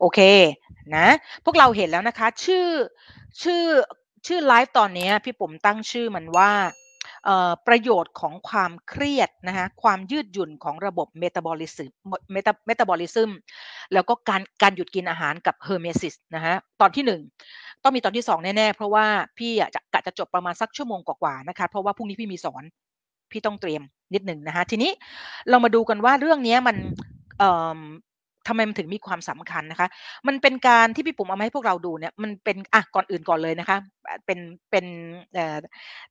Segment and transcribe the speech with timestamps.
[0.00, 0.20] โอเค
[0.96, 1.06] นะ
[1.44, 2.68] พวกเราเห็นแล้วนะคะ ชื่อ
[3.42, 3.64] ชื่อ
[4.26, 6.52] ชื่อไลฟ์ตอนนี้พี่ปุ๋มตั้งชื่อมันว่า
[7.66, 11.90] ประโยชน์ของความเครียดนะคะความยืดหยุ่นของระบบเมตาบอลิซึม
[12.32, 13.30] เมตาเมตาบอลิซึม
[13.92, 17.04] แล้วก็การการหยุดกินอาหารกับ hormesis นะฮะตอนที่
[17.50, 19.06] 1 ต้องมีตอนที่ 2 แน่ ๆ เพราะว่า
[19.38, 22.62] พี่จะกะจะจบประมาณสักชั่วโมงกว่าๆนะคะเพราะว่าพรุ่งนี้พี่มีสอน
[23.32, 23.82] พี่ต้องเตรียม
[24.14, 24.90] นิดหนึ่งนะคะทีนี้
[25.50, 26.76] เรามาดูกันว่าเรื่องนี้มัน
[28.48, 29.88] ทำไมมันถึงมีความสำคัญนะคะ
[30.26, 33.78] มันเป็นการที่พี่ปุ๋มเอามาให้พวกเราดูเนี่ย มันเป็นอะก่อนอื่นก่อนเลยนะคะ
[34.26, 34.38] เป็น
[34.70, 34.86] เป็น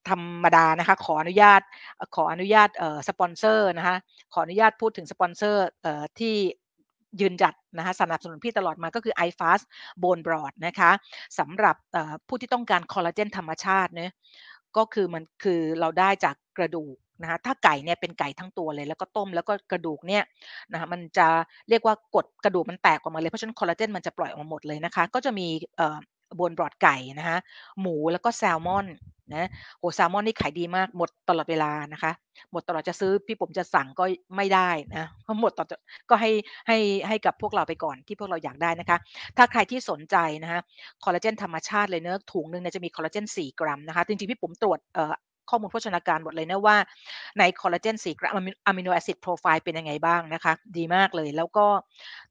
[0.10, 1.62] ธรรมดานะคะ ขออนุญาต
[2.16, 3.96] ขออนุญาตเอ่อสปอนเซอร์นะคะ
[4.34, 6.36] ขออนุญาตพูดถึงสปอนเซอร์เอ่อที่
[7.22, 9.64] ยืนหยัดนะคะสนับสนุนพี่ตลอดมาก็คือ iFast
[10.04, 10.92] Bone Broth นะคะ
[11.40, 11.76] สำหรับ
[12.28, 14.12] ผู้ที่ต้องการคอลลาเจนธรรมชาติเนี่ย
[14.78, 20.24] ก็คือมันคือเราได้จากกระดูก นะคะถ้าไก่เนี่ยเป็นไก่ทั้งตัวเลย แล้วก็ต้มแล้วก็กระดูกเนี่ย
[20.72, 21.28] นะคะมันจะ
[21.70, 25.48] เรียกว่ากดกระดูกมันแตกออกมาเลยเพราะฉะนั้นคอลลาเจนมันจะปล่อยออกมาหมดเลยนะคะ ก็จะมี
[26.40, 27.38] บนบรอดไก่นะคะ
[27.82, 28.88] หมูแล้วก็แซลมอน
[29.34, 32.12] นะโหแซลมอนนี่ขายดีมากหมดตลอดเวลานะคะ
[32.52, 34.04] หมดตลอดจะซื้อพี่ผมจะสั่งก็
[34.36, 35.74] ไม่ได้นะเพราะหมดต่อด
[36.10, 36.32] ก็ให้
[36.68, 38.98] ให้ให้กับพวกเราไปก่อนที่พวกเราอยากได้นะคะ
[39.38, 40.60] ถ้าใครที่สนใจนะคะ
[41.04, 45.14] คอลลาเจนธรรมชาติเลยเนี่ยถุงหนึ่งเนี่ยจะมีคอลลาเจน4 กรัมนะคะ จริงๆพี่ปุ๋มตรวจเอ่อ
[45.50, 46.78] ข้อมูลโภชนาการหมดเลยนะว่า
[47.40, 48.32] ในคอลลาเจน4กรัม
[48.68, 51.66] amino acid profile เป็นยังไงบ้างนะคะ ดีมากเลย แล้วก็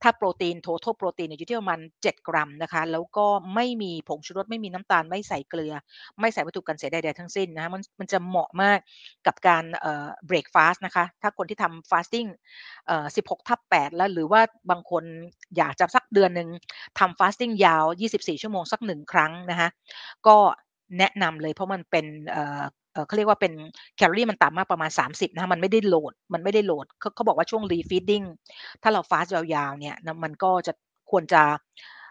[0.03, 5.73] ถ้าโปรตีน total โปรตีนอยู่ที่ประมาณ7 กรัมนะคะ แล้วก็ไม่มีผงชูรสไม่มีน้ำตาลไม่ใส่เกลือ
[6.21, 8.79] ไม่ใส่วัตถุกันเสียใดๆทั้งสิ้นนะคะมันมันจะเหมาะมาก
[9.27, 12.27] กับการเอ่อ break fast นะคะ ถ้าคนที่ทำ fasting
[12.87, 15.05] เอ่อ16 ทับ 8 แล้วหรือว่าบางคน
[15.57, 16.49] อยากจะสักเดือนหนึ่ง
[16.99, 19.69] ทำ fasting ยาว 24 ชั่วโมงสักหนึ่งครั้งนะคะ
[20.27, 20.37] ก็
[20.99, 22.07] แนะนำเลยเพราะมันเป็น
[23.07, 23.53] เขาเรียกว่าเป็น
[23.97, 28.23] แคลอรี่มันต่ำมากประมาณ 30นะมันไม่ได้ load มันไม่ได้ load เขาเขาบอกว่าช่วง refeeding
[28.83, 30.73] ถ้าเรา fast ยาวๆเนี่ยมันก็จะ
[31.11, 31.43] ควรจะ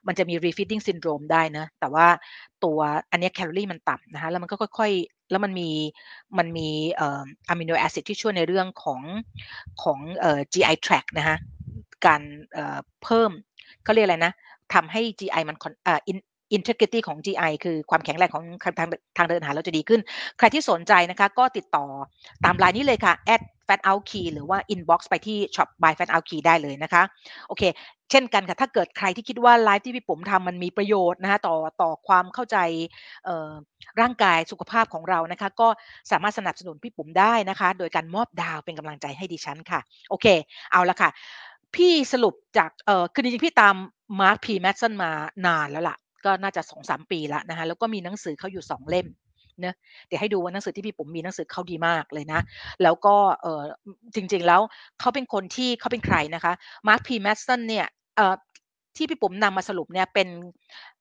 [0.08, 2.08] มันจะมี refeeding syndrome ได้นะ แต่ว่า
[2.64, 2.80] ตัว
[3.12, 5.70] อันนี้แคลอรี่มันต่ำนะคะ แล้วมันก็ค่อยๆ แล้วมันมี
[6.38, 6.70] มันมี
[7.00, 9.02] amino acid ที่ช่วยในเรื่องของ
[9.84, 11.38] ของเอ่อ GI tract นะคะ
[12.06, 12.22] การ
[13.04, 13.32] เพิ่ม
[13.84, 14.34] เขาเรียกอะไรนะ
[14.74, 15.56] ทำให้ GI มัน
[15.88, 16.00] อ่า
[16.56, 20.02] integrity ของ GI คือความแข็งแรงของทางทางเดินอาหารเราจะดีขึ้น
[20.38, 21.86] ใครที่สนใจนะคะก็ติดต่อ
[22.46, 27.04] ตามไลน์นี้เลยค่ะ at fat out key หรือว่า inbox ไปที่ shop by fat out key ได้เลยนะคะ
[27.48, 27.64] โอเค
[28.12, 32.58] เช่นกันค่ะ ถ้าเกิดใครที่คิดว่าไลฟ์ที่พี่ปุ๋มทำมันมีประโยชน์นะคะต่อต่อความเข้าใจ
[34.02, 35.68] ร่างกายสุขภาพของเรานะคะ ก็
[36.12, 40.26] สามารถสนับสนุนพี่ปุ๋มได้นะคะ โดยการมอบดาวเป็นกำลังใจให้ดิฉันค่ะ โอเค
[40.72, 41.10] เอาละค่ะ
[41.76, 43.76] พี่สรุปจากเออคือจริงๆพี่ตาม
[44.22, 44.48] Mark P.
[44.52, 45.12] Mattson มา
[45.46, 49.76] นานแล้วล่ะ ก็น่าจะสองสามปีละนะคะแล้วก็มีหนังสือเขาอยู่สองเล่มนะ
[50.08, 52.40] เดี๋ยวให้ดูว่าหนังสือที่พี่ปุ๋มมีหนังสือเขาดีมากเลยนะ
[52.84, 53.62] แล้วก็เออ
[54.16, 54.62] จริงๆแล้ว
[55.00, 56.54] เขาเป็นคนที่เขาเป็นใครนะคะ
[56.88, 57.10] Mark P.
[57.14, 58.36] Mattson เนี่ยเออ
[58.96, 60.28] ที่พี่ปุ๋มนำมาสรุปเนี่ยเป็น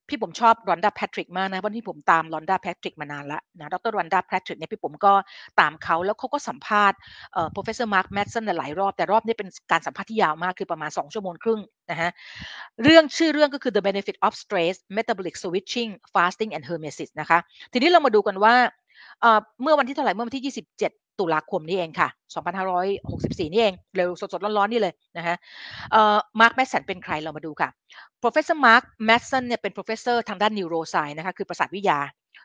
[0.08, 3.92] พี่ปุ๋มชอบ Rhonda Patrick มากนะเพราะพี่ปุ๋มตาม Rhonda Patrick มานานแล้วนะดร.
[3.96, 5.12] Rhonda Patrick เนี่ยพี่ปุ๋มก็
[5.60, 6.98] ตามเขาแล้วเขาก็สัมภาษณ์
[7.32, 12.10] เอ่อ professor Mark Madsen หลายรอบ แต่รอบนี้เป็นการสัมภาษณ์ที่ยาวมากคือประมาณ 2 ชั่วโมงครึ่งนะฮะ
[12.84, 17.38] เรื่องชื่อเรื่องก็คือ the benefit of stress metabolic switching fasting and hermesis นะคะ
[17.72, 18.54] ทีนี้เรามาดูกันว่า
[19.62, 22.08] เมื่อวันที่เท่าไหร่เมื่อวันที่ 27 ตุลาคมนี้เองค่ะ
[22.80, 25.36] 2564 นี่เอง เร็วสดๆ ร้อนๆ นี่เลยนะฮะ
[26.40, 27.68] มาร์คแมสสันเป็นใครเรามาดูค่ะ
[28.22, 31.98] professor Mark Madsen เนี่ยเป็น professor ทางด้าน neuroscience นะคะ คือประสาทวิทยา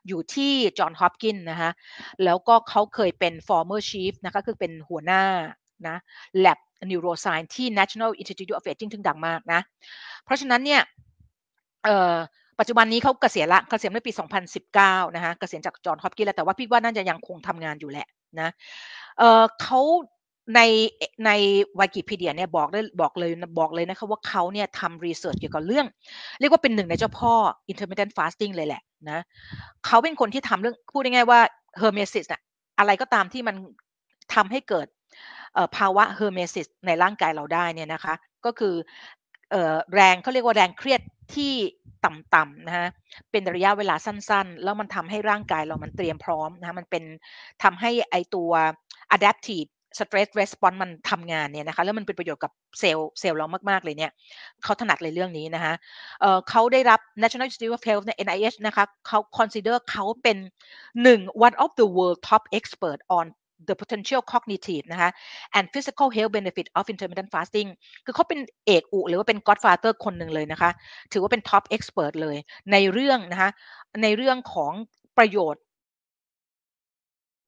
[0.07, 1.71] อยู่ที่ Johns Hopkins นะคะ
[2.23, 5.23] แล้วก็เขาเคยเป็น former chief นะคะคือเป็นหัวหน้า
[5.87, 5.97] นะ
[6.45, 9.61] lab neuroscience ที่ National Institute of Aging ถึงดังมากนะ
[10.23, 10.81] เพราะฉะนั้นเนี่ย
[12.59, 14.11] ปัจจุบันนี้เขาเกษียณละเกษียณในปี
[14.63, 18.07] 2019 นะคะเกษียณจาก Johns Hopkins แล้วแต่ว่าพี่ว่าน่าจะยังคงทำงานอยู่แหละ
[18.39, 18.49] นะ
[19.17, 19.81] เขา
[20.55, 20.61] ใน
[21.25, 21.31] ใน
[21.79, 25.85] วิกิพีเดียเนี่ยบอกได้บอกเลยบอกเลยนะคะว่าเขาเนี่ยทำ research เกี่ยวกับเรื่อง
[26.39, 27.33] เรียกว่าเป็นหนึ่งในเจ้าพ่อ
[27.71, 29.19] intermittent fasting เลยแหละนะ
[29.85, 31.39] เขาเป็นคนที่ทำเรื่องพูดง่ายๆว่า
[31.81, 32.41] hermesis อะ
[32.79, 33.55] อะไรก็ตามที่มัน
[34.33, 34.87] ทำให้เกิด
[35.77, 38.13] ภาวะ hermesis ในร่างกายเราได้เนี่ยนะคะ
[38.45, 38.73] ก็คือ
[39.93, 41.01] แรงเขาเรียกว่าแรงเครียด
[41.35, 41.53] ที่
[42.05, 42.87] ต่ำๆนะฮะ
[43.31, 47.03] เป็นระยะเวลาสั้นๆ แล้วมันทำให้ร่างกายเรามันเตรียมพร้อมนะมันเป็น
[47.63, 48.51] ทำให้ไอตัว
[49.15, 49.69] adaptive
[49.99, 54.11] stress response มันทำงานเนี่ยนะคะแล้วมันเป็นประโยชน์กับเซลล์เซลล์เรามากๆเลยเนี่ย
[54.63, 55.73] เขาถนัดเลยเรื่องนี้นะคะ
[56.21, 60.37] เเขาได้รับ National Institute of Health ใน NIH นะคะเขา consider เขาเป็น
[61.03, 63.25] หนึ่ง one of the world top expert on
[63.67, 65.09] the potential cognitive นะคะ
[65.57, 67.69] and physical health benefit of intermittent fasting
[68.05, 70.71] คือเขาเป็นเอกอุหรือว่าเป็น godfather คนหนึ่งเลยนะคะ
[71.13, 72.37] ถือว่าเป็น top expert เลย
[72.71, 73.49] ในเรื่องนะคะ
[74.03, 74.73] ในเรื่องของ
[75.17, 75.63] ประโยชน์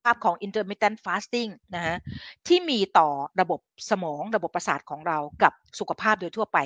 [0.04, 1.96] ภาพของ intermittent fasting นะฮะ
[2.46, 3.08] ที่มีต่อ
[3.40, 6.58] ระบบสมองระบบประสาทของเรากับสุขภาพโดยทั่วไป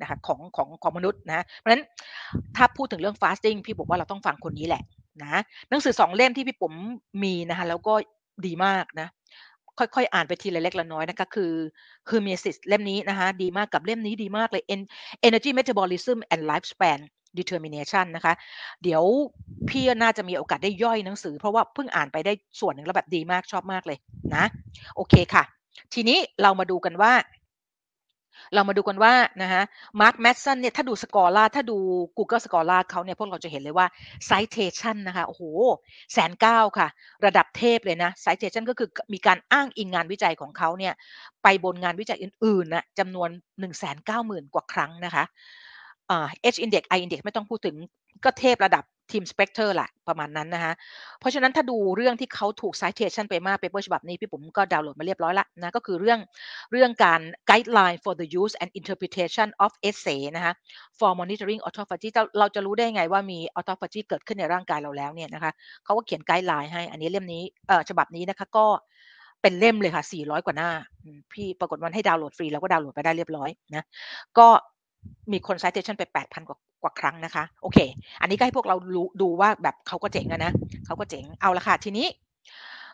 [0.00, 1.84] นะคะของของของมนุษย์นะเพราะฉะนั้น
[2.56, 4.82] ถ้าพูดถึงเรื่อง fasting พี่บอกว่าเราต้องฟังคนนี้แหละ
[5.22, 6.72] นะหนังสือสองเล่มที่พี่ผม
[7.22, 7.94] มีนะคะแล้วก็
[8.46, 9.08] ดีมากนะ
[9.78, 11.52] ค่อยๆ อ่านไปทีละเล็กละน้อยนะคะคือ
[12.08, 14.62] คือมีสิสเล่มนี้นะคะดีมากกับเล่มนี้ดีมากเลย
[15.26, 17.00] Energy Metabolism and Lifespan
[17.38, 18.34] determination นะคะ
[18.82, 19.02] เดี๋ยว
[19.68, 23.98] พี่น่าจะมีโอกาสได้ย่อยหนังสือ เพราะว่าเพิ่งอ่านไปได้ส่วนหนึ่งแล้วแบบดีมากชอบมากเลย
[24.34, 24.44] นะ
[24.96, 25.44] โอเคค่ะ
[25.94, 27.12] ทีนี้เรามาดูกันว่า
[28.54, 29.62] เรามาดูกันว่านะฮะ
[30.00, 31.78] มาร์คแมสซันเนี่ยถ้าดูสกอร่าถ้าดู
[32.18, 33.86] Google สกอร่าเขาเนี่ยพวกเราจะเห็นเลยว่า
[34.30, 35.42] citation นะคะโอ้โห
[36.12, 36.88] แสนเก้าค่ะ
[37.24, 40.94] ระดับเทพเลยนะ citation ก็คือมีการอ้างอิงงานวิจัยของเขาเนี่ย
[41.42, 43.28] ไปบนงานวิจัยอื่นๆนะจำนวน
[43.60, 45.24] 1 9 0 0 0 0 กว่าครั้งนะคะ
[46.08, 47.76] เอ่อ H index I index ไม่ต้องพูดถึง
[48.24, 50.72] ก็เทพระดับ Tim Spector แหละประมาณนั้นนะคะ
[51.20, 56.20] เพราะฉะนั้นถ้าดูเรื่องที่เขาถูก citation ไปมาก paper ฉบับนี้พี่ปุ๋มก็ดาวน์โหลดมาเรียบร้อยละนะก็คือเรื่อง
[56.72, 57.20] เรื่องการ
[57.50, 60.52] guideline for the use and interpretation of assays นะคะ
[60.98, 62.08] for monitoring autophagy
[62.38, 65.52] เราจะรู้ได้ไงว่ามี autophagy เกิดขึ้นในร่างกายเราแล้วเนี่ยนะคะ
[65.84, 68.66] เขาก็เขียน guideline ให้อันนี้เล่มนี้เอ่อฉบับนี้นะคะก็
[69.42, 70.70] เป็นเล่มเลยค่ะ 400 กว่าหน้า
[71.32, 73.84] พี่ปรากฏว่ามันให้ดาวน์โหลดฟรีแล้วก็ดาวน์โหลดไปได้เรียบร้อยนะ
[74.38, 74.48] ก็
[75.32, 77.78] มีคน citation ไป 8,000 กว่ากว่าครั้งนะคะ โอเค
[78.20, 80.52] อันนี้ก็ให้พวกเรารู้ดูว่าแบบเขาก็เจ๋งนะ
[80.86, 82.06] เขาก็เจ๋งเอาละค่ะทีนี้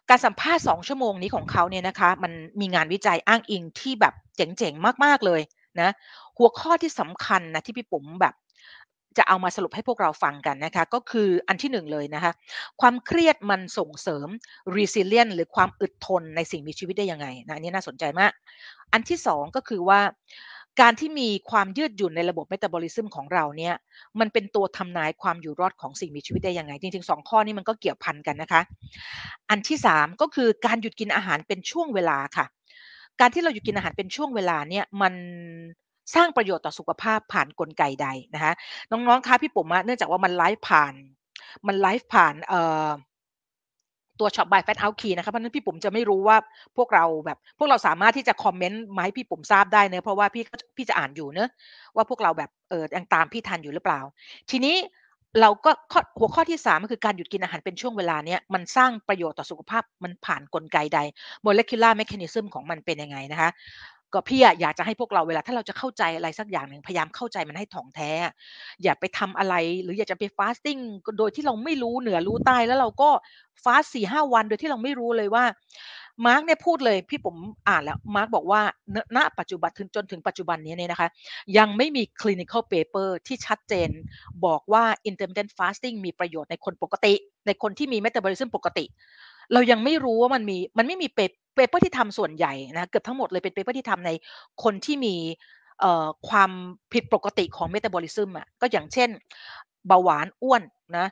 [0.08, 5.40] การสัมภาษณ์ 2 ชั่วโมงนี้ของเขาเนี่ยนะคะ มันมีงานวิจัยอ้างอิงที่แบบเจ๋งๆมากๆเลย
[5.81, 5.90] นะ
[6.38, 8.34] หัวข้อที่สำคัญนะที่พี่ปุ๋มแบบ
[9.19, 12.32] จะเอามาสรุปให้พวกเราฟังกันนะคะ ก็คืออันที่หนึ่งเลยนะคะ
[12.81, 14.28] ความเครียดมันส่งเสริม
[14.76, 18.32] resilient หรือความอึดทนในสิ่งมีชีวิตได้ยังไงนะอันนี้น่าสนใจมาก
[18.93, 20.00] อันที่สองก็คือว่า
[20.80, 23.75] การที่มีความยืดหยุ่นในระบบเมตาบอลิซึมของเราเนี่ย
[24.20, 28.60] มันเป็นตัวทำนายความอยู่รอดของสิ่งมีชีวิตได้ยังไง จริงๆสองข้อนี้มันก็เกี่ยวพันกันนะคะ
[29.50, 32.46] อันที่สามก็คือการหยุดกินอาหารเป็นช่วงเวลาค่ะ
[33.20, 35.14] การที่เราหยุดกินอาหารเป็นช่วงเวลาเนี่ยมัน
[36.14, 38.52] สร้างประโยชน์ต่อสุขภาพผ่านนกลไกใดนะคะ
[38.90, 40.94] น้องๆคะพี่ปุ๋มเนื่องจากว่ามันไลฟ์ผ่าน
[41.66, 42.88] มันไลฟ์ผ่านเอ่อ
[44.20, 46.37] ตัว Shop by Fat Out Key นะคะเพราะนั้นพี่ปุ๋มจะไม่รู้ว่า
[46.76, 50.44] พวกเราแบบ พวกเราสามารถที่จะคอมเมนต์มาให้พี่ปุ๋มทราบได้นะเพราะว่าพี่
[50.76, 51.49] พี่จะอ่านอยู่นะ
[51.97, 54.00] ว่าพวกเราแบบเออยังตามพี่ทันอยู่หรือเปล่า
[54.50, 54.76] ทีนี้
[55.41, 55.70] เราก็
[56.19, 60.99] หัวข้อที่3ก็คือการหยุดกินอาหารเป็นช่วงเวลาเนี้ยมันสร้างประโยชน์ต่อสุขภาพมันผ่านกลไกใด
[61.43, 63.50] molecular mechanism ของมันเป็นยังไงนะคะ
[64.14, 68.10] ก็พี่อยากจะให้พวกเราเวลาถ้าเราจะเข้าใจอะไรสักอย่างหนึ่งพยายามเข้าใจมันให้ถ่องแท้
[68.82, 70.78] อย่าไปทำอะไร หรืออยากจะไป fasting
[71.19, 73.10] โดยที่เราไม่รู้เหนือรู้ใต้แล้วเราก็
[73.64, 75.44] fast สี่ห้าวันโดยที่เราไม่รู้เลยว่า
[76.26, 77.37] Mark เนี่ยพูดเลยพี่ปุ๋ม
[77.69, 78.60] อ่านแล้ว Mark บอกว่า
[79.16, 81.08] ณปัจจุบันถึงจนถึงปัจจุบันนี้เนี่ยนะคะ
[81.58, 83.90] ยังไม่มี clinical paper ที่ชัดเจน
[84.44, 87.14] บอกว่า intermittent fasting มีประโยชน์ในคนปกติ
[87.46, 88.84] ในคนที่มี metabolism ปกติ
[89.52, 94.10] เรายังไม่รู้ว่ามันมีมันไม่มี paper ที่ทำส่วนใหญ่นะเกือบทั้งหมดเลยเป็น paper ที่ทำใน
[94.62, 95.14] คนที่มี
[96.28, 96.50] ความ
[96.92, 99.08] ผิดปกติของเมตาบอลิซึมอะก็อย่างเช่น
[99.86, 100.62] เบาหวานอ้วน
[100.96, 101.06] นะ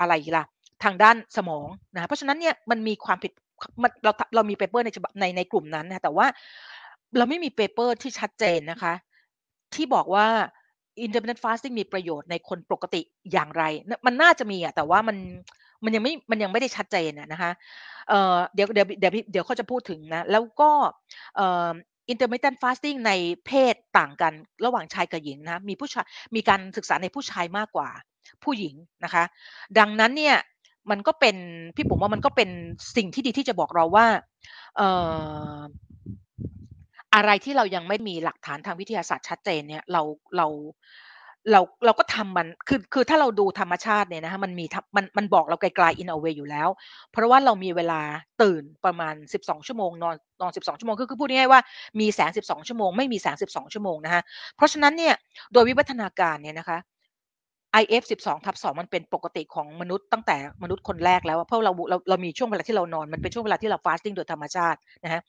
[0.00, 0.44] อะไรล่ะ
[0.84, 3.32] ทางด้านสมองนะเพราะฉะนั้นเนี่ยมันมีความผิด
[4.04, 4.88] เราเรามี paper ใน
[5.20, 6.26] ในในกลุ่มนั้นนะแต่ว่า
[7.16, 8.94] เราไม่มี paper ที่ชัดเจนนะคะ
[9.74, 10.26] ที่บอกว่า
[11.04, 13.00] intermittent fasting มีประโยชน์ในคนปกติ
[13.32, 13.62] อย่างไร
[14.06, 15.16] มันน่าจะมีอะแต่ว่ามัน
[15.84, 17.50] มันยังไม่มันยังไม่ได้ชัดเจนนะคะ
[18.08, 20.70] เเดี๋ยวเดี๋ยวเดี๋ยวเดี๋ยวเขาจะพูดถึงนะ แล้วก็
[21.38, 21.70] อ่อ
[22.12, 23.12] intermittent fasting ใน
[23.46, 24.32] เพศต่างกัน
[24.64, 27.88] ระหว่างชายกับหญิงนะมีผู้ชายมีการศึกษาในผู้ชายมากกว่า
[28.44, 29.24] ผู้หญิงนะคะ
[29.78, 30.36] ดังนั้นเนี่ย
[30.90, 31.36] มันก็เป็น
[31.76, 32.50] พี่ผมว่ามันก็เป็น
[32.96, 34.06] สิ่งที่ดีที่จะบอกเราว่า
[37.14, 40.02] อะไรที่เรายังไม่มีหลักฐานทางวิทยาศาสตร์ชัดเจนเนี่ยเรา
[40.36, 40.46] เรา
[41.52, 44.64] เราเราก็ทำมันคือคือถ้าเราดูธรรมชาติเนี่ยนะคะมันมี
[44.96, 46.68] มันมันบอกเราไกลๆ in a way อยู่แล้ว
[47.12, 48.00] เพราะว่าเรามีเวลา
[48.42, 51.60] ตื่นประมาณ 12 ชั่วโมงนอนนอน 12 ชั่วโมงคือคือพูดง่ายๆว่า
[52.00, 54.22] มีแสง 12 ชั่วโมงไม่มีแสง 12 ชั่วโมงนะคะ
[54.56, 55.14] เพราะฉะนั้นเนี่ย
[55.52, 56.78] โดยวิวัฒนาการเนี่ยนะคะ
[57.82, 65.20] IF 12ทับ2มันเป็นปกติของมนุษย์ตั้งแต่มนุษย์คนแรกแล้วเพราะเราเราเรามีช่วงเวลาที่เรานอนมันเป็นช่วงเวลาที่เราฟาสติ้งโดยธรรมชาตินะฮะ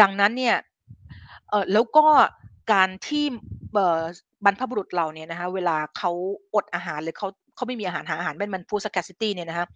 [0.00, 0.56] ดังนั้นเนี่ย
[1.50, 2.06] เออแล้วก็
[2.72, 3.24] การที่
[4.44, 6.10] บรรพบุรุษเราเนี่ยนะคะเวลาเขา
[6.54, 9.66] อดอาหารหรือเขาเขาไม่มีอาหารหาอาหารเป็นมันฟูสแคสิตี้เนี่ยนะคะ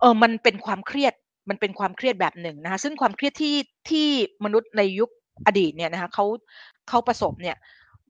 [0.00, 1.14] เออมันเป็นความเครียด
[1.50, 3.56] มันเป็นความเครียดแบบหนึ่งนะคะซึ่งความเครียดที่
[3.90, 4.08] ที่
[4.44, 5.10] มนุษย์ในยุค
[5.46, 6.24] อดีตเนี่ยนะคะเขา
[6.88, 7.56] เขาประสบเนี่ย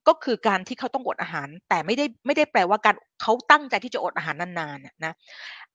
[0.08, 5.12] ก็คือการที่เขาต้องอดอาหาร แต่ไม่ได้ไม่ได้แปลว่าการเขาตั้งใจที่จะอดอาหารนานๆนะ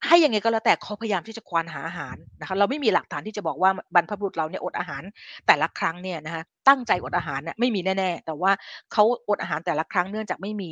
[0.07, 5.03] ให้ยังไงก็แล้วแต่เขาพยายามที่จะควานหาอาหารนะคะเราไม่มีหลักฐานที่จะบอกว่าบรรพบุรุษเราเนี่ยอดอาหาร
[5.47, 8.51] แต่ละครั้งเนี่ยนะคะตั้งใจอดอาหารเนี่ยไม่มีแน่ๆ แต่ว่า
[8.93, 10.71] เขาอดอาหารแต่ละครั้งเนื่องจากไม่มี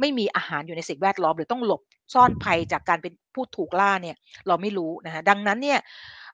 [0.00, 1.80] ไม่มีอาหารอยู่ในสิ่งแวดล้อม หรือต้องหลบ
[2.14, 4.16] ซ่อนภัยจากการเป็นผู้ถูกล่าเนี่ย
[4.46, 5.78] เราไม่รู้นะคะดังนั้นเนี่ย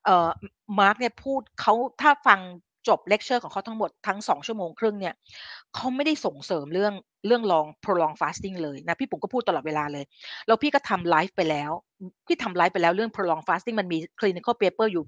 [0.04, 0.30] เอ่อ
[0.80, 2.40] มาร์กเนี่ยพูดเขาถ้าฟัง
[2.88, 5.14] จบเลคเชอร์ของเขาทั้งหมดทั้ง2ชั่วโมงครึ่งเนี่ย
[5.74, 6.94] เขาไม่ได้ส่งเสริมเรื่อง
[7.26, 10.04] เรื่องลอง prolong fasting เลยนะพี่ปุ๋มก็พูดตลอดเวลาเลย
[10.46, 11.70] แล้วพี่ก็ทำไลฟ์ไปแล้ว
[12.26, 15.04] พี่ทำไลฟ์ไปแล้วเรื่อง prolong fasting มันมี clinical paper อยู่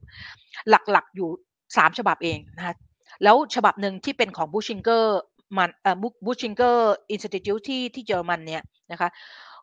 [0.70, 1.28] หลักๆอยู่
[1.64, 2.74] 3ฉบับเองนะคะ
[3.22, 5.18] แล้วฉบับหนึ่งที่เป็นของ Buchinger
[5.56, 9.08] มันเอ่อ Buchinger institute ที่ที่เยอรมันเนี่ยนะคะ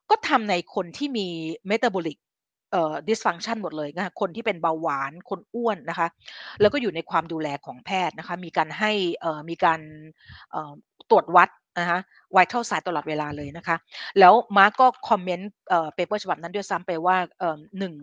[0.10, 1.28] ก็ทำในคนที่มี
[1.70, 2.18] metabolic
[2.74, 6.08] เอ่อ dysfunction หมดเลยนะคะคนที่เป็นเบาหวานคนอ้วนนะคะ
[6.62, 9.80] แล้วก็อยู่ในความดูแลของแพทย์นะคะ มีการให้เอ่อมีการ
[10.52, 10.74] เอ่อ
[11.10, 11.50] ตรวจวัด
[11.80, 12.00] นะคะ
[12.32, 13.76] ไวท์เท่าสายตลอดเวลาเลยนะคะ
[14.20, 17.94] แล้วมาร์กก็ comment เอ่อ paper ฉบับนั้นด้วยซ้ำไปว่าเอ่อหนึ่ง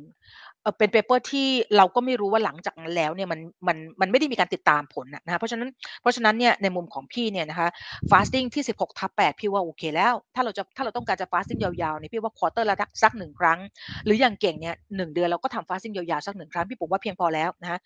[0.63, 5.69] เออเป็น paper ที่เราก็ไม่รู้ว่าหลังจากนั้นแล้วเนี่ยมันมันมันไม่ได้มีการติดตามผลนะคะเพราะฉะนั้น
[6.01, 7.69] เพราะฉะนั้นเนี่ยในมุมของพี่เนี่ยนะคะ
[8.11, 13.59] fasting ที่ 16ทับ8พี่ว่าโอเคแล้ว ถ้าเราจะถ้าเราต้องการจะ fasting ยาวๆเนี่ยพี่ว่า quarter ละสักหนึ่งครั้ง
[14.05, 17.79] หรืออย่างเก่งเนี่ยหนึ่งเดือนเราก็ทำ fasting ยาวๆสักหนึ่งครั้งพี่ปุ๋มว่าเพียงพอแล้วนะคะ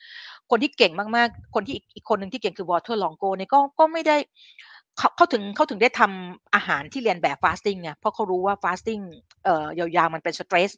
[0.50, 4.16] คนที่เก่งมากๆ คนที่อีกคนหนึ่งที่เก่งคือ Valter Longo เนี่ยก็ก็ไม่ได้
[4.98, 9.02] เขาเขาถึงเขาถึงได้ทำอาหารที่เลียนแบบ fasting ไงเพราะเขารู้ว่า fasting
[9.44, 10.70] เอ่อยาวๆมันเป็น stress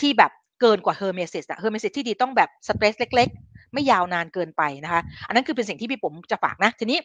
[0.00, 6.98] ที่แบบเกินกว่า hermesis อะ hermesis ที่ดีต้องแบบ stress เล็ก ๆ ไม่ยาวนานเกินไปนะคะ อันนั้นคือเป็นสิ่งที่พี่ผมจะฝากนะ ทีนี้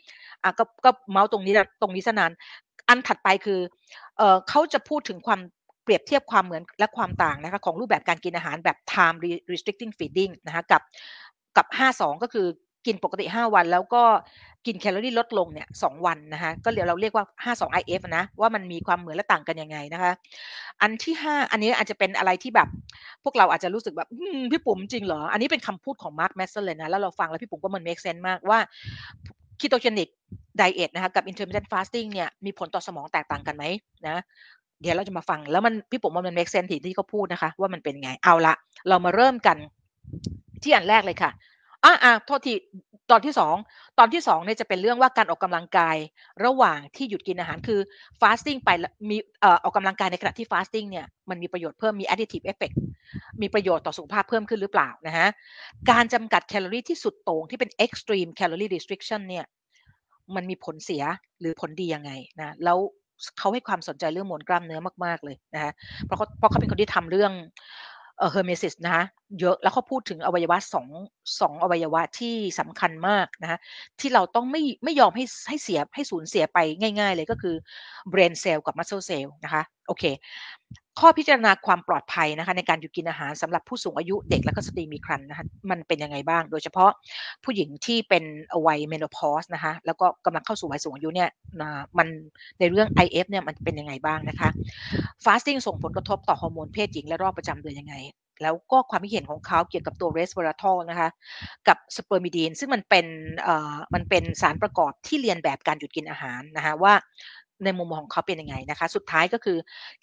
[0.44, 2.32] อะก็ก็เมาส์ตรงนี้ตรงนี้ซะนาน
[2.90, 3.60] อันถัดไปคือ
[4.18, 5.40] เอ่อเขาจะพูดถึงความ
[5.84, 9.18] เปรียบเทียบความเหมือนและความต่างนะคะของรูปแบบการกินอาหารแบบ time
[9.52, 10.82] restricting feeding นะคะกับ
[11.58, 12.48] กับ 52 ก็คือ
[12.86, 14.04] กินปกติ 5 วัน แล้วก็
[14.66, 17.26] กินแคลอรี่ลดลงเนี่ย2วันนะคะก็เดี๋ยวเราเรียกว่า
[17.56, 20.12] 52 IF นะว่ามันมีความเหมือนและต่างกันยังไงนะคะ
[20.82, 22.68] อันที่ 5 อันนี้อาจจะเป็นอะไรที่แบบ
[23.24, 24.10] พวกเราอาจจะรู้สึกแบบ
[24.52, 28.60] พี่ปุ๋มจริงเหรอ อันนี้เป็นคำพูดของมาร์คแมตต์สันเลยนะ แล้วเราฟังแล้วพี่ปุ๋มก็มัน make sense มากว่า
[29.62, 30.10] ketogenic
[30.60, 33.64] diet นะคะกับ intermittent fasting เนี่ยมีผลต่อสมองแตกต่างกันไหม
[34.08, 34.22] นะ
[34.82, 38.54] เดี๋ยวเราจะมาฟังแล้วมันพี่ปุ๋มว่ามัน make sense ที่เขาพูดนะคะ ว่ามันเป็นไงเอาละ
[38.90, 39.58] เรามาเริ่มกัน
[40.64, 41.32] ที่อันแรกเลยค่ะ
[41.86, 42.54] อ่าอ่าโทษที
[43.12, 43.56] ตอนที่สอง
[44.00, 45.98] ตอนที่สองเนี่ยจะเป็นเรื่องว่าการออกกำลังกาย
[46.46, 47.80] ระหว่างที่หยุดกินอาหารคือ
[48.22, 48.70] fasting ไป
[49.10, 52.76] มีเอ่อออกกำลังกายในขณะที่ fasting เนี่ยมันมีประโยชน์เพิ่มมี additive effect
[53.42, 55.28] มีประโยชน์ต่อสุขภาพเพิ่มขึ้นหรือเปล่านะฮะ
[55.92, 59.46] การจำกัดแคลอรี่ที่สุดโต่งที่เป็น extreme calorie restriction เนี่ย
[60.36, 61.04] มันมีผลเสีย
[61.40, 62.78] หรือผลดียังไงนะแล้ว
[63.40, 65.72] เขาให้ความสนใจเรื่องมวลกล้ามเนื้อมาก ๆ เลยนะฮะ
[66.06, 67.32] เพราะเขาเพราะเขาเป็นคนที่ทำเรื่อง
[68.18, 69.06] เออ hormesis นะคะ
[69.40, 70.88] เยอะแล้วเขาพูดถึงอวัยวะสอง
[71.40, 73.60] สองอวัยวะที่สำคัญมากนะคะ
[74.00, 76.60] ที่เราต้องไม่ไม่ยอมให้ให้เสียให้สูญเสียไป
[77.00, 77.56] ง่าย ๆ เลยก็คือ
[78.14, 80.04] brain cell กับ muscle cell นะคะโอเค
[81.00, 86.92] ข้อพิจารณาความปลอดภัยนะคะในการหยุดกินอาหารสำหรับผู้สูงอายุเด็กและก็สตรีมีครรภ์นะคะมันเป็นยังไงบ้าง โดยเฉพาะ
[87.44, 88.24] ผู้หญิงที่เป็น
[88.68, 91.30] วัย menopause นะคะแล้วก็กำลังเข้าสู่วัยสูงอายุเนี่ย
[91.98, 92.08] มัน
[92.60, 94.50] ในเรื่อง IF เนี่ยมันเป็นยังไงบ้างนะคะ
[95.26, 97.96] fasting ส่งผลกระทบต่อฮอร์โมนเพศหญิงและรอบประจำเดือนยังไง
[98.44, 101.10] แล้วก็ความคิดเห็นของเขาเกี่ยวกับตัว resveratrol นะคะ
[101.68, 103.06] กับ spermidine ซึ่งมันเป็น
[103.42, 106.94] เอ่อมันเป็นสารประกอบที่เลียนแบบการหยุดกินอาหารนะคะว่า
[107.66, 109.58] ในมุมมองของเขาเป็นยังไงนะคะ สุดท้ายก็คือ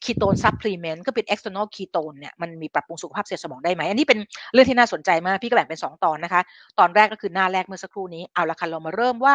[0.04, 4.18] ketone supplement ก็เป็น external ketone เนี่ยมันมีปรับปรุงสุขภาพเซลล์สมองได้ไหม อันนี้เป็น
[4.52, 6.42] เรื่องที่น่าสนใจมาก พี่ก็แบ่งเป็น 2 ตอนนะคะ
[6.78, 9.34] ตอนแรกก็คือหน้าแรกเมื่อสักครู่นี้ เอาละค่ะเรามาเริ่มว่า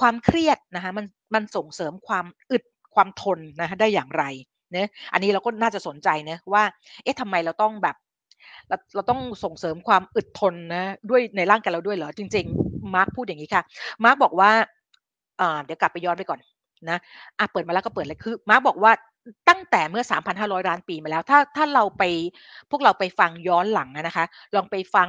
[0.00, 1.04] ความเครียดนะคะมัน
[1.34, 2.64] มันส่งเสริมความอึด
[2.94, 4.24] ความทนนะคะได้อย่างไร
[4.72, 6.62] เนะอันนี้เราก็น่าจะสนใจนะว่า
[7.02, 7.96] เอ๊ะทำไมเราต้องแบบ
[8.68, 13.62] เราเราต้องส่งเสริมความอึดทนนะด้วยในร่างกายเราด้วยเหรอจริง ๆ มาร์กพูดอย่างนี้ค่ะ
[14.04, 14.50] มาร์กบอกว่า
[15.64, 16.40] เดี๋ยวกลับไปย้อนไปก่อน
[16.90, 16.98] นะ
[17.38, 18.92] อะเปิดมาแล้วก็เปิดเลยคือมาร์กบอกว่า
[19.48, 20.04] ตั้งแต่เมื่อ
[20.36, 22.02] 3,500 ล้านปีมาแล้ว ถ้าถ้าเราไป
[22.70, 24.24] พวกเราไปฟังย้อนหลังนะคะ
[24.54, 25.08] ลองไปฟัง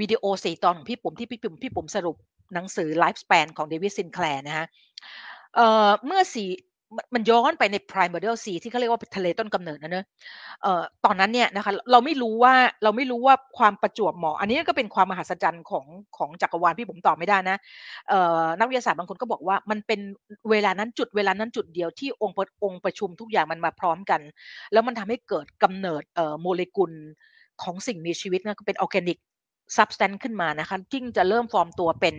[0.00, 2.16] วิดีโอสี่ตอนของพี่ปุ๋มที่พี่ปุ๋มพี่ปุ๋มสรุป
[2.54, 4.66] หนังสือ Life Span ของเดวิดซินแคลร์นะฮะ
[5.54, 6.48] เเมื่อสี่
[7.14, 10.04] มันย้อนไปใน primordial sea ที่เขาเรียกว่าทะเลต้นกำเนิดนะเนอะ
[10.62, 17.56] เออตอนนั้นเนี่ยนะคะเราไม่รู้ว่าเราไม่รู้ว่าความประจวบเหมาะ อันนี้ก็เป็นความมหัศจรรย์ของของจักรวาลพี่ผมตอบไม่ได้นะ
[18.08, 20.00] เอ่อนักวิทยาศาสตร์บางคนก็บอกว่ามันเป็น
[20.50, 24.20] เวลานั้นจุดเวลานั้นจุดเดียวที่องค์องค์ประชุมทุกอย่างมันมาพร้อมกัน
[24.72, 26.02] แล้วมันทำให้เกิดกำเนิด
[26.42, 26.92] โมเลกุล
[27.62, 29.18] ของสิ่งมีชีวิตนะก็เป็นออร์แกนิก
[29.76, 32.14] substance ขึ้นมานะคะที่จะเริ่มฟอร์มตัวเป็น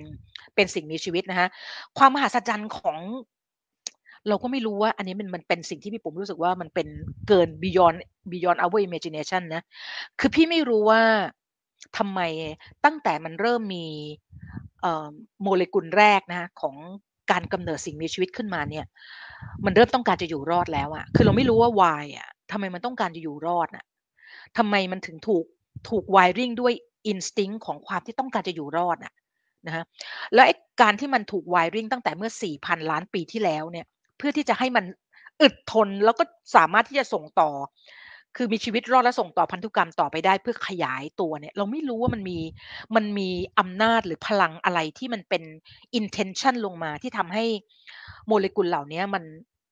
[0.55, 1.47] เป็นสิ่งมีชีวิตนะคะ
[1.97, 2.97] ความมหัศจรรย์ของ
[4.29, 6.87] เราก็ไม่รู้ว่าอันนี้มันมันเป็นสิ่งที่พี่ผมรู้สึกว่ามันเป็น
[7.27, 7.97] เกิน beyond
[8.31, 9.63] beyond our imagination นะ
[10.19, 11.01] คือพี่ไม่รู้ว่า
[11.97, 12.19] ทำไม
[12.85, 13.85] ตั้งแต่มันเริ่มมี
[15.43, 16.75] โมเลกุลแรกนะของ
[17.31, 18.85] การกำเนิดสิ่งมีชีวิตขึ้นมาเนี่ย
[19.65, 23.85] มันเริ่มต้องการจะอยู่รอดแล้วอะคือเราไม่รู้ว่า why อะทำไมมันต้องการจะอยู่รอดอะ
[24.57, 25.45] ทำไมมันถึงถูก
[25.89, 26.73] ถูก wiring ด้วย
[27.11, 29.13] instinct ของความที่ต้องการจะอยู่รอดอะ
[29.67, 29.83] นะฮะ
[30.33, 30.45] แล้ว
[30.81, 33.85] การที่มันถูก wiring ตั้งแต่เมื่อ 4,000 ล้านปีที่แล้วเนี่ย
[34.23, 34.85] พื่อที่จะให้มัน
[35.41, 36.23] อึดทนแล้วก็
[36.55, 37.49] สามารถที่จะส่งต่อ
[38.37, 42.39] คือมีชีวิตรอดและส่งต่อพันธุกรรมต่อไปได้เพื่อขยายตัวเนี่ย เราไม่รู้ว่ามันมี
[42.95, 45.43] มันมีอำนาจหรือพลังอะไรที่มันเป็น
[45.99, 47.45] intention ลงมาที่ทำให้
[48.27, 49.23] โมเลกุลเหล่านี้มัน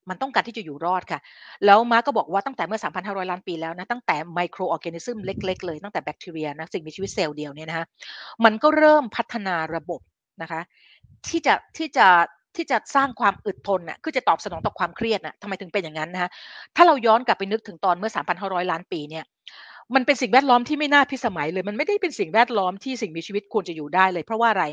[0.09, 1.19] มันต้องการที่จะอยู่รอดค่ะ
[1.65, 7.85] แล้วมาร์กก็บอกว่าตั้งแต่เมื่อ 3,500 ล้านปีแล้วนะ ตั้งแต่ microorganism เล็กๆเลย ตั้งแต่แบคทีเรียนะ สิ่งมีชีวิตเซลล์เดียวเนี่ยนะคะ
[8.45, 10.01] มันก็เริ่มพัฒนาระบบ
[10.41, 10.61] นะคะ
[11.27, 12.07] ที่จะที่จะ
[12.55, 16.29] ที่จะสร้างความอึดทนน่ะคือจะตอบสนองต่อความเครียดน่ะทำไมถึงเป็นอย่างนั้นนะคะ
[16.75, 19.25] ถ้าเราย้อนกลับไปนึกถึงตอนเมื่อ 3,500 ล้านปีเนี่ย
[19.95, 24.65] มันเป็นสิ่งแวดล้อมที่ไม่น่าพิสมัยเลย มันไม่ได้เป็นสิ่งแวดล้อมที่สิ่งมีชีวิตควรจะอยู่ได้เลย เพราะว่าอะไร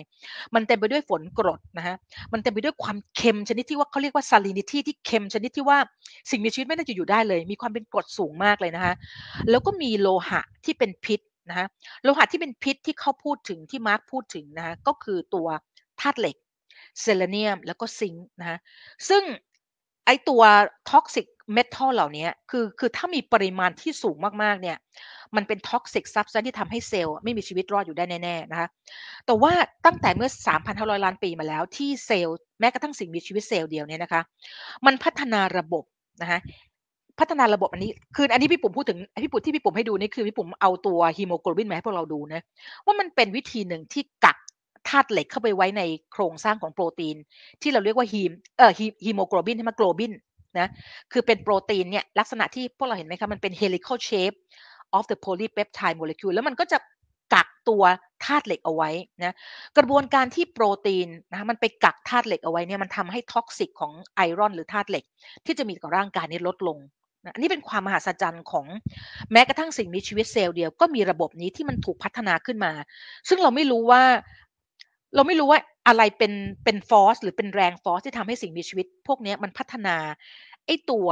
[0.54, 1.96] มันเต็มไปด้วยฝนกรดนะฮะ
[2.32, 5.78] มันเต็มไปด้วยความเค็มชนิดที่ว่าเขาเรียกว่า salinity ที่เค็มชนิดที่ว่า
[6.30, 8.94] สิ่งมีชีวิตไม่น่าจะอยู่ได้เลย มีความเป็นกรดสูงมากเลยนะคะ
[9.50, 11.66] แล้วก็มีโลหะที่เป็นพิษนะฮะ
[12.02, 15.48] โลหะที่เป็นพิษที่เขาพูดถึงที่มาร์กพูดถึงนะฮะก็คือตัว
[16.00, 16.36] ธาตุเหล็ก
[17.02, 18.58] เซเลเนียม แล้วก็ zinc นะฮะ
[19.08, 19.22] ซึ่ง
[20.06, 20.42] ไอตัว
[20.90, 24.76] toxic metal เหล่านี้คือคือถ้ามีปริมาณที่สูงมากๆเนี่ย
[25.36, 28.68] มันเป็น toxic substance ที่ทำให้เซลล์ไม่มีชีวิตรอดอยู่ได้แน่ๆนะคะ
[29.26, 29.52] แต่ว่า
[29.86, 30.28] ตั้งแต่เมื่อ
[30.66, 34.20] 3,500 ล้านปีมาแล้วที่เซลล์แม้กระทั่งสิ่งมีชีวิตเซลล์เดียวเนี่ยนะคะ
[34.86, 35.84] มันพัฒนาระบบ
[36.22, 36.40] นะคะ
[37.18, 42.40] พัฒนาระบบอันนี้คืออันนี้พี่ปุ๋มพูดถึงพี่ปุ๋มที่พี่ปุ๋มให้ดูนี่คือพี่ปุ๋มเอาตัวฮีโมโกลบินมาให้พวกเราดูนะ
[42.84, 44.36] ว่ามันเป็นวิธีหนึ่งที่กัก
[44.88, 47.16] ธาตุเหล็กเข้าไปไว้ในโครงสร้างของโปรตีน
[47.62, 48.72] ที่เราเรียกว่า heme เอ่อ
[49.04, 50.12] ฮีโมโกลบินใช่ไหม globin
[50.58, 50.68] นะ
[51.12, 54.36] คือเป็นโปรตีนเนี่ยลักษณะที่พวกเราเห็นไหมคะมันเป็น helical shape
[54.96, 56.78] of the polypeptide molecule แล้วมันก็จะ
[57.34, 57.82] กักตัว
[58.24, 58.90] ธาตุเหล็กเอาไว้
[59.24, 59.34] นะ
[59.78, 65.04] กระบวนการที่โปรตีนนะมันไปกักธาตุเหล็กเอาไว้เนี่ยมันทำให้ toxic ของ iron หรือธาตุเหล็ก
[65.46, 66.78] ที่จะมีต่อร่างกายนี้ลดลง
[67.24, 68.66] นะอันนี้เป็นความมหัศจรรย์ของ
[69.32, 72.72] แม้กระทั่งสิ่งมีชีวิตเซลล์เดียวก็มีระบบนี้ที่มันถูกพัฒนาขึ้นมา
[73.28, 74.02] ซึ่งเราไม่รู้ว่า
[75.14, 76.32] เราไม่รู้ว่าอะไรเป็น
[76.64, 79.96] เป็น force หรือเป็นแรง force ที่ทำให้สิ่งมีชีวิต พวกนี้มันพัฒนา
[80.66, 81.08] ไอ้ตัว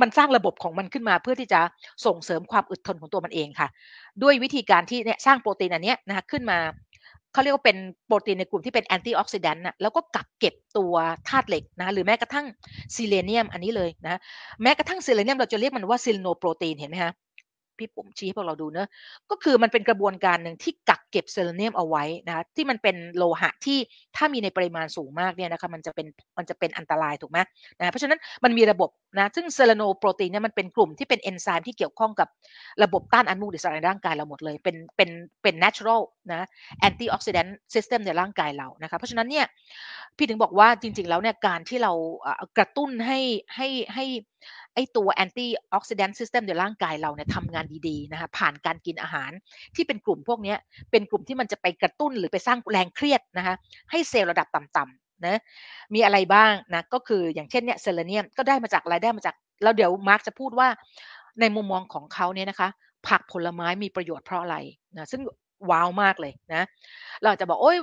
[0.00, 1.60] มันสร้างระบบของมันขึ้นมาเพื่อที่จะ
[2.06, 3.68] ส่งเสริมความอึดทนของตัวมันเองค่ะ
[4.22, 6.58] ด้วยวิธีการที่เนี่ยสร้างโปรตีนอันนี้นะคะขึ้นมา
[7.32, 7.76] เขาเรียกว่าเป็น
[8.06, 10.94] โปรตีนในกลุ่มที่เป็น antioxidant นะแล้วก็กักเก็บตัว
[11.28, 12.46] ธาตุเหล็กนะหรือแม้กระทั่ง
[12.94, 14.20] ซิเลเนียมอันนี้เลยนะ
[14.62, 17.12] แม้กระทั่งซิเลเนียมเราจะเรียกมันว่า selenoprotein เห็นไหมคะ
[17.80, 18.88] พี่ปุ๋มชี้ให้พวกเราดูเนอะ
[19.30, 23.78] ก็คือมันเป็นกระบวนการหนึ่งที่กักเก็บเซเลเนียมเอาไว้นะคะที่มันเป็นโลหะที่
[24.16, 26.06] ถ้ามีในปริมาณสูงมากเนี่ยนะคะมันจะเป็น
[26.38, 27.38] มันจะเป็นอันตรายถูกไหม
[27.78, 32.28] นะเพราะฉะนั้นมันมีระบบนะซึ่ง selenoprotein เนี่ยมันเป็นกลุ่มที่เป็นเอนไซม์ที่เกี่ยวข้องกับ
[32.82, 35.10] ระบบต้านอนุมูลอิสระในร่างกายเราหมดเลย เป็นเป็น
[35.42, 36.46] เป็น natural นะ
[36.80, 39.46] antioxidant system ในร่างกายเรานะคะเพราะฉะนั้นเนี่ย
[40.16, 41.92] พี่ถึงบอกว่าจริง ๆ แล้วเนี่ยการที่เรา
[42.56, 43.18] กระตุ้นให้
[43.56, 44.04] ให้ให้
[44.74, 49.30] ไอตัว antioxidant system ในร่างกายเราเนี่ยทำงานดีๆนะคะผ่านการกินอาหาร
[49.74, 50.54] ที่เป็นกลุ่มพวกนี้
[50.90, 53.54] เป็นกลุ่มที่มันจะไปกระตุ้นหรือไปสร้างแรงเครียดนะคะ
[53.90, 55.40] ให้เซลล์ระดับต่ำๆนะ
[55.94, 60.68] มีอะไรบ้างนะก็คืออย่างเช่นเนี่ยเซเลเนียมก็ได้มาจากอะไรได้มาจากแล้วเดี๋ยวมาร์กจะพูดว่า
[61.40, 62.68] ในมุมมองของเขาเนี่ยนะคะ
[63.08, 64.56] ผักผลไม้มีประโยชน์เพราะอะไร
[64.96, 65.20] นะซึ่ง
[65.70, 66.62] ว้าวมากเลยนะ
[67.22, 67.76] เราจะบอกโอ้ย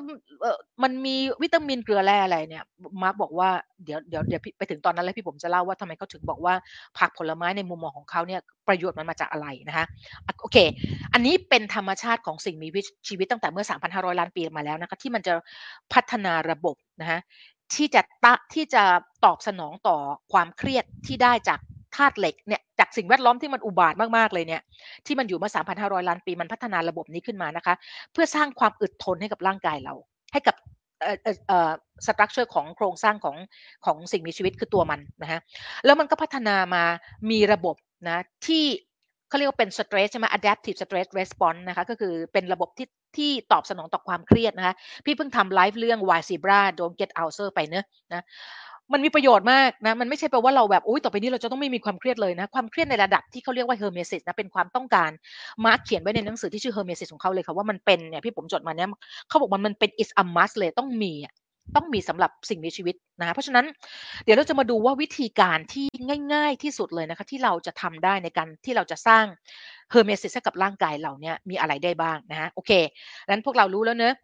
[0.84, 2.64] มันมีวิตามินเกลือแร่อะไรเนี่ย
[3.02, 3.50] มาร์กบอกว่า
[3.84, 6.54] เดี๋ยวเดี๋ยวเดี๋ยวไปถึงตอนนั้นแล้วพี่ปุ๋มจะเล่าว่าทำไมเขาถึงบอกว่า
[6.98, 9.86] ผักผลไม้ในมุมมองของเขาเนี่ยประโยชน์มันมาจากอะไรนะคะ
[10.42, 10.58] โอเค
[11.14, 12.68] อันนี้เป็นธรรมชาติของสิ่งมี
[13.08, 15.34] ชีวิตตั้งแต่เมื่อ 3,500 ล้านปีมาแล้วนะคะที่มันจะ
[15.94, 17.20] พัฒนาระบบนะคะ
[17.76, 18.84] ที่จะตะที่จะ
[19.26, 19.98] ตอบสนองต่อ
[20.34, 21.60] ความเครียดที่ได้จาก
[21.96, 24.62] ธาตุเหล็กเนี่ยจากสิ่งแวดล้อมที่มันอุบาทมากๆเลยเนี่ย
[25.06, 27.76] ที่มันอยู่มา 3,500 ล้านปีมันพัฒนาระบบนี้ขึ้นมานะคะ
[28.14, 29.94] เพื่อสร้างความอึดทนให้กับร่างกายเรา
[30.34, 30.56] ให้กับ
[31.02, 31.72] เอ่อเอ่อ
[32.06, 33.38] structure ของโครงสร้างของ
[33.86, 35.40] ของสิ่งมีชีวิตคือตัวมันนะฮะ
[35.86, 36.84] แล้วมันก็พัฒนามา
[37.32, 37.76] มีระบบ
[38.08, 38.66] นะที่
[39.30, 48.24] เขาเรียกว่าเป็น stress ใช่ไหม adaptive stress response นะคะก็คือเป็นระบบที่ที่ตอบสนองต่อความเครียดนะคะพี่เพิ่งทำไลฟ์เรื่อง why zebra don't get ulcer ไปเนอะนะ
[48.94, 55.12] มันมีประโยชน์มากนะ มันไม่ใช่แปลว่าเราแบบอุ้ยต่อไปนี้เราจะต้องไม่มีความเครียดเลยนะ ความเครียดในระดับที่เขาเรียกว่า hormesis นะ เป็นความต้องการ
[55.66, 58.90] มาร์กเขียนไว้ในหนังสือที่ชื่อ hormesis ของเขาเลยค่ะว่ามันเป็นเนี่ยพี่ปุ๋มจดมาเนี่ย
[59.28, 61.14] เขาบอกมันมันเป็น is a must เลยต้องมี
[61.76, 63.66] ต้องมีสำหรับสิ่งมีชีวิตนะเพราะฉะนั้น
[64.24, 65.88] เดี๋ยวเราจะมาดูว่าวิธีการที่
[66.34, 69.26] ง่าย ๆ ที่สุดเลยนะคะที่เราจะทำได้ในการที่เราจะสร้าง
[69.92, 72.72] hormesis ให้กับร่างกายเราเนี่ยมีอะไรได้บ้างนะฮะโอเค
[73.28, 74.16] งั้นพวกเรารู้แล้วเนอะ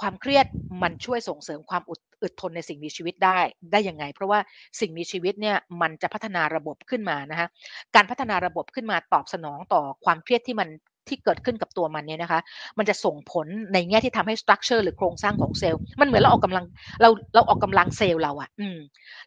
[0.00, 0.46] ความเครียด
[0.82, 2.00] มันช่วยส่งเสริมความอด
[2.40, 3.38] ทนในสิ่งมีชีวิตได้
[3.72, 4.38] ได้ยังไง เพราะว่า
[4.80, 7.48] สิ่งมีชีวิตเนี่ยมันจะพัฒนาระบบขึ้นมานะคะ
[7.94, 10.70] การพัฒนาระบบขึ้นมาตอบสนองต่อความเครียดที่มัน
[11.08, 12.40] ที่เกิดขึ้นกับตัวมันเนี่ยนะคะ
[12.78, 16.64] มันจะส่งผลในแง่ที่ทำให้ structure หรือโครงสร้างของเซลล์ มันเหมือนเราออกกำลัง
[17.02, 18.78] เรา เราออกกำลังเซลล์เราอะอืม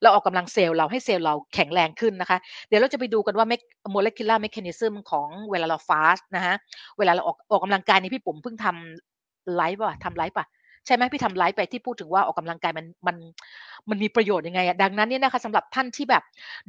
[0.02, 3.48] เราออกกำลังเซลล์เราให้เซลล์เราแข็งแรงขึ้นนะคะ เดี๋ยวเราจะไปดูกันว่า
[3.92, 6.54] molecular mechanism ของเวลาเรา fast นะคะ
[6.98, 10.46] เวลาเราออกออกกำลังกายในพี่ปุ๋มเพิ่งทำไลฟ์ป่ะทำไลฟ์ป่ะ
[10.86, 13.16] ใช่ไหมพี่ทำไลฟ์ไปที่พูดถึงว่าออกกำลังกายมันมัน
[13.90, 16.24] มันมีประโยชน์ยังไงอะดังนั้นเนี่ยนะคะสำหรับท่านที่แบบ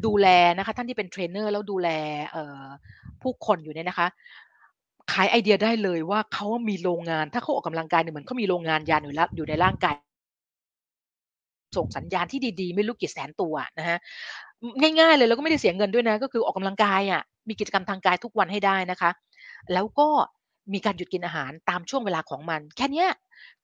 [0.06, 0.26] ดูแล
[0.58, 1.88] นะคะ ท่านที่เป็นเทรนเนอร์แล้วดูแล
[2.30, 2.64] เอ่อ
[3.22, 4.08] ผู้คนอยู่เนี่ยนะคะ
[5.12, 9.94] ขายไอเดียได้เลยว่าเขามีโรงงาน ถ้าเขาออกกำลังกายเนี่ยเหมือนเขามีโรงงานยาอยู่แล้วอยู่ในร่างกาย
[11.76, 13.98] ส่งสัญญาณที่ดีๆ ไม่รู้กี่แสนตัวนะฮะ
[15.00, 19.10] ง่ายๆเลยแล้วก็ไม่ได้เสียเงินด้วยนะ ก็คือออกกำลังกายอะมีกิจกรรมทางกายทุกวันให้ได้นะคะ
[19.72, 20.08] แล้วก็
[20.72, 23.08] มีการหยุดกินอาหารตามช่วงเวลาของมัน แค่เนี้ย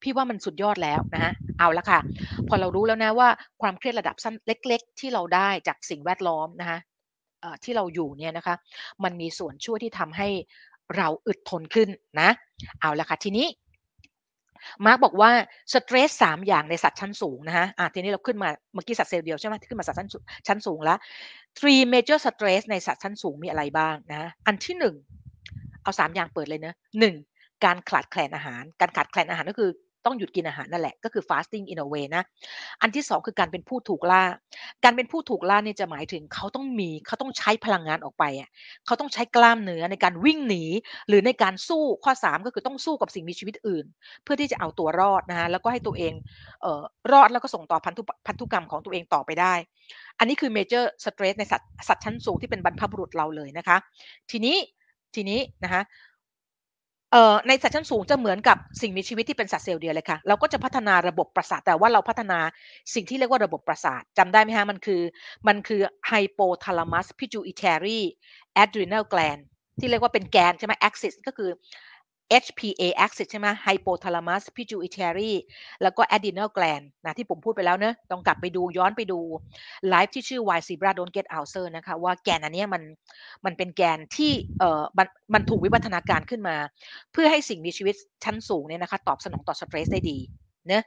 [0.01, 1.99] พี่ว่ามันสุดยอดแล้วนะฮะเอาละค่ะ
[2.47, 3.29] พอเรารู้แล้วนะว่า
[3.61, 6.79] ความเครียดระดับสั้นเล็ก ๆ ที่เราได้จากสิ่งแวดล้อมนะคะ
[7.63, 8.55] ที่เราอยู่เนี่ยนะคะ
[9.03, 10.27] มันมีส่วนช่วยที่ทำให้
[10.97, 11.89] เราอึดทนขึ้น
[12.21, 12.29] นะ
[12.81, 13.47] เอาละค่ะทีนี้
[14.85, 15.31] มาร์กบอกว่า
[15.73, 20.09] สเตรสสามอย่างในสัตว์ชั้นสูงนะฮะอะทีนี้เราขึ้นมาเมื่อกี้สัตว์เซลล์เดียวใช่ไหมที่ขึ้นมาสัตว์ชั้น
[20.47, 20.97] ชั้นสูงแล้ว
[21.57, 24.95] three major stress ในสัตว์ชั้นสูงมีอะไรบ้างนะ อันที่หนึ่ง
[25.83, 27.15] เอาสามอย่างเปิดเลยนะหนึ่ง
[27.65, 29.71] การขาดแคลนอาหาร การขาดแคลนอาหารก็คือ
[30.07, 32.23] ต้องหยุดกินอาหารนั่นแหละก็คือ fasting in a way นะ
[32.81, 34.23] อันที่สองคือการเป็นผู้ถูกล่า
[34.83, 38.49] การเป็นผู้ถูกล่าเนี่ยจะหมายถึงเขาต้องมีเขาต้องใช้พลังงานออกไปอะ
[38.85, 40.63] เขาต้องใช้กล้ามเนื้อในการวิ่งหนี
[41.07, 43.85] หรือในการสู้ข้อ 3 ก็คือต้องสู้กับสิ่งมีชีวิตอื่น
[44.23, 46.13] เพื่อที่จะเอาตัวรอดนะฮะแล้วก็ให้ตัวเอง
[46.61, 49.53] เอ่อรอดแล้วก็ส่งต่อพันธุพันธุกรรมของตัวเองต่อไปได้
[50.19, 53.77] อันนี้คือ major stress ในสัตว์สัตว์ชั้นสูงที่เป็นบรรพบุรุษเราเลยนะคะ
[54.31, 54.57] ทีนี้
[55.15, 55.81] ทีนี้นะคะ
[57.11, 62.39] เอ่อในสัตว์ชั้นสูงจะเหมือนกับสิ่งมีชีวิตที่เป็นสัตว์เซลล์เดียวเลยค่ะ เราก็จะพัฒนาระบบประสาท แต่ว่าเราพัฒนา
[62.93, 65.01] สิ่งที่เรียกว่าระบบประสาทจำได้ไหมฮะ มันคือ
[65.47, 68.01] มันคือ hypothalamus pituitary
[68.63, 69.41] adrenal gland
[69.79, 71.49] ที่เรียกว่าเป็นแกนใช่ไหมเอ็กซิสก็คือ
[72.29, 75.33] HPA axis ใช่ไหม hypothalamus pituitary
[75.83, 79.19] แล้วก็ adrenal gland นะที่ผมพูดไปแล้วเนะต้องกลับไปดูย้อนไปดู
[79.89, 82.83] ไลฟ์ที่ชื่อ why zebra don't get ulcer นะคะว่าแกนอันนี้มัน
[83.45, 86.55] มันเป็นแกนที่เอ่อมันมันถูกวิวัฒนาการขึ้นมา
[87.13, 90.19] เพื่อให้สิ่งมีชีวิตชั้นสูงเนี่ยนะคะตอบสนองต่อ stress ได้ดี
[90.69, 90.83] เนะ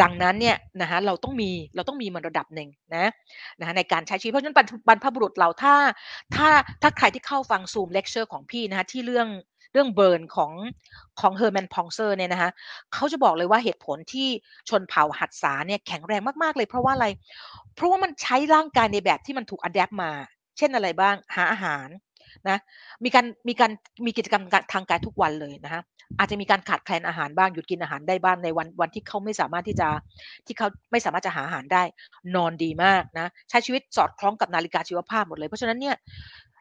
[0.00, 3.06] ดังนั้นเนี่ยนะคะเราต้องมีเราต้องมีมันระดับหนึ่งนะ
[3.60, 4.56] นะในการใช้ชีวิตเพราะฉะนั้น
[4.88, 5.74] บรรพบุรุษเราถ้า
[6.34, 6.48] ถ้า
[6.82, 9.28] ถ้าใครที่เข้าฟัง Zoom lecture ของพี่นะคะที่เรื่อง
[9.72, 10.52] เรื่อง Burn ของ
[11.20, 12.50] ของ Herman Pontzer เนี่ยนะคะ
[12.92, 14.28] เขาจะบอกเลยว่าเหตุผลที่
[14.68, 17.06] ชนเผ่าฮัดซาเนี่ยแข็งแรงมากๆเลยเพราะว่าอะไร
[17.74, 20.10] เพราะว่ามันใช้ร่างกายในแบบที่มันถูก adapt มา
[20.58, 21.88] เช่นอะไรบ้างหาอาหาร
[22.48, 22.58] นะ
[23.04, 23.70] มีการมีการ
[24.06, 25.82] มีกิจกรรมทางกายทุกวันเลยนะคะ
[26.18, 29.88] อาจจะมีการขาดแคลนอาหารบ้างหยุดกินอาหารได้บ้างในวันวันที่เขาไม่สามารถที่จะ
[30.46, 31.82] ที่เขาไม่สามารถจะหาอาหารได้
[32.34, 35.96] นอนดีมากนะใช้ชีวิตสอดคล้องกับนาฬิกาชีวภาพหมดเลย เพราะฉะนั้นเนี่ย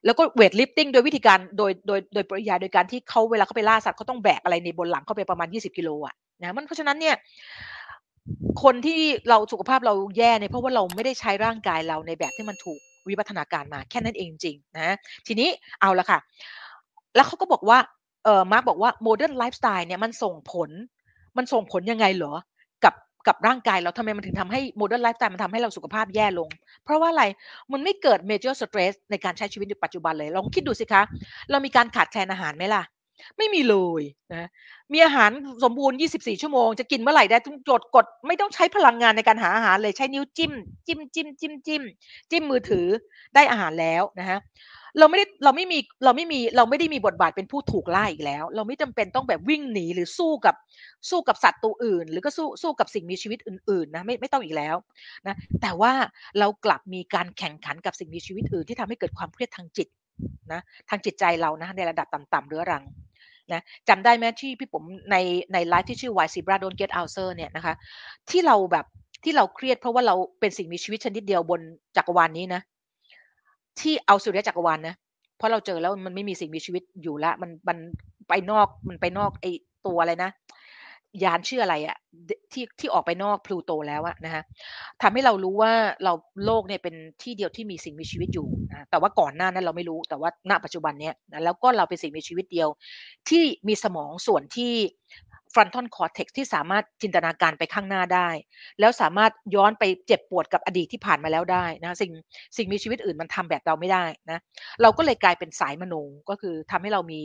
[0.06, 7.16] แล้วก็ weight lifting โดยวิธีการโดยโดยโดยปริยายโดยการที่เขาเวลาเขาไปล่าสัตว์เขาต้องแบกอะไรในบนหลังเขาไปประมาณ 20 กิโลอะนะมันเพราะฉะนั้นเนี่ย
[8.64, 14.96] คนที่เราสุขภาพเราแย่เนี่ยเพราะว่าเราไม่ได้ใช้ร่างกายเราในแบบที่มันถูกวิวัฒนาการมาแค่นั้นเองจริงนะ
[15.28, 15.50] ทีนี้
[15.82, 16.20] เอาละค่ะ
[17.16, 17.78] แล้วเขาก็บอกว่า
[18.24, 20.70] เออมาร์กบอกว่า modern lifestyle เนี่ยมันส่งผล
[21.38, 22.34] มันส่งผลยังไงเหรอ
[22.84, 22.94] กับ
[23.28, 26.50] กับร่างกายเราทำไมมันถึงทำให้ modern lifestyle มันทำให้เราสุขภาพแย่ลง
[26.84, 27.24] เพราะว่าอะไร
[27.72, 31.02] มันไม่เกิด major stress ในการใช้ชีวิตในปัจจุบันเลยลองคิดดูสิคะ
[31.52, 32.84] เรามีการขาดแคลนอาหารไหมล่ะ
[33.38, 34.50] ไม่มีเลยนะ
[34.94, 35.32] มีอาหาร
[35.64, 40.52] สมบูรณ์ 24 ชั่วโมง จะกินเมื่อไหร่ได้ต้องจดกด ไม่ต้องใช้พลังงานในการหาอาหารเลยใช้นิ้วจิ้ม
[40.88, 41.84] จิ้มจิ้มจิ้มจิ้ม
[42.32, 42.88] จิ้มมือถือ
[43.36, 44.40] ได้อาหารแล้วนะฮะ
[45.00, 50.56] เราไม่ได้เราไม่มีเราไม่มีเราไม่ได้มีบทบาทเป็นผู้ถูกไล่อีกแล้ว เราไม่จำเป็นต้องแบบวิ่งหนีหรือสู้กับ
[51.10, 54.76] สู้กับสัตว์ตัวอื่น หรือก็สู้สู้กับสิ่งมีชีวิตอื่นๆนะไม่ไม่ต้องอีกแล้ว
[55.28, 55.92] นะแต่ว่า
[56.40, 59.88] เรากลับมีการแข่งขันกับสิ่งมีชีวิตอื่นที่ทำให้เกิดความเครียดทางจิต
[60.54, 62.84] นะทางจิตใจเรานะในระดับต่ำๆเรื้อรัง
[63.54, 65.18] นะจำได้ไหมที่พี่ผมใน
[65.54, 67.74] ในไลฟ์ที่ชื่อ Why Zebra Don't Get Ulcer เนี่ยนะคะ
[68.30, 68.86] ที่เราแบบ
[69.24, 71.62] ที่เราเครียดเพราะว่าเราเป็นสิ่งมีชีวิตชนิดเดียวบน
[71.98, 72.62] จักรวาลนนี้นะ
[73.82, 74.96] ที่เอาสุริยะจักรวาลนะ
[75.38, 77.78] เพราะเราเจอแล้วมันไม่มีสิ่งมีชีวิตอยู่ละมันมัน
[78.30, 79.46] ไปนอกมันไปนอกไอ
[79.88, 80.32] ตัวอะไรนะ
[81.24, 81.98] ยานชื่ออะไรอะ
[82.54, 84.44] ที่ที่ออกไปนอกพลูโตแล้วอะนะฮะ
[85.02, 85.72] ทำให้เรารู้ว่า
[86.04, 86.14] เรา
[86.46, 92.70] โลกเนี่ยเป็นที่เดียวที่มีสิ่งมีชีวิตอยู่นะแต่ว่าก่อนหน้านั้นเราไม่รู้แต่ว่าณปัจจุบันเนี้ยนะแล้วก็เราเป็นสิ่งมีชีวิตเดียว
[93.30, 94.74] ที่มีสมองส่วนที่
[95.56, 98.30] frontal cortex ที่สามารถจินตนาการไปข้างหน้าได้
[98.80, 102.12] แล้วสามารถย้อนไปเจ็บปวดกับอดีตที่ผ่านมาแล้วได้นะสิ่ง
[102.58, 104.40] สิ่งมีชีวิตอื่นมันทำแบบเราไม่ได้นะ
[104.82, 105.96] เราก็เลยกลายเป็นสายมโน
[106.30, 107.20] ก็คือทำให้เรามี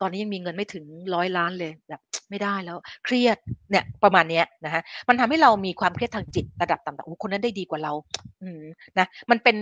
[0.00, 3.36] ตอนนี้ยังมีเงินไม่ถึงร้อยล้านเลย แบบ ไม่ได้แล้ว เครียด
[3.70, 7.92] เนี่ย ประมาณนี้นะฮะมันทำให้เรามีความเครียดทางจิตระดับต่ำ ๆ โอ้ คนนั้นได้ดีกว่าเรา
[8.42, 8.62] อืม
[8.98, 9.56] นะ มันเป็น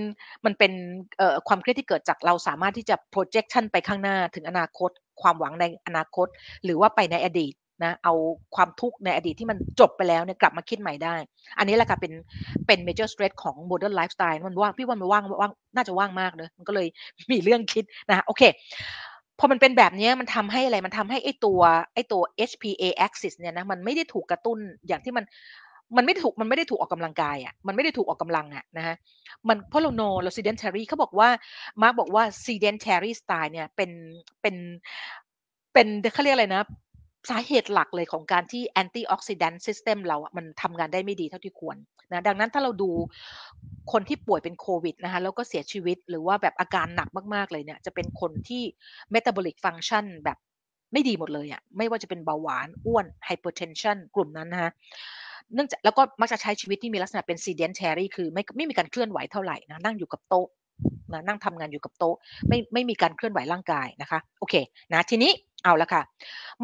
[0.44, 0.72] มันเป็น
[1.18, 4.90] เอ่อ ความเครียดที่เกิดจากเราสามารถที่จะ projection ไปข้างหน้าถึงอนาคต
[5.22, 6.26] ความหวังในอนาคต
[6.64, 8.14] หรือว่าไปในอดีตนะ เอา
[8.56, 11.14] ความทุกข์ในอดีตที่มันจบไปแล้วเนี่ย กลับมาคิดใหม่ได้
[11.58, 12.12] อันนี้แหละค่ะ เป็น
[12.66, 16.86] เป็น major stress ของ modern lifestyle มันว่าง พี่ว่ามันว่าง ว่าง น่าจะว่างมากเลยมันก็เลย
[17.32, 18.42] มีเรื่องคิดนะโอเค
[19.38, 21.60] พอมันเป็นแบบนี้มันทำให้อะไรมันทำให้ไอ้ตัว
[21.94, 25.24] ไอ้ตัว HPA axis เนี่ยนะมันไม่ได้ถูกกระตุ้นอย่างที่มัน
[25.96, 28.96] มันไม่ถูกมันไม่ได้ถูกออกกำลังกายอะมันไม่ได้ถูกออกกำลังอะนะฮะ
[29.48, 31.28] มันเพราะเราโนเรา sedentary เขาบอกว่า
[31.82, 33.90] มาร์กบอกว่า sedentary style เนี่ยเป็น
[34.42, 34.56] เป็น
[35.72, 36.62] เป็นเขาเรียกอะไรนะ
[37.28, 41.76] สาเหตุหลักเลยของการที่ antioxidant system เต็มเราอะมันทำงานได้ไม่ดีเท่าที่ควร
[42.12, 42.90] นะดังนั้นถ้าเราดู
[43.92, 48.62] คนที่ป่วยเป็นโควิดนะคะแล้วก็เสียชีวิตหรือว่าแบบอาการหนักมากๆเลยเนี่ยจะเป็นคนที่
[49.14, 50.38] metabolic function แบบ
[50.92, 54.70] ไม่ดีหมดเลยอะไม่ว่าจะเป็นเบาหวานอ้วน hypertension กลุ่มนั้นนะคะ
[55.54, 60.48] เนื่องจากแล้วก็มักจะใช้ชีวิตที่มีลักษณะเป็น sedentary คือไม่ไม่มีการเคลื่อนไหวเท่าไหร่นะนั่งอยู่กับโต๊ะ
[61.12, 62.16] นะนั่งทำงานอยู่กับโต๊ะ
[62.48, 64.54] ไม่ไม่มีการเคลื่อนไหวร่างกายนะคะโอเค
[64.92, 65.32] นะทีนี้
[65.66, 66.02] เอาละค่ะ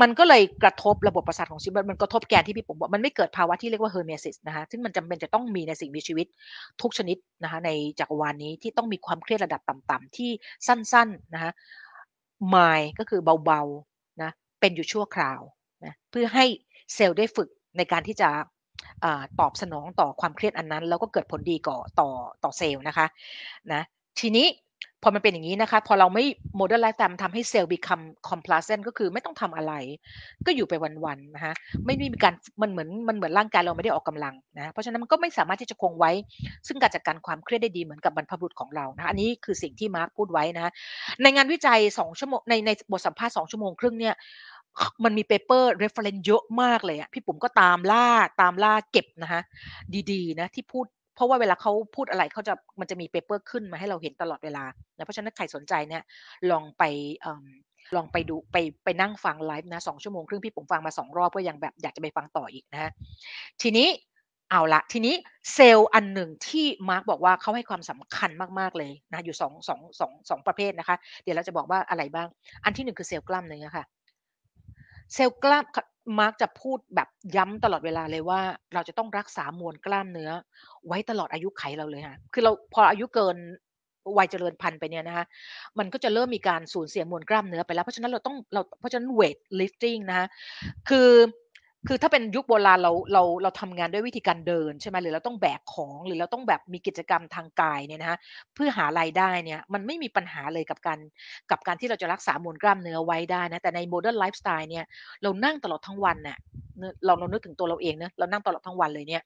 [0.01, 6.27] มันก็เลยกระทบระบบประสาทของชีวิตมันกระทบแกนที่พี่ปุ๋มบอกมันไม่เกิดภาวะที่เรียกว่า hormesis นะคะซึ่งมันจำเป็นจะต้องมีในสิ่งมีชีวิต
[6.81, 10.31] ทุกชนิดนะคะในจักรวาลนี้ที่ต้องมีความเครียดระดับต่ำๆที่
[10.67, 11.53] สั้นๆนะคะ
[12.55, 15.41] มายก็คือเบาๆนะเป็นอยู่ชั่วคราว
[15.85, 16.45] นะเพื่อให้
[16.95, 18.31] เซลล์ได้ฝึกในการที่จะ
[19.41, 22.11] ตอบสนองต่อความเครียดอันนั้น แล้วก็เกิดผลดีก่อต่อ
[22.45, 23.07] ต่อเซลล์นะคะ
[23.73, 23.83] นะ
[24.21, 24.47] ทีนี้
[25.03, 26.25] พอมันเป็นอย่างนี้นะคะ พอเราไม่
[26.59, 29.73] modern lifestyle มันทำให้เซลล์ become complacent ก็คือไม่ต้องทำอะไร
[30.47, 31.55] ก็อยู่ไปวันๆนะคะ
[31.87, 36.11] ไม่มีการมันเหมือนมันเหมือนร่างกายเราไม่ได้ออกกำลังนะเพราะฉะนั้นมันก็ไม่สามารถที่จะคงไว้
[36.67, 40.73] ซึ่งการจัดการความเครียดได้ดีเหมือนกับบรรพบุรุษของเรานะอันนี้คือสิ่งที่มาร์คพูดไว้นะ
[41.23, 44.15] ในงานวิจัย2ชั่วโมงในในบทสัมภาษณ์2ชั่วโมงครึ่งเนี่ย
[45.05, 48.07] มันมี paper reference เยอะมากเลยอะพี่ปุ๋มก็ตามล่า
[48.41, 49.41] ตามล่าเก็บนะคะ
[50.11, 54.64] ดีๆนะที่พูด เพราะว่าเวลาเขาพูดอะไรเขาจะมันจะมี paper ขึ้นมาให้เราเห็นตลอดเวลา
[54.96, 56.03] นะเพราะฉะนั้นใครสนใจเนี่ย
[56.51, 56.83] ลองไป
[57.96, 62.90] ลองไปดูไปไปนั่งฟังไลฟ์นะสองชั่วโมงครึ่งพี่ผมฟังมาสองรอบก็ยังแบบอยากจะไปฟังต่ออีกนะฮะ
[63.62, 63.88] ทีนี้
[64.51, 65.14] เอาละทีนี้
[65.55, 72.29] เซลล์อันหนึ่งที่มาร์กบอกว่าเขาให้ความสำคัญมากๆเลยนะอยู่สองสองสองสองประเภทนะคะ เดี๋ยวเราจะบอกว่าอะไรบ้าง
[72.64, 73.85] อันที่หนึ่งคือเซลล์กล้ามเนื้อค่ะ
[75.14, 75.64] เซลล์กล้าม
[76.19, 78.41] มาร์กจะพูดแบบย้ำตลอดเวลาเลยว่า
[78.75, 80.31] เราจะต้องรักษามวลกล้ามเนื้อ
[80.87, 83.37] ไว้ตลอดอายุไขเราเลยค่ะคือเราพออายุเกิน
[84.17, 85.25] วัยเจริญพันธุ์ไปเนี่ยนะคะ
[85.79, 90.27] มันก็จะเริ่มมีการสูญเสียมวลกล้ามเนื้อไปแล้ว เพราะฉะนั้นเราต้องเราเพราะฉะนั้น weight lifting นะคะ
[90.88, 91.11] คือ
[91.88, 98.18] คือถ้าเป็นยุคโบราณเราเราเราทำงานด้วยวิธีการเดินใช่ไหมหรือเราต้องแบกของหรือเราต้องแบบมีกิจกรรมทางกายเนี่ยนะคะ
[98.55, 100.99] เพื่อหารายได้เนี่ยมันไม่มีปัญหาเลยกับการ
[101.51, 104.85] กับการที่เราจะรักษามวลกล้ามเนื้อไว้ได้นะแต่ใน modern lifestyle เนี่ย
[105.23, 106.38] เรานั่งตลอดทั้งวันเนี่ย
[107.05, 109.23] เราเรานึกถึงตัวเราเองเนะเรานั่งตลอดทั้งวันเลยเนี่ย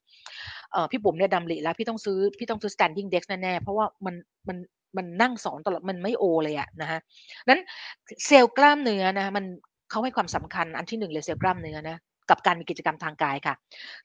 [0.91, 4.15] พี่บุ๋มเนี่ยดำริแล้วพี่ต้องซื้อพี่ต้องซื้อ standing desk แน่ๆเพราะว่ามัน
[4.49, 4.57] มัน
[4.97, 7.01] มันนั่งสอนตลอดมันไม่โอเลยอะนะฮะ
[7.49, 7.61] นั้น
[8.27, 9.45] เซลล์กล้ามเนื้อนะมัน
[9.91, 11.99] เขาให้ความสำคัญอันที่หนึ่งเลยเซลล์กล้ามเนื้อนะ
[12.31, 13.55] กับการมีกิจกรรมทางกายค่ะ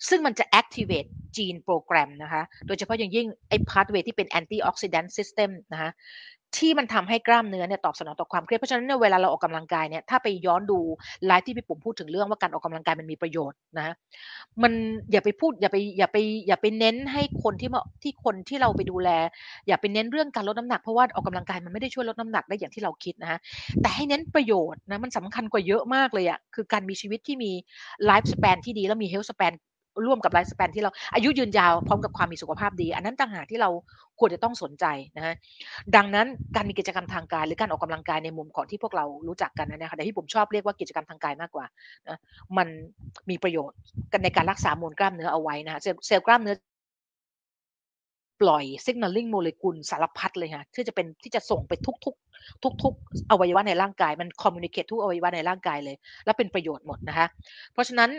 [0.09, 5.91] ซึ่งมันจะ activate จีนโปรแกรมนะคะ โดยเฉพาะอย่างยิ่งไอ้ pathway ที่เป็น antioxidant system นะคะ
[6.57, 10.79] ที่มันทำให้กล้ามเนื้อเนี่ยตอบสนองต่อความเครียดเพราะฉะนั้นเนี่ยเวลาเราออกกำลังกายเนี่ยถ้าไปย้อนดู
[11.25, 13.93] ไลฟ์ที่พี่ปุ๋มพูดถึงเรื่องว่าการออกกำลังกายมันมีประโยชน์นะ
[14.63, 14.73] มัน
[15.11, 19.09] อย่าไปพูดอย่าไปอย่าไปอย่าไปเน้นให้คนที่มาที่คนที่เราไปดูแล
[19.67, 23.39] อย่าไปเน้นเรื่องการลดน้ำหนักเพราะว่าออกกำลังกายมันไม่ได้ช่วยลดน้ำหนักได้อย่างที่เราคิดนะฮะ
[23.81, 27.51] แต่ให้เน้นประโยชน์นะมันสำคัญกว่าเยอะมากเลยอะ่ะคือการมีชีวิตที่มี
[28.05, 29.53] lifespan ที่ดีแล้วมี healthspan
[30.05, 33.69] ร่วมกับ lifespan ที่เราอายุยืนยาวพร้อมกับความมีสุขภาพดี อันนั้นต่างหากที่เรา
[34.19, 34.85] ควรจะต้องสนใจ
[35.17, 35.35] นะฮะ
[35.95, 41.65] ดังนั้นการมีกิจกรรมทางกาย หรือการออกกำลังกายในมุมของที่พวกเรารู้จักกันนะคะแต่ที่ผมชอบเรียกว่ากิจกรรมทางกายมากกว่า
[42.07, 42.17] นะ
[42.57, 42.67] มัน
[43.29, 43.77] มีประโยชน์
[44.11, 46.55] กันในการรักษามวลกล้ามเนื้อเอาไว้นะเซลล์กล้ามเนื้อ
[48.41, 51.73] ปล่อย signaling โมเลกุลสารพัดเลยค่ะที่จะเป็นที่จะส่งไป
[52.05, 57.27] ทุกๆทุกๆอวัยวะในร่างกาย มัน communicate ทุกอวัยวะในร่างกายเลย แล้วเป็นประโยชน์หมดนะคะ
[57.73, 58.09] เพราะฉะนั้น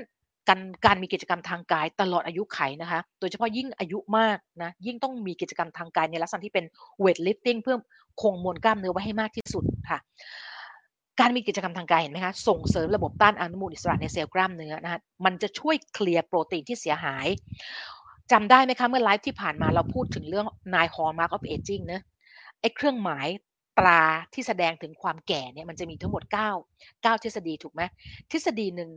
[0.49, 6.65] การการมีกิจกรรมทางกายตลอดอายุไขนะคะ โดยเฉพาะยิ่งอายุมากนะ ยิ่งต้องมีกิจกรรมทางกายในลักษณะที่เป็น
[7.03, 7.77] weight lifting เพื่อ
[8.23, 9.99] คงมวลกล้ามเนื้อไว้ให้มากที่สุดค่ะ
[11.21, 17.27] การมีกิจกรรมทางกายเห็นไหมคะส่งเสริมระบบต้านอนุมูลอิสระในเซลล์กล้ามเนื้อนะคะมันจะช่วยเคลียร์โปรตีนที่เสียหาย
[18.33, 22.03] จำได้ไหมคะเมื่อไลฟ์ที่ผ่านมาเราพูดถึงเรื่อง nine hallmarks of aging เนะ
[22.61, 23.27] ไอ้เครื่องหมาย
[23.79, 24.03] ตรา
[24.35, 26.35] ที่แสดงถึงความแก่เนี่ยมันจะมีทั้งหมด 9
[27.05, 27.83] 9 ทฤษฎีถูกไหม
[28.31, 28.91] ทฤษฎีหนึ่ง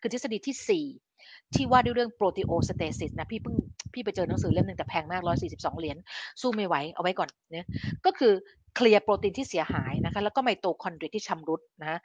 [0.00, 3.56] คือทฤษฎีที่ 4 ที่ว่าด้วยเรื่อง proteostasis นะพี่เพิ่ง
[3.94, 5.96] พี่ไปเจอหนังสือเล่มหนึ่งแต่แพงมาก 142 เหรียญ
[6.40, 7.66] สู้ไม่ไหวเอาไว้ก่อนเนี่ย
[8.06, 8.32] ก็คือ
[8.76, 11.98] เคลียร์โปรตีนที่เสียหายนะคะแล้วก็ไมโตคอนเดรียที่ชำรุดนะ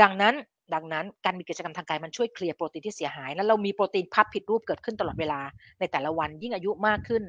[0.00, 0.34] ดังนั้น
[0.74, 5.40] ดังนั้นการมีกิจกรรมทางกายมันช่วยเคลียร์โปรตีนที่เสียหายแล้วเรามีโปรตีนพับผิดรูปเกิดขึ้นตลอดเวลา
[5.80, 7.22] ในแต่ละวันยิ่งอายุมากขึ้น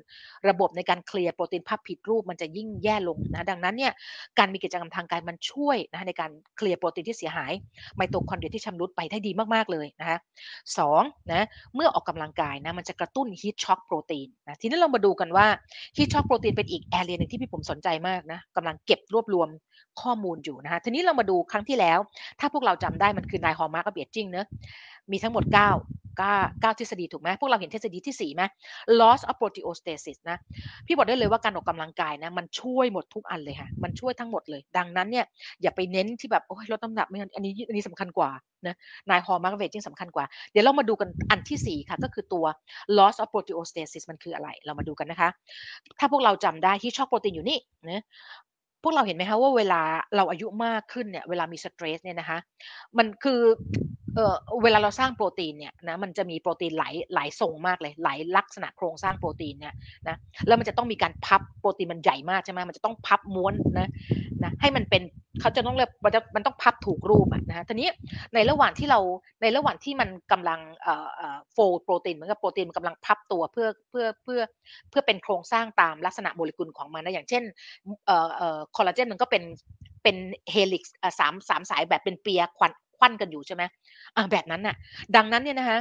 [0.49, 3.93] ระบบในการเคลียร์โปรตีนพับผิดรูปมันจะยิ่งแย่ลงนะดังนั้นเนี่ย
[4.37, 7.51] การมีกิจกรรมทางกายมันช่วยนะในการเคลียร์โปรตีนที่เสียหาย
[7.95, 10.17] ไมโตคอนเดรียที่ชำรุดไปได้ดีมากๆเลยนะคะ
[10.77, 11.45] สองนะ
[11.75, 15.47] เมื่อออกกำลังกายนะมันจะกระตุ้น heat shock โปรตีนนะทีนี้เรามาดูกันว่า
[15.97, 19.49] heat shock โปรตีนเป็นอีก area หนึ่งที่พี่ผมสนใจมากนะกำลังเก็บรวบรวม
[20.01, 21.99] ข้อมูลอยู่นะคะทีนี้เรามาดูครั้งที่แล้ว
[22.39, 24.47] ถ้าพวกเราจำได้มันคือ nine hallmarks of aging เนอะ
[25.11, 25.57] มีทั้งหมด 9
[26.21, 28.43] 9 9ทฤษฎีถูกไหมพวกเราเห็นทฤษฎีที่4ไหม
[28.99, 30.37] loss of proteostasis นะ
[30.85, 35.25] พี่บอกได้เลยว่าการออกกำลังกายนะ มันช่วยหมดทุกอันเลยค่ะ มันช่วยทั้งหมดเลย ดังนั้นเนี่ย
[35.61, 38.29] อย่าไปเน้นที่แบบ โอ้ยลดน้ำหนักไม่อันนี้อันนี้สำคัญกว่า
[38.67, 38.75] นะ
[39.09, 42.45] nine hallmarks of aging สำคัญกว่า เดี๋ยวเรามาดูกันอันที่ 4 ค่ะ ก็คือตัว
[42.97, 45.29] loss of proteostasis มันคืออะไร เรามาดูกันนะคะ
[45.99, 47.59] ถ้าพวกเราจำได้ heat shock โปรตีนอยู่นี่
[47.89, 48.03] นะ
[48.83, 49.81] พวกเราเห็นไหมคะว่าเวลา
[50.15, 52.37] เราอายุมากขึ้นเนี่ย เวลามี stress เนี่ยนะคะ
[52.97, 53.41] มันคือ
[54.17, 59.73] เออเวลาเราสร้างโปรตีนเนี่ยนะมันจะมีโปรตีนหลายหลายทรงมากเลยหลายลักษณะโครงสร้างโปรตีนเนี่ย
[60.07, 63.89] นะแล้วมันจะต้องมีการพับโปรตีนมันใหญ่มากใช่ไหมมันจะต้องพับม้วนนะ
[64.43, 65.01] นะให้มันเป็น
[65.41, 67.89] เขาจะต้องเรียกมันจะมันต้องพับถูกรูปอะนะทีนี้
[68.33, 68.99] ในระหว่างที่เรา
[69.41, 74.41] ในระหว่างที่มันกำลังเอ่อเอ่อ fold โปรตีนเหมือนกับโปรตีนมันกำลังพับตัวเพื่อเพื่อเพื่อ
[74.89, 77.43] เพื่อเป็นโครงสร้างตามลักษณะโมเลกุลของมันนะอย่างเช่น
[78.05, 79.43] เอ่อเอ่อคอลลาเจนมันก็เป็น
[80.03, 80.17] เป็น
[80.51, 83.63] helix สามสามสายแบบเป็นเปียควั่น ควั่นกันอยู่ใช่ไหม
[84.15, 84.75] อ่าแบบนั้นน่ะ
[85.15, 85.79] ดังนั้นเนี่ยนะคะ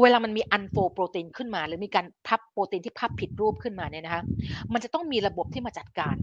[0.00, 4.22] เวลามันมี unfold โปรตีนขึ้นมา หรือมีการพับโปรตีนที่พับผิดรูปขึ้นมาเนี่ยนะคะ
[4.72, 6.16] มันจะต้องมีระบบที่มาจัดการ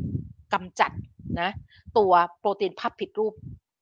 [0.54, 0.92] กำจัด
[1.42, 1.50] นะ
[1.98, 3.34] ตัวโปรตีนพับผิดรูป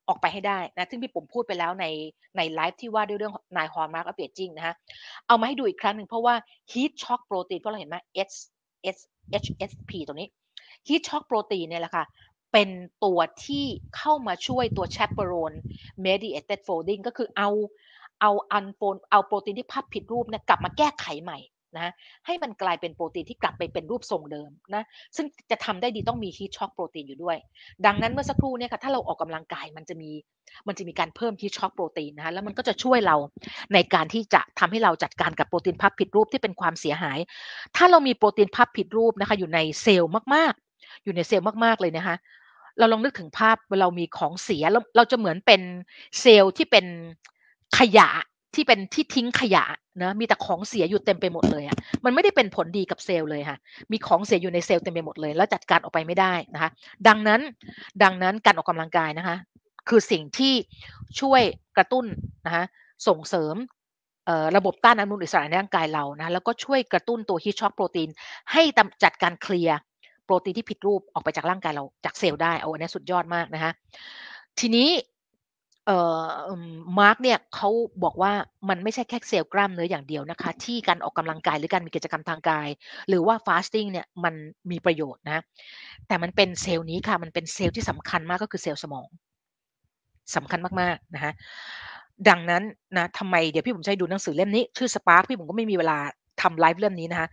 [0.08, 1.86] ออกไปให้ได้นะซึ่งพี่ผมพูดไปแล้วใน
[2.36, 4.74] ในไลฟ์ที่ว่าด้วยเรื่อง nine hallmarks of aging นะคะ
[5.26, 6.34] เอามาให้ดูอีกครั้งหนึ่งเพราะว่า
[6.72, 7.96] heat shock โปรตีนเพราะเราเห็นไหม
[8.28, 8.36] H
[8.96, 8.98] S
[9.42, 10.28] HSP ตรงนี้
[10.88, 12.04] heat shock โปรตีนเนี่ยแหละค่ะ
[12.52, 12.68] เป็น
[13.04, 13.64] ตัวที่
[13.96, 15.56] เข้ามาช่วยตัว chaperone
[16.04, 17.50] mediated folding ก็คือเอา
[18.20, 21.38] เอา unfold เอาโปรตีนที่พับผิดรูปเนี่ยกลับมาแก้ไขใหม่
[21.78, 21.92] นะ
[22.26, 24.84] ให้มันกลายเป็นโปรตีนที่กลับไปเป็นรูปทรงเดิมนะ
[25.16, 27.36] ซึ่งจะทำได้ดีต้องมี heat shock โปรตีนอยู่ด้วย
[27.86, 30.10] ดังนั้นเมื่อสักครู่เนี่ยค่ะถ้าเราออกกำลังกายมันจะมี
[30.68, 33.16] มันจะมีการเพิ่ม heat shock โปรตีนนะคะแล้วมันก็จะช่วยเรา
[33.74, 37.18] ในการที่จะทำให้เราจัดการกับโปรตีนพับผิดรูปที่เป็นความเสียหาย
[37.76, 42.16] ถ้าเรามีโปรตีนพับผิดรูปนะคะอยู่ในเซลล์มากๆ อยู่ในเซลล์มากๆเลยนะคะ
[42.78, 45.60] เราลองนึกถึงภาพเวลาเรามีของเสียเราเราจะเหมือนเป็น
[46.20, 46.86] เซลล์ที่เป็น
[47.78, 48.08] ขยะ
[48.54, 49.64] ที่เป็นที่ทิ้งขยะ
[50.02, 53.58] นะมีแต่ของเสียอยู่เต็มไปหมดเลยอะ่ะมันไม่ได้เป็นผลดีกับเซลล์เลยค่ะ
[53.92, 56.70] มีของเสียอยู่ในเซลล์เต็มไปหมดเลย แล้วจัดการออกไปไม่ได้นะคะ
[57.08, 57.40] ดังนั้น
[58.02, 59.36] ดังนั้นการออกกำลังกายนะคะ
[59.88, 60.54] คือสิ่งที่
[61.20, 61.42] ช่วย
[61.76, 62.06] กระตุ้น
[62.46, 62.64] นะคะ
[63.06, 63.54] ส่งเสริม
[64.56, 68.08] ระบบต้านอนุมูลอิสระในร่างกายเรานะแล้วก็ช่วยกระตุ้นตัวฮีทช็อกโปรตีน
[68.52, 68.62] ให้
[69.04, 69.78] จัดการเคลียร์
[70.28, 73.72] โปรตีนที่ผิดรูปออกไปจากร่างกายเราจากเซลล์ได้เอาอันนี้สุดยอดมากนะคะ
[74.58, 74.88] ทีนี้
[76.98, 77.70] มาร์กเนี่ยเขา
[78.04, 78.32] บอกว่า
[78.68, 82.68] มันไม่ใช่แค่เซลล์กล้ามเนื้ออย่างเดียวนะคะ ที่การออกกำลังกายหรือการมีกิจกรรมทางกาย
[83.08, 84.34] หรือว่า fasting เนี่ยมัน
[84.70, 85.42] มีประโยชน์นะ
[86.06, 89.08] แต่มันเป็นเซลล์นี้ค่ะ มันเป็นเซลล์ที่สำคัญมากก็คือเซลล์สมอง
[90.36, 91.32] สำคัญมากๆนะคะ
[92.28, 92.62] ดังนั้น
[92.96, 95.98] นะทำไมเดี๋ยวพี่ผมจะดูหนังสือเล่มนี้ ชื่อ Spark พี่ผมก็ไม่มีเวลา
[96.42, 97.28] ทำไลฟ์เล่มนี้นะคะ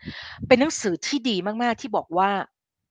[0.47, 2.29] เป็นหนังสือที่ดีมากๆที่บอกว่า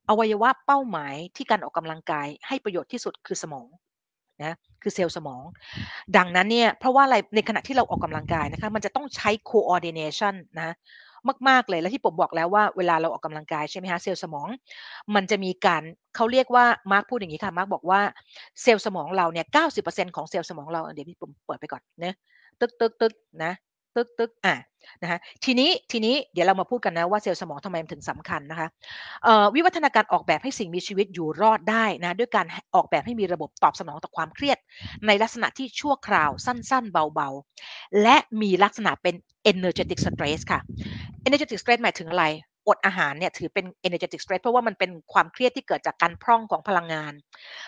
[0.09, 3.69] อวัยวะเป้าหมายที่การออกกำลังกายให้ประโยชน์ที่สุดคือสมอง
[4.43, 5.43] นะคือเซลล์สมอง
[6.17, 10.75] ดังนั้นเนี่ยเพราะว่าอะไรในขณะที่เราออกกำลังกายนะคะมันจะต้องใช้ coordination นะ
[11.49, 14.49] มาก ๆ เลย แล้วที่ผมบอกแล้วว่าเวลาเราออกกำลังกายใช่ไหมคะเซลล์สมอง
[15.14, 15.83] มันจะมีการ
[16.17, 18.01] เขาเรียกว่ามาร์กพูดอย่างนี้ค่ะมาร์กบอกว่า
[18.62, 22.14] เซลล์สมองเราเนี่ยเก้าสิบเปอร์เซ็นต์ของเซลล์สมองเราเดี๋ยวพี่ผมเปิดไปก่อนเนะ
[22.61, 23.12] ตึกตึกตึก
[23.45, 23.53] นะ
[23.97, 24.57] ตึกตึกอะ
[25.03, 28.69] นะคะทีนี้ทีนี้เดี๋ยวเรามาพูดกันนะว่าเซลล์สมองทำไมมันถึงสำคัญนะคะ
[29.55, 34.59] วิวัฒนาการออกแบบให้สิ่งมีชีวิตอยู่รอดได้นะด้วยการออกแบบให้มีระบบตอบสนองต่อความเครียด
[35.07, 39.15] ในลักษณะที่ชั่วคราวสั้น ๆ เบาๆ และมีลักษณะเป็น
[39.53, 40.61] energetic stress ค่ะ
[41.27, 42.25] energetic stress หมายถึงอะไร
[42.69, 47.13] อดอาหารเนี่ยถือเป็น energetic stress เพราะว่ามันเป็นความเครียดที่เกิดจากการพร่องของพลังงาน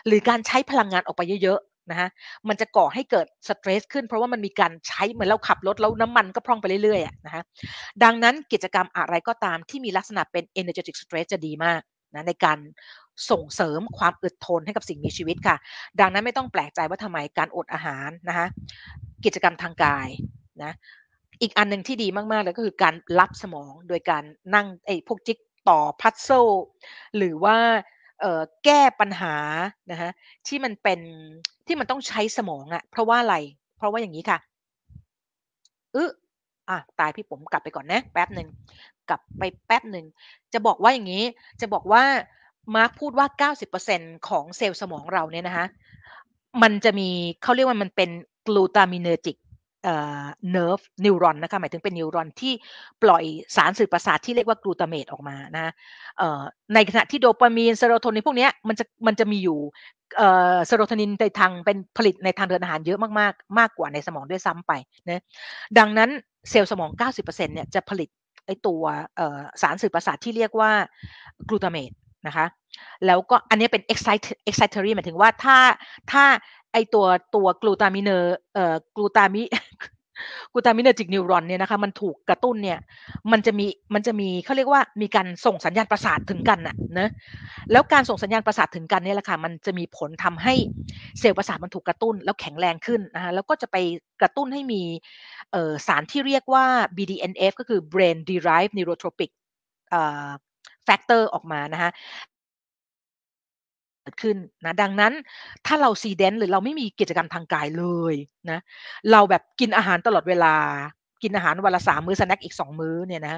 [0.06, 2.08] หรือการใช้พลังงานออกไปเยอะ นะฮะ
[2.48, 7.42] มันจะก่อให้เกิดสเตรสขึ้น เพราะว่ามันมีการใช้เหมือนเราขับรถแล้วน้ำมันก็พร่องไปเรื่อยๆนะฮะ
[8.04, 11.80] ดังนั้นกิจกรรมอะไรก็ตามที่มีลักษณะเป็น energetic stress จะดีมาก
[12.14, 12.58] นะในการ
[13.30, 15.56] ส่งเสริมความอึดทนให้กับสิ่งมีชีวิตค่ะ
[16.00, 18.46] ดังนั้นไม่ต้องแปลกใจว่าทำไมการอดอาหารนะคะ
[19.24, 20.08] กิจกรรมทางกาย
[20.62, 20.72] นะ
[21.42, 26.28] อีกอันหนึ่งที่ดีมากๆเลยก็คือการรับสมองโดยการนั่งไอ้พวกจิ๊กต่อพัซโซ
[27.16, 27.56] หรือว่า
[28.64, 29.36] แก้ปัญหา
[29.90, 30.10] นะฮะ
[30.46, 31.00] ที่มันเป็น
[31.66, 33.36] ที่มันต้องใช้สมองอะเพราะว่าอะไร
[33.76, 34.38] เพราะว่าอย่างนี้ค่ะ
[35.96, 36.04] อึ
[36.68, 38.48] อะตายพี่ผมกลับไปก่อนนะแป๊บหนึ่ง
[39.08, 40.06] กลับไปแป๊บหนึ่ง
[40.52, 41.24] จะบอกว่าอย่างนี้
[41.60, 42.02] จะบอกว่า
[42.74, 43.50] มาร์คพูดว่า
[43.82, 45.66] 90%ของเซลล์สมองเราเนี่ยนะคะ
[46.62, 47.08] มันจะมี
[47.42, 48.10] เขาเรียกว่ามันเป็น
[48.46, 49.36] glutaminergic
[50.50, 52.52] nerve neuron นะคะหมายถึงเป็น neuron ที่
[53.02, 53.24] ปล่อย
[53.56, 55.72] สารสื่อประสาทที่เรียกว่า glutamate ออกมานะ
[56.74, 59.58] ในขณะที่โดปามีนเซโรโทนินพวกนี้มันจะมันจะมีอยู่
[60.66, 64.72] เซโรโทนินในทางเป็นผลิตในทางเดินอาหารเยอะมากๆ มากกว่าในสมองด้วยซ้ำไป
[65.08, 65.22] นะ
[65.78, 66.10] ดังนั้น
[66.50, 66.90] เซลล์สมอง
[67.22, 68.08] 90%เนี่ยจะผลิต
[68.46, 68.82] ไอตัว
[69.62, 70.70] สารสื่อประสาทที่เรียกว่า
[71.48, 71.92] glutamate
[72.26, 72.46] นะคะ
[73.06, 73.82] แล้วก็อันนี้เป็น
[74.48, 75.58] excitatory หมายถึงว่าถ้า
[76.12, 76.24] ถ้า
[76.76, 82.78] ไอตัวตัว glutaminer เอ่อ glutami glutaminergic neuron เนี่ยนะคะมันถูกกระตุ้นเนี่ย
[83.32, 87.08] มันจะมีมันจะมีเขาเรียกว่ามีการส่งสัญญาณประสาทถึงกันน่ะนะ
[87.72, 90.54] แล้วการส่งสัญญาณประสาทถึงกันเนี่ยแหละค่ะมันจะมีผลทำให้
[91.18, 93.76] เซลล์ประสาทมันถูกกระตุ้น แล้วแข็งแรงขึ้นนะคะแล้วก็จะไป
[94.20, 94.82] กระตุ้นให้มี
[95.86, 96.64] สารที่เรียกว่า
[96.96, 99.30] BDNF ก็คือ brain derived neurotropic
[100.88, 101.90] factor ออกมานะคะ
[104.10, 105.12] ดขึ้นนะดังนั้น
[105.66, 108.14] ถ้าเราซีเดนหรือเราไม่มีกิจกรรมทางกายเลย
[108.50, 108.58] นะ
[109.12, 110.54] เราแบบกินอาหารตลอดเวลา
[111.22, 113.34] กินอาหารวันละสามมื้อสแน็คอีกสองมื้อเนี่ยนะ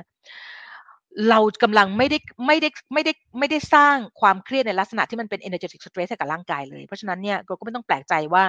[1.30, 8.42] เรากำลังไม่ได้ไม่ได้ไม่ได้ไม่ได้สร้างความเครียดในลักษณะที่มันเป็น energetic stress ให้กับร่างกายเลย เพราะฉะนั้นเนี่ยเราก็ไม่ต้องแปลกใจว่า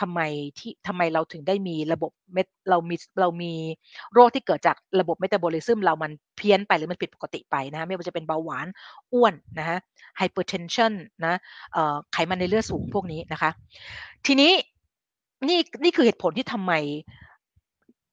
[0.00, 0.20] ทำไม
[0.58, 3.52] ที่ทำไมเราถึงได้มีระบบเม็ดเรามีเรามี
[4.12, 8.66] โรคที่เกิดจากระบบเมตาบอลิซึมเรามันเพี้ยนไปหรือมันผิดปกติไปนะ ไม่ว่าจะเป็นเบาหวาน
[9.12, 9.78] อ้วนนะฮะ
[10.20, 10.92] hypertension
[11.24, 11.34] นะ
[12.12, 13.50] ไขมันในเลือดสูงพวกนี้นะคะ
[14.26, 14.52] ทีนี้
[15.48, 16.72] นี่นี่คือเหตุผลที่ทำไม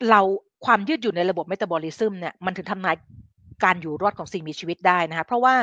[0.09, 0.21] เรา
[0.65, 2.95] ความยืดหยุ่นในระบบเมตาบอลิซึมเนี่ยมันถึงทำนาย
[3.63, 5.55] การอยู่รอดของสิ่งมีชีวิตได้นะคะเพราะว่า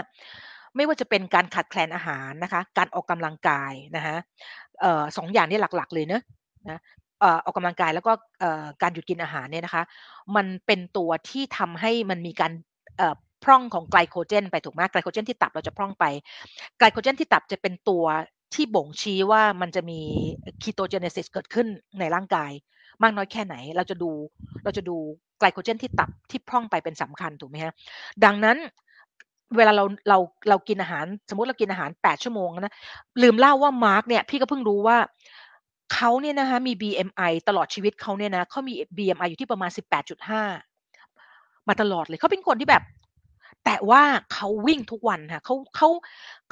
[0.76, 4.16] ไม่ว่าจะเป็นการขาดแคลนอาหารนะคะการออกกำลังกายนะคะ
[5.16, 6.22] สองอย่างนี้หลักๆเลยเนะ
[6.68, 6.78] นะ
[7.22, 8.12] ออกกำลังกายแล้วก็
[8.82, 9.82] การหยุดกินอาหารเนี่ยนะคะ
[10.36, 12.52] มันเป็นตัวที่ทำให้มันมีการ
[13.44, 16.04] พร่องของไกลโคเจนไปถูกไหมไกลโคเจนที่ตับเราจะพร่องไป
[16.78, 18.04] ไกลโคเจนที่ตับจะเป็นตัว
[18.54, 20.00] ที่บ่งชี้ว่ามันจะมี
[20.62, 21.66] ketogenesis เกิดขึ้น
[21.98, 22.50] ในร่างกาย
[23.02, 24.10] มากน้อยแค่ไหน เราจะดู
[24.64, 24.96] เราจะดู
[25.38, 27.72] ไกลโคเจนที่ตับที่พร่องไปเป็นสำคัญถูกไหมฮะ
[28.24, 28.56] ดังนั้น
[29.56, 32.74] เวลาเราเราเรากินอาหาร สมมติเรากินอาหารแปดชั่วโมงนะ
[33.22, 34.96] ลืมเล่าว่ามาร์กเนี่ยพี่ก็เพิ่งรู้ว่า
[35.94, 39.70] เขาเนี่ยนะคะมี BMI ตลอดชีวิตเขาเนี่ยนะเขามี BMI อยู่ที่ประมาณ
[40.88, 42.82] 18.5 มาตลอดเลยเขาเป็นคนที่แบบ
[43.64, 45.88] แต่ว่าเขาวิ่งทุกวันค่ะเขาเขา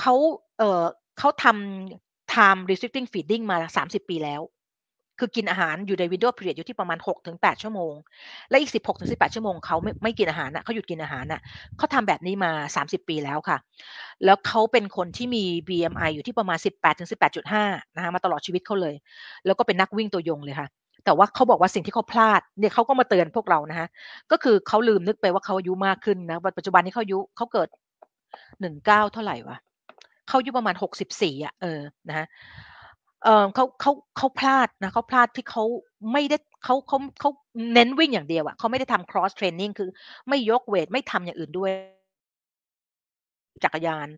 [0.01, 0.15] เขา
[0.59, 0.85] เออ
[1.19, 4.41] เขาทำ time restricting feeding มา 30 ปีแล้ว
[5.19, 7.95] คือกินอาหารอยู่ในวิดีโอเพียดอยู่ที่ประมาณ6ถึง8ชั่วโมง
[8.51, 11.41] และอีก 16ถึง18ชั่วโมงเขาไม่ไม่กินอาหารนะเขาหยุดกินอาหารนะ
[11.79, 12.51] เขาทำแบบนี้มา
[12.85, 13.59] 30 ปีแล้วค่ะ
[14.25, 17.09] แล้วเขาเป็นคนที่มี BMI อยู่ที่ประมาณ 18ถึง
[17.53, 18.95] 18.5นะคะมาตลอดชีวิตเขาเลย
[19.47, 20.69] แล้วก็เป็นนักวิ่งตัวยงเลยค่ะ
[21.05, 23.89] แต่ว่าเขาบอกว่าสิ่งที่เขาพลาดเนี่ยเขาก็มาเตือนพวกเรานะคะ
[24.31, 27.69] ก็คือเขาลืมนึกไปว่าเขาอายุมากขึ้นนะปัจจุบันนี้เขาอายุเขาเกิด
[28.61, 29.57] หนึ่งเก้าเท่าไหร่วะ
[30.29, 32.27] เขาอายุประมาณหกสิบสี่อะเออนะฮะ
[33.25, 35.65] เออเขาเขาเขาพลาดนะเขาพลาดที่เขา
[36.13, 37.31] ไม่ได้เขาเขาเขา
[37.73, 39.91] เน้นวิ่งอย่างเดียวอะเขาไม่ได้ทำ cross training คือ
[40.29, 41.73] ไม่ยกเวทไม่ทำอย่างอื่นด้วย
[43.65, 44.09] จักรยาน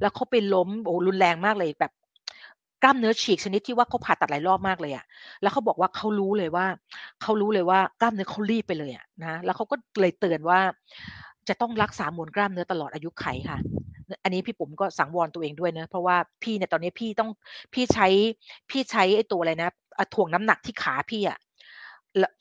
[0.00, 1.92] แล้วเขาไปล้มโอ้รุนแรงมากเลยแบบ
[2.82, 5.04] กล้ามเนื้อฉีกชนิดที่ว่าเขาผ่าตัดหลายรอบมากเลยอะ
[5.42, 6.66] แล้วเขาบอกว่าเขารู้เลยว่า
[7.22, 10.60] เขารู้เลยว่ากล้ามเนื้อเขารีบไปเลยอะนะ แล้วเขาก็เลยเตือนว่า
[11.48, 13.58] จะต้องรักษามวลกล้ามเนื้อตลอดอายุไขค่ะ
[14.22, 17.30] อันนี้พี่ปุ๋มก็สังวรตัวเองด้วยนะ เพราะว่าพี่เนี่ยตอนนี้พี่ต้อง
[17.74, 18.08] พี่ใช้
[18.70, 19.70] พี่ใช้ไอ้ตัวอะไรนะ
[20.14, 21.38] ถ่วงน้ำหนักที่ขาพี่อะ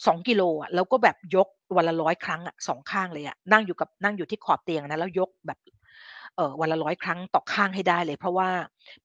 [0.08, 5.60] สองกิโลอะแล้วก็แบบยกวันละร้อยครั้งอะสองข้างเลยอะนั่งอยู่กับนั่งอยู่ที่ขอบเตียงนะแล้วยกแบบ
[6.36, 8.50] เออวันละร้อยครั้งต่อข้างให้ได้เลย เพราะว่า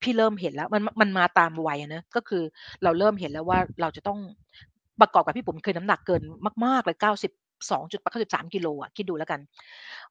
[0.03, 2.43] พี่เริ่มเห็นแล้วมันมันมาตามวัยนะก็คือ
[2.83, 4.19] เราเริ่มเห็นแล้วว่าเราจะต้อง
[5.01, 6.23] ประกอบกับพี่ปุ๋มเคยน้ำหนักเกิน
[6.65, 7.33] มาก ๆ เลยเก้าสิบ
[7.77, 9.41] องจุดเก้าสิบสามกิโลอะคิดดูแล้วกัน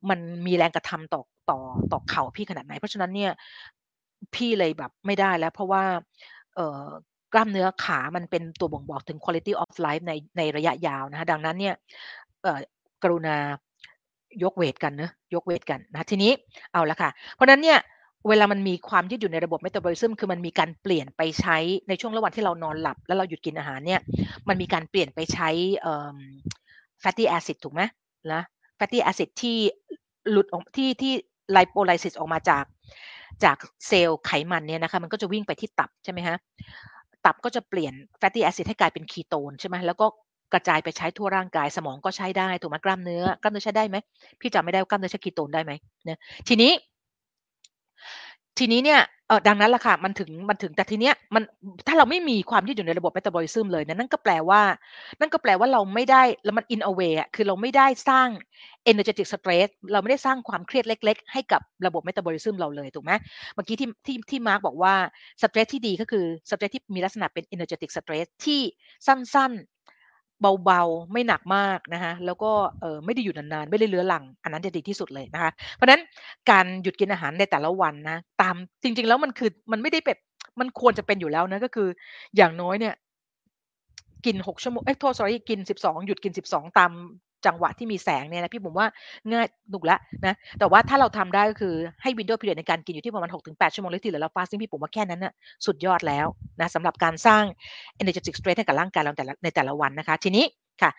[0.10, 1.60] มันมีแรงกระทำต่อต่อ
[1.92, 3.32] ต่อเข่าพี่ขนาดไหน เพราะฉะนั้นเนี่ย
[4.36, 5.84] พี่เลยแบบไม่ได้แล้ว เพราะว่า
[6.56, 11.76] เกล้ามเนื้อขามันเป็นตัวบ่งบอกถึง quality of life ในในระยะยาวนะคะดังนั้นเนี่ย
[13.04, 13.38] กรุณา
[14.44, 16.32] ยกเวทกันเนะยกเวทกันนะทีนี้
[16.74, 17.80] เอาละค่ะ เพราะนั้นเนี่ย
[18.30, 24.02] เวลามันมีความยืดอยู่ในระบบเมตาบอลิซึมคือมันมีการเปลี่ยนไปใช้ในช่วงระหว่างที่เรานอนหลับ แล้วเราหยุดกินอาหารเนี่ย
[24.48, 25.50] มันมีการเปลี่ยนไปใช้
[27.02, 27.82] fatty acid ถูกไหม
[28.34, 28.44] นะ
[28.78, 29.58] fatty acid ที่
[30.30, 31.14] หลุดออกที่ที่
[31.52, 32.66] lipolysis ออกมาจาก
[33.44, 36.38] จากเซลล์ไขมันเนี่ยนะคะมันก็จะวิ่งไปที่ตับใช่ไหมฮะ
[37.26, 40.06] ตับก็จะเปลี่ยน fatty acid ให้กลายเป็นคีโตนใช่ไหมแล้วก็
[40.54, 43.98] กระจายไปใช้ทั่วร่างกายสมองก็ใช้ได้ถูกไหมกล้ามเนื้อกล้ามเนื้อใช้ได้ไหม
[44.40, 45.72] พี่จำไม่ได้ว่ากล้ามเนื้อใช้คีโตนได้ไหม
[46.06, 46.72] เนี่ยทีนี้
[48.58, 49.02] ทีนี้เนี่ย
[49.32, 51.44] เออดังนั้นแหละค่ะมันถึงมันถึงแต่ทีเนี้ยมัน
[51.88, 54.62] ถ้าเราไม่มีความที่อยู่ในระบบเมตาบอลิซึมเลยนั่นก็แปลว่า
[55.20, 58.28] นั่นก็แปลว่าเราไม่ได้แล้วมันอินเอาเวอะคือเราไม่ได้สร้าง
[58.92, 63.12] energetic stress เราไม่ได้สร้างความเครียดเล็ก ๆ ให้กับระบบเมตาบอลิซึมเราเลยถูกไหม
[63.56, 64.94] เมื่อกี้ที่ที่ที่มาร์กบอกว่า
[65.42, 68.62] stress ที่ดีก็คือ stress ที่มีลักษณะเป็น energetic stress ที่
[69.08, 69.52] สั้น
[70.66, 76.02] เบาๆ ไม่หนักมากนะคะแล้วก็เออไม่ได้อยู่นานๆ ไม่ได้เรื้อรัง อันนั้นจะดีที่สุดเลยนะคะ เพราะฉะนั้น
[76.50, 80.20] การหยุดกินอาหารในแต่ละวันนะ ตามจริง ๆ แล้วมันคือมันไม่ได้แบบ
[80.60, 81.88] มันควรจะเป็นอยู่แล้วนะก็คือ
[82.36, 82.96] อย่างน้อยเนี่ย
[84.26, 86.92] กินหกชั่วโมงเอ้ยโทษ sorry กินสิบสองหยุดกินสิบสองตาม
[87.46, 88.88] จังหวะที่มีแสงเนี่ยนะพี่ผมว่า
[89.32, 95.34] ง่ายหนุกละนะแต่ว่าถ้าเราทำได้ก็คือให้ window period ในการกินอยู่ที่ประมาณ6-8ชั่วโมงแล้วที่เหลือเรา fasting พี่ผมว่าแค่นั้นน่ะ
[95.66, 96.28] สุดยอดแล้ว
[96.60, 97.44] นะสำหรับการสร้าง
[98.02, 100.46] energetic strength ให้กับร่างกายเราแต่ละในแต่ละวันนะคะ ทีนี้
[100.82, 100.92] ค่ะ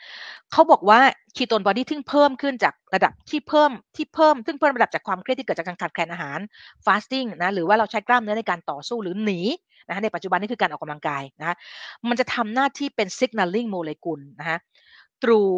[0.52, 1.00] เขาบอกว่า
[1.36, 6.38] ketone body ที่เพิ่มขึ้นจากระดับที่เพิ่มที่เพิ่มซึ่งเพิ่มระดับจากความเครียดที่เกิดจากการขาดแคลนอาหาร
[6.86, 9.40] fasting นะหรือว่าเราใช้กล้ามเนื้อในการต่อสู้หรือหนี
[9.88, 11.56] นะในปัจจุบันนี่คือการออกกำลังกายนะ
[12.08, 14.58] มันจะทำหน้าที่เป็น signaling molecule นะคะ
[15.22, 15.52] through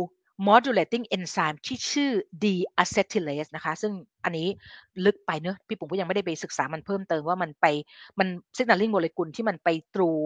[0.49, 2.11] modulating enzyme ที่ชื่อ
[2.43, 3.93] deacetylase นะคะ ซึ่ง
[4.25, 4.49] อันนี้
[5.05, 7.67] ลึกไปเนอะพี่ปุ๋มก็ยังไม่ได้ไปศึกษามันเพิ่มเติมว่ามันไป
[8.19, 10.21] มัน signaling molecule ที่มันไป through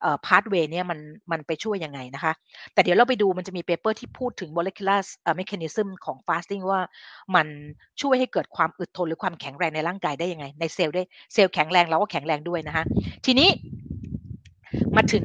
[0.00, 0.98] เอ่อ pathway เนี่ยมัน
[1.32, 2.32] มันไปช่วยยังไงนะคะ
[2.74, 5.00] แต่เดี๋ยวเราไปดูมันจะมี paper ที่พูดถึง molecular
[5.40, 6.80] mechanism ของ fasting ว่า
[7.34, 7.46] มัน
[8.00, 11.02] ช่วยให้เกิดความอึดทนหรือความแข็งแรงในร่างกายได้ยังไง ในเซลล์ได้
[11.32, 12.84] เซลล์แข็งแรงเราก็แข็งแรงด้วยนะคะ
[13.26, 13.48] ทีนี้
[14.96, 15.24] มาถึง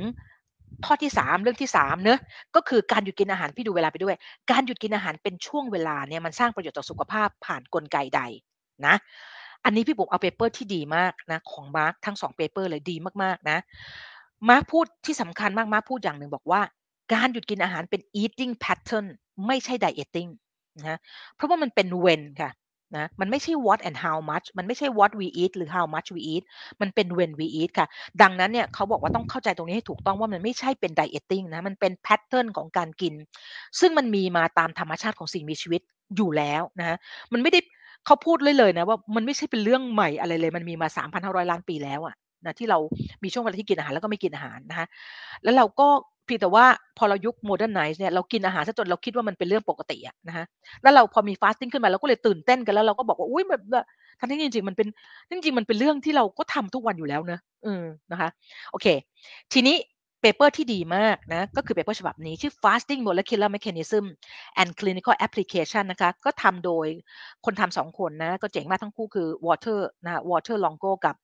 [0.85, 2.19] ข้อที่ 3 เรื่องที่3เนอะ
[2.55, 4.15] ก็คือการหยุดกินอาหารพี่ดูเวลาไปด้วย
[4.51, 8.21] การหยุดกินอาหารเป็นช่วงเวลาเนี่ยมันสร้างประโยชน์ต่อสุขภาพผ่านกลไกใด
[8.85, 8.95] นะ
[9.65, 13.57] อันนี้พี่ปุ๋มเอา paper ที่ดีมากนะของมาร์คทั้ง2 paper เลยดีมากๆนะ
[14.49, 16.61] มาร์คพูดที่สำคัญมากมาร์คพูดอย่างหนึ่งบอกว่า
[17.13, 19.05] การหยุดกินอาหารเป็น eating pattern
[19.47, 20.29] ไม่ใช่ dieting
[20.87, 20.99] นะ
[21.35, 22.51] เพราะว่ามันเป็น when ค่ะ
[22.95, 26.43] นะมันไม่ใช่ what and how much มันไม่ใช่ what we eat หรือ how much we eat
[26.81, 27.87] มันเป็น when we eat ค่ะ
[28.21, 33.13] ดังนั้นเนี่ยเขาบอกว่าต้องเข้าใจตรงนี้ให้ถูกต้องว่ามันไม่ใช่เป็น dieting นะ มันเป็น pattern ของการกิน
[33.79, 35.81] ซึ่งมันมีมาตามธรรมชาติของสิ่งมีชีวิต
[36.15, 36.97] อยู่แล้วนะ
[37.33, 37.59] มันไม่ได้
[38.05, 42.15] เขาพูดเลยเลยนะว่ามันไม่ใช่เป็นเรื่องใหม่อะไรเลย มันมีมา 3,500 ล้านปีแล้วอะ
[42.45, 42.77] นะที่เรา
[43.23, 44.87] มีช่วงเวลาที่กินอาหารแล้วก็ไม่กินอาหารนะคะ
[45.43, 45.87] แล้วเราก็
[46.27, 46.65] เพียงแต่ว่า
[46.97, 50.45] พอเรายุค modernize เนี่ยเรากินอาหารซะจนเราคิดว่ามันเป็นเรื่องปกติอะนะฮะ
[50.81, 53.61] แล้วเราพอมี fasting ขึ้นมาเราก็เลยตื่นเต้นกันแล้วเราก็บอกว่าอุ้ยแบบ
[54.19, 54.87] ทั้งที่จริงๆมันเป็น
[55.31, 58.29] จริงๆมันเป็นเรื่องที่เราก็ทำทุกวันอยู่แล้วเนอะอืมนะคะ
[58.71, 58.87] โอเค
[59.53, 59.75] ทีนี้
[60.21, 64.05] paper ที่ดีมากนะก็คือ paper ฉบับนี้ชื่อ fasting molecular mechanism
[64.61, 66.87] and clinical application นะคะก็ทำโดย
[67.45, 71.15] คนทำสองคนนะก็เจ๋งมากทั้งคู่คือ Valter นะ Valter Longo กับ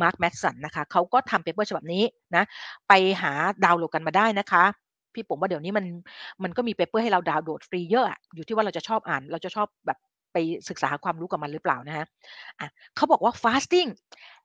[0.00, 2.04] Mark Mattson นะคะเขาก็ทำ paper ฉบับนี้
[2.36, 2.44] นะ
[2.88, 2.92] ไป
[3.22, 3.32] หา
[3.64, 4.64] ดาวน์โหลดกันมาได้นะคะ
[5.14, 5.86] พี่ปุ๋มว่าเดี๋ยวนี้มัน
[6.42, 9.98] มันก็มี paper ให้เราดาวน์โหลดฟรีเยอะอยู่ที่ว่าเราจะชอบอ่าน เราจะชอบแบบ
[10.32, 10.36] ไป
[10.68, 13.90] ศึกษาความรู้กับมันหรือเปล่านะฮะเขาบอกว่า fasting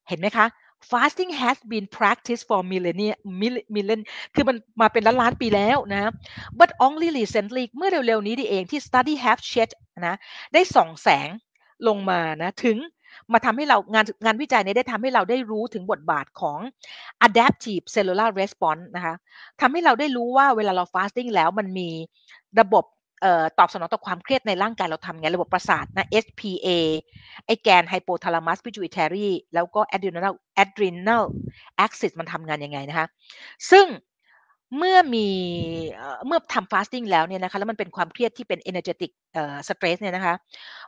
[0.09, 0.45] เห็นไหมคะ
[0.91, 3.13] fasting has been practiced for millennia
[3.75, 4.01] millenn
[4.35, 6.11] คือมันมาเป็นล้านล้านปีแล้วนะ
[6.59, 9.69] but only recently เมื่อเร็วๆนี้ดีเองที่ study have shed
[10.07, 10.15] นะ
[10.53, 11.29] ได้ส่องแสง
[11.87, 12.77] ลงมานะถึง
[13.33, 16.59] มาทำให้เรางานงานวิจัยนี้ได้ทำให้เราได้รู้ถึงบทบาทของ
[17.27, 19.15] adaptive cellular response นะคะ
[19.61, 21.89] ทำให้เราได้รู้ว่าเวลาเรา fasting แล้วมันมี
[22.59, 22.85] ระบบ
[23.59, 26.67] ตอบสนองต่อความเครียดในร่างกายเราทำไง ระบบประสาทนะ HPA
[27.45, 31.23] ไอแกนไฮโปทาลามัสพิจูอิเทรีแล้วก็ adrenal adrenal
[31.85, 33.07] axis มันทำงานยังไงนะคะ
[33.71, 33.87] ซึ่ง
[34.77, 35.27] เมื่อมี
[36.25, 39.11] เมื่อทำ fasting แล้วเนี่ยนะคะแล้วมันเป็นความเครียดที่เป็น energetic
[39.67, 40.35] stress เนี่ยนะคะ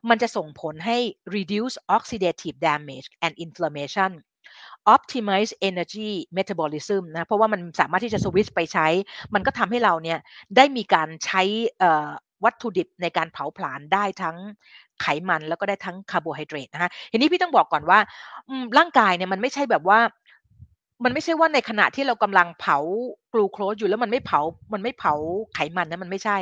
[0.09, 0.97] มันจะส่งผลให้
[1.35, 4.11] reduce oxidative damage and inflammation
[4.95, 8.87] optimize energy metabolism นะเพราะว่ามันสามารถที่จะสวิตช์ไปใช้
[9.33, 10.19] มันก็ทำให้เราเนี่ย
[10.55, 11.41] ได้มีการใช้
[12.43, 14.37] วัตถุดิบในการเผาผลาญได้ทั้ง
[15.01, 17.99] ไขมันแล้วก็ได้ทั้งคาร์โบไฮเดรตนะคะทีนี้พี่ต้องบอกก่อนว่า
[18.77, 19.99] ร่างกายเนี่ยมันไม่ใช่แบบว่า
[21.03, 22.77] มันไม่ใช่ว่าในขณะที่เรากำลังเผา
[23.33, 24.41] กลูโคสอยู่แล้วมันไม่เผา
[24.73, 25.13] มันไม่เผา
[25.53, 26.37] ไขมันนะมันไม่ใช่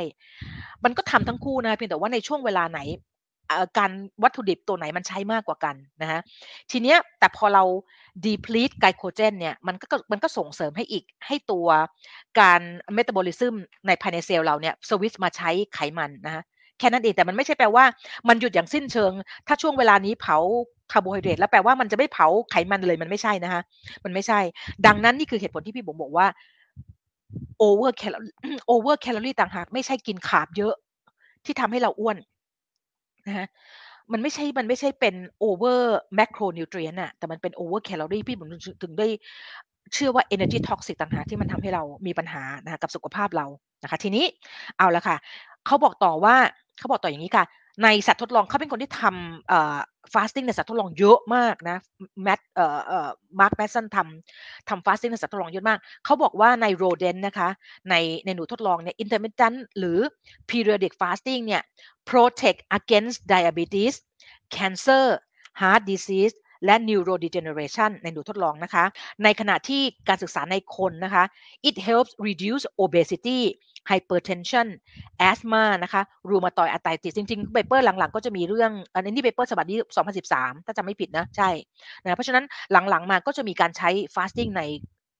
[0.84, 2.80] มันก็ทำทั้งคู่นะเพียงแต่ว่าในช่วงเวลาไหน
[3.78, 3.90] การ
[4.22, 6.20] วัตถุดิบตัวไหนมันใช้มากกว่ากันนะฮะ
[6.70, 7.64] ทีเนี้ยแต่พอเรา
[8.26, 11.66] deplete ไกลโคเจนเนี่ยมันก็มันก็ส่งเสริมให้อีกให้ตัว
[12.40, 12.60] การ
[12.94, 13.54] เมตาบอลิซึม
[13.86, 16.42] ในภายในเซลล์เราเนี่ยสวิตช์มาใช้ไขมันนะฮะ
[16.78, 17.84] แค่นั้นเองแต่มันไม่ใช่แปลว่า
[18.28, 19.12] มันหยุดอย่างสิ้นเชิง
[19.46, 20.38] ถ้าช่วงเวลานี้เผา
[20.92, 23.62] คาร์โบไฮเดรตแล้วแปลว่ามันจะไม่เผาไขมันเลยมันไม่ใช่นะฮะ
[24.04, 24.40] มันไม่ใช่
[24.86, 26.26] ดังนั้นนี่คือเหตุผลที่พี่ผมบอกว่า
[27.62, 28.34] over calorie
[28.72, 30.74] over calorie ต่างหากไม่ใช่กินขาบเยอะ
[31.44, 32.16] ที่ทำให้เราอ้วน
[33.26, 33.46] นะฮะ
[34.12, 35.14] มันไม่ใช่ มันไม่ใช่เป็น
[35.48, 35.78] over
[36.18, 38.48] macronutrient อะแต่มันเป็น over calorie พี่ผม
[38.82, 39.08] ถึงได้
[39.94, 43.46] เชื่อว่า energy toxic ต่างหากที่มันทำให้เรามีปัญหานะคะกับสุขภาพเรา
[43.82, 44.24] นะคะ ทีนี้
[44.78, 45.16] เอาละค่ะ
[45.66, 46.36] เขาบอกต่อว่า
[46.78, 47.44] เขาบอกต่ออย่างนี้ค่ะ
[47.82, 49.50] ในสัตว์ทดลองเขาเป็นคนที่ทำ
[50.14, 51.78] fasting ในสัตว์ทดลองเยอะมากนะ
[52.22, 53.08] แมทเอ่อเอ่อ
[53.40, 57.48] มาร์คแมตต์สันทำทำ fasting ในสัตว์ทดลองเยอะมาก เขาบอกว่าใน rodent นะคะ
[57.90, 57.94] ใน
[58.24, 59.98] ในหนูทดลองเนี่ย intermittent หรือ
[60.50, 61.62] periodic fasting เนี่ย
[62.10, 63.94] protect against diabetes
[64.56, 65.04] cancer
[65.60, 66.34] heart disease
[66.64, 68.84] และ neurodegeneration ในหนูทดลองนะคะ
[69.24, 71.24] ในขณะที่การศึกษาในคนนะคะ
[71.68, 73.40] it helps reduce obesity
[73.90, 74.66] hypertension
[75.28, 79.76] asthma นะคะ rheumatoid arthritis จริงๆ paper หลังๆ ก็จะมีเรื่องอันนี้ paper ฉบับนี้
[80.22, 81.50] 2013 ถ้าจำไม่ผิดนะ ใช่
[82.02, 84.62] นะเพราะฉะนั้นหลังๆมาก็จะมีการใช้ fasting ใน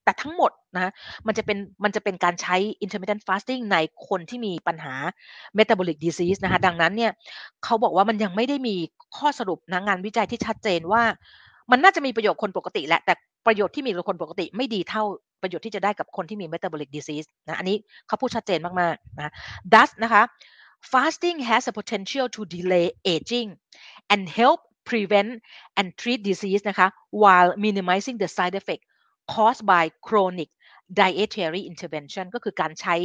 [0.05, 0.93] แต่ทั้งหมดนะ
[1.27, 3.77] มันจะเป็นมันจะเป็นการใช้ intermittent fasting ใน
[4.09, 4.95] คนที่มีปัญหา
[5.59, 7.13] metabolic disease นะคะดังนั้นเนี่ย
[7.65, 8.77] เขาบอกว่ามันยังไม่ได้มี
[9.17, 11.03] ข้อสรุปนะงานวิจัยที่ชัดเจนว่า
[11.71, 13.15] มันน่าจะมีประโยชน์คนปกติแหละแต่
[13.47, 15.05] ประโยชน์ที่มีกับคนปกติไม่ดีเท่า
[15.43, 17.77] ประโยชน์ที่จะได้กับคนที่มี metabolic disease นะอันนี้
[18.07, 19.33] เขาพูดชัดเจนมากๆนะ
[19.73, 20.23] thus นะคะ
[20.93, 23.49] fasting has a potential to delay aging
[24.13, 24.61] and help
[24.91, 25.31] prevent
[25.79, 26.89] and treat disease นะคะ
[27.23, 28.83] while minimizing the side effect
[29.35, 30.51] caused by chronic
[31.01, 32.97] dietary intervention ก็คือการใช้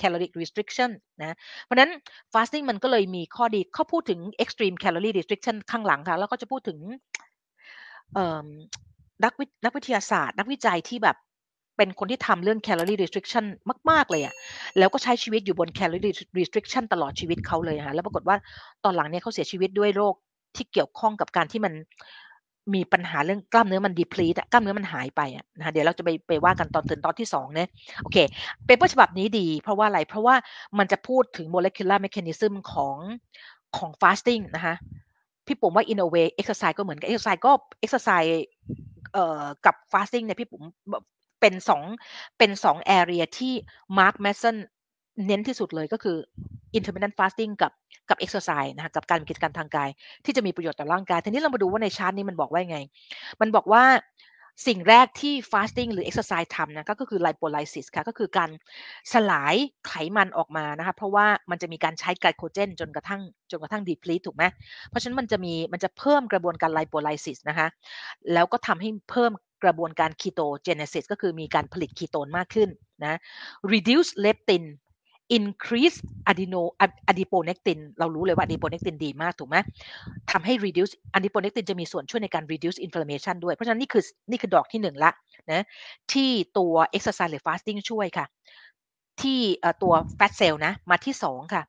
[0.00, 0.90] caloric restriction
[1.20, 1.90] นะเพราะนั้น
[2.32, 6.78] fasting มันก็เลยมีข้อดีเขาพูดถึง extreme calorie restriction ข้างหลังค่ะ แล้วก็จะพูดถึง
[9.24, 9.32] นัก
[9.64, 11.16] นักวิทยาศาสตร์ นักวิจัยที่แบบ
[11.76, 13.44] เป็นคนที่ทำเรื่อง calorie restriction
[13.90, 14.34] มาก ๆ เลยอะ
[14.78, 18.36] แล้วก็ใช้ชีวิตอยู่บน calorie restriction ตลอดชีวิตเขาเลยค่ะแล้วปรากฏว่า
[18.84, 20.14] ตอนหลังเนี่ยเขาเสียชีวิตด้วยโรค
[20.56, 21.72] ที่เกี่ยวข้องกับการที่มัน
[22.74, 27.68] มีปัญหาเรื่องกล้ามเนื้อมันดีพลีตกล้ามเนื้อมันหายไปอะนะคะเดี๋ยวเราจะไปไปว่ากันตอนตื่นตอนที่2เนี่ย
[28.02, 28.16] โอเค
[28.66, 30.34] เปเปอร์ฉบับนี้ดี เพราะว่าอะไร เพราะว่า
[30.78, 32.96] มันจะพูดถึง molecular mechanism ของ
[33.76, 34.74] ของ fasting นะคะ
[35.46, 37.52] พี่ผมว่า in a way exercise ก็เหมือนกัน exercise ก็
[37.84, 38.32] exercise
[39.12, 40.62] เอ่อกับ fasting เนี่ยพี่ผม
[41.40, 41.82] เป็นสอง
[42.38, 43.54] เป็นสอง area ที่
[43.98, 44.56] Mark Manson
[45.26, 46.16] เน้นที่สุดเลยก็คือ
[46.76, 47.72] intermittent fasting กับ
[48.08, 49.88] กับ exercise นะคะกับการมีกิจกรรมทางกาย
[50.24, 52.78] ที่จะมีประโยชน์ต่อร่างกาย ทีนี้เรามาดูว่าในชาร์ตนี้มันบอกว่าไง
[53.40, 53.84] มันบอกว่า
[54.66, 58.50] สิ่งแรกที่ fasting หรือ exercise ทำนะก็คือ lipolysis ค่ะก็คือการ
[59.12, 59.54] สลาย
[59.86, 63.20] ไขมันออกมานะคะเพราะว่ามันจะมีการใช้ไกลโคเจนจนกระทั่ง
[63.50, 64.44] จนกระทั่ง deplete ถูกไหม
[64.88, 67.68] เพราะฉะนั้นมันจะมีมันจะเพิ่มกระบวนการ lipolysis นะคะ
[68.32, 69.32] แล้วก็ทำให้เพิ่ม
[69.64, 72.68] กระบวนการ ketogenesis ก็คือมีการผลิตคีโตนมากขึ้น
[73.04, 73.18] นะ
[73.72, 74.64] reduce leptin
[75.36, 75.98] increase
[76.30, 76.62] adeno
[77.10, 79.56] adiponectin เรารู้เลยว่า adiponectin ดีมากถูกไหม
[80.30, 85.10] ทำให้ reduce adiponectin จะมีส่วนช่วยในการ reduce inflammation ด้วย เพราะฉะนั้นนี่คือนี่คือดอกที่หนึ่งละ
[85.52, 85.64] นะ
[86.12, 88.26] ที่ตัว exercise หรือ fasting ช่วยค่ะ
[89.22, 89.40] ที่
[89.82, 91.62] ตัว fat cell นะ มาที่สองค่ะ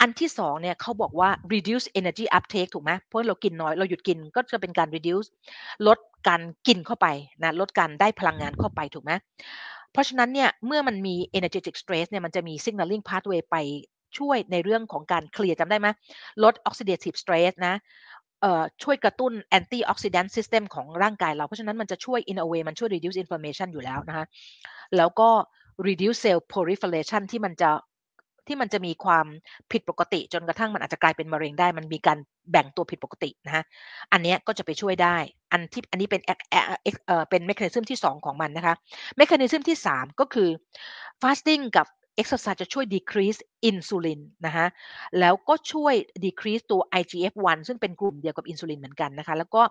[0.00, 5.28] อันที่สองเนี่ยเขาบอกว่า reduce energy uptake ถูกไหมเพราะเรากินน้อยเราหยุดกินก็จะเป็นการ reduce
[5.86, 7.06] ลดการกินเข้าไป
[7.42, 9.12] นะลดการได้พลังงานเข้าไปถูกไหม
[9.92, 13.56] เพราะฉะนั้นเนี่ยเมื่อมันมี energetic stress เนี่ยมันจะมี signaling pathway ไป
[14.18, 15.88] ช่วยในเรื่องของการเคลียร์จำได้ไหม
[16.44, 17.74] ลด oxidative stress นะ
[18.82, 24.26] ช่วยกระตุ้น antioxidant system ของร่างกายเรา เพราะฉะนั้นมันจะช่วย in a way มันช่วย reduce inflammation อยู่แล้วนะคะ
[24.96, 25.30] แล้วก็
[25.88, 27.70] reduce cell proliferation ที่มันจะ
[28.46, 29.26] ที่มันจะมีความ
[29.72, 32.18] ผิดปกติ จนกระทั่งมันอาจจะกลายเป็นมะเร็งได้ มันมีการ
[32.50, 33.64] แบ่งตัวผิดปกตินะฮะ
[34.12, 35.16] อันนี้ก็จะไปช่วยได้
[35.52, 38.74] อันที่อันนี้เป็นเอ่อเป็น mechanism ที่ 2 ของมันนะคะ
[39.16, 40.48] mechanism ที่ 3 ก็คือ
[41.22, 41.86] fasting กับ
[42.20, 44.66] exercise จะช่วย decrease อินซูลินนะฮะ
[45.20, 49.62] แล้วก็ช่วย decrease ตัว IGF-1 ซึ่งเป็นกลุ่มเดียวกับอินซูลินเหมือนกันนะคะ แล้วก็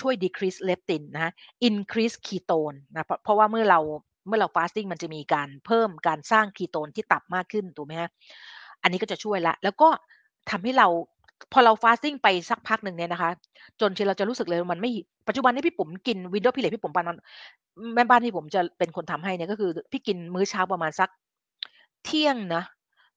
[0.00, 1.32] ช่วย decrease leptin นะฮะ
[1.68, 3.80] increase ketone นะเพราะว่าเมื่อเรา
[4.26, 8.10] เมื่อเรา fasting มันจะมีการเพิ่มการสร้างคีโตนที่ตับมากขึ้นถูกไหมฮะ
[8.82, 9.88] อันนี้ก็จะช่วยละ แล้วก็
[10.50, 10.88] ทำให้เรา
[11.52, 13.30] พอเรา fasting ไปสักพักหนึ่งเนี่ยนะคะ
[13.80, 14.90] จนที่เราจะรู้สึกเลยมันไม่
[15.28, 17.10] ปัจจุบันนี้พี่ปุ๋มกิน window period พี่ปุ๋มปาน
[17.94, 21.10] แม่บ้านพี่ปุ๋มจะเป็นคนทำให้เนี่ยก็คือ พี่กินมื้อเช้าประมาณสัก
[22.04, 22.62] เที่ยงนะ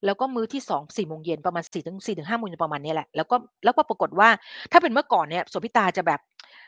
[0.05, 4.29] แล้วก็มื้อที่สองสี่โมงเย็นประมาณสี่ถึงสี่ถึงห้าโมงเย็นประมาณนี้แหละแล้วก็แล้วก็ปรากฏว่า
[4.71, 6.19] ถ้าเป็นเมื่อก่อนเนี่ยสพิตาจะแบบ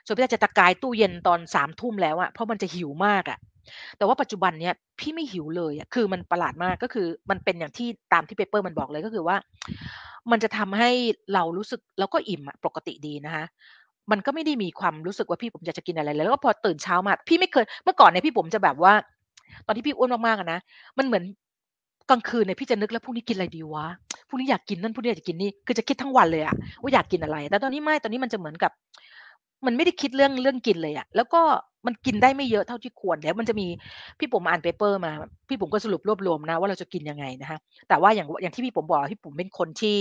[0.06, 3.38] โสพิตาจะตะกายตู้เย็นตอนสามทุ่มแล้วอะเพราะมันจะหิวมากอะ
[3.98, 9.36] แต่ว่าปัจจุบันเนี้ยพี่ไม่หิวเลยอะคือมันประหลาดมากก็คือ มันเป็นอย่างที่ตามที่เปเปอร์มันบอกเลยก็คือว่า
[10.32, 10.90] มันจะทำให้
[11.34, 13.46] เรารู้สึกแล้วก็อิ่มปกติดีนะคะ
[14.12, 18.94] มันก็ไม่ได้มีความรู้สึกว่าพี่ผมอยากจะกินอะไรเลยแล้วก็พอตื่นเช้ามา พี่ไม่เคยเมื่อก่อนเนี่ยพี่ผมจะแบบว่า
[19.66, 20.60] ตอนที่พี่อ้วนมากๆนะ
[20.98, 21.24] มันเหมือน
[22.10, 23.86] กลางคืนเนี่ยพี่จะนึกแล้วพรุ่งนี้กินอะไรดีวะ
[24.28, 28.72] พรุ่งนี้อยากกินนั่นพรุ่งนี้อยากจะกินนี่คือจะคิดทั้งวันเลยอะว่าอยากกินอะไร แต่ตอนนี้ไม่ตอนนี้มันจะเหมือนกับ
[29.66, 31.42] มันไม่ได้คิดเรื่องเรื่องกินเลยอะแล้วก็
[31.88, 33.68] มันกินได้ไม่เยอะเท่าที่ควรเดี๋ยวมันจะมี
[34.20, 35.12] พี่ปุ๋มอ่าน paper มา
[35.48, 37.58] พี่ปุ๋มก็สรุปรวบรวมนะว่าเราจะกินยังไงนะคะ
[37.90, 39.98] แต่ว่าอย่างอย่างที่พี่ปุ๋มบอกพี่ปุ๋มเป็นคนที่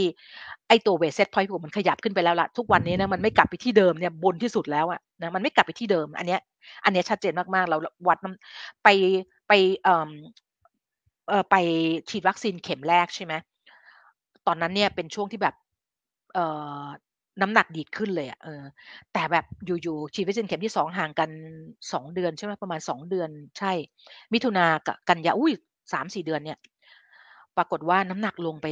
[0.69, 6.41] ไอตัว weight set point ปุ๋มมันขยับขึ้นไปแล้วล่ะทุกวันนี้นะมันไม่กลับไปที่เดิมเนี่ยบนที่สุดแล้วอะนะมันไม่กลับไปที่เดิม อันเนี้ย
[6.85, 7.77] อันเนี้ยชัดเจนมากๆเรา
[8.09, 8.89] วัดน้ำไป
[9.49, 9.53] ไป
[9.83, 10.11] เอ่อ
[11.29, 11.55] เอ่อไป
[12.09, 13.35] ฉีดวัคซีนเข็มแรกใช่ไหม
[14.47, 15.55] ตอนนั้นเนี่ยเป็นช่วงที่แบบ
[16.35, 16.47] เอ่
[16.83, 16.85] อ
[17.41, 18.62] น้ำหนักดีดขึ้นเลยอะ เออ
[19.12, 19.45] แต่แบบ
[19.82, 21.30] อยู่ ๆ ฉีดวัคซีนเข็มที่สองห่างกัน
[21.93, 23.28] สองเดือน ใช่ไหม ประมาณสองเดือน
[23.59, 23.72] ใช่
[24.32, 25.53] มิถุนากับกันยา อุ้ย
[25.93, 26.59] สามสี่เดือนเนี่ย
[27.57, 28.66] ปรากฏว่าน้ำหนักลงไป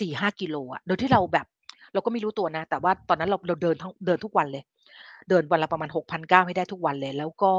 [0.00, 1.46] สี่ห้ากิโลอะ โดยที่เราแบบ
[1.92, 4.62] เราก็ไม่รู้ตัวนะ แต่ว่าตอนนั้นเรา เราเดินทั้ง เดินทุกวันเลย
[5.28, 7.52] เดินวันละประมาณหกพันก้าวให้ได้ทุกวันเลย แล้วก็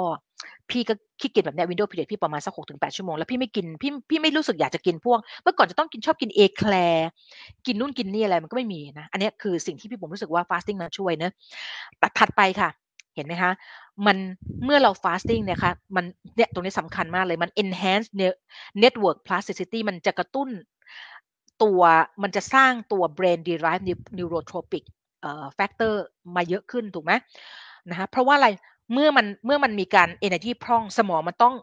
[0.70, 7.07] พี่ก็ขี้เกียจแบบนี้ window period พี่ประมาณสักหกถึงแปดชั่วโมง แล้วพี่ไม่กินพี่พี่ไม่รู้สึกอยากจะกินพวก เมื่อก่อนจะต้องกินชอบกินเอแคลร์
[7.66, 11.32] กินนู่นกินนี่อะไรมันก็ไม่มีนะ อันนี้คือสิ่งที่พี่ปุ๋มรู้สึกว่า fasting มันช่วยเนะ
[11.99, 12.70] แต่ถัดไปค่ะ
[13.16, 13.51] เห็นไหมคะ
[14.05, 14.18] มัน
[14.66, 16.05] เมื่อเรา fasting เนี่ยค่ะมัน
[16.36, 18.07] เนี่ยตรงนี้สำคัญมากเลยมัน enhance
[18.84, 20.49] network plasticity มันจะกระตุ้น
[21.64, 21.82] ตัว
[22.24, 23.86] มันจะสร้างตัว brain derived
[24.18, 24.84] neurotropic
[25.57, 25.93] factor
[26.36, 27.11] มาเยอะขึ้นถูกไหม
[27.89, 28.49] นะคะเพราะว่าอะไร
[28.93, 31.55] เมื่อมันเมื่อมันมีการ energy พร่องสมองมันต้อง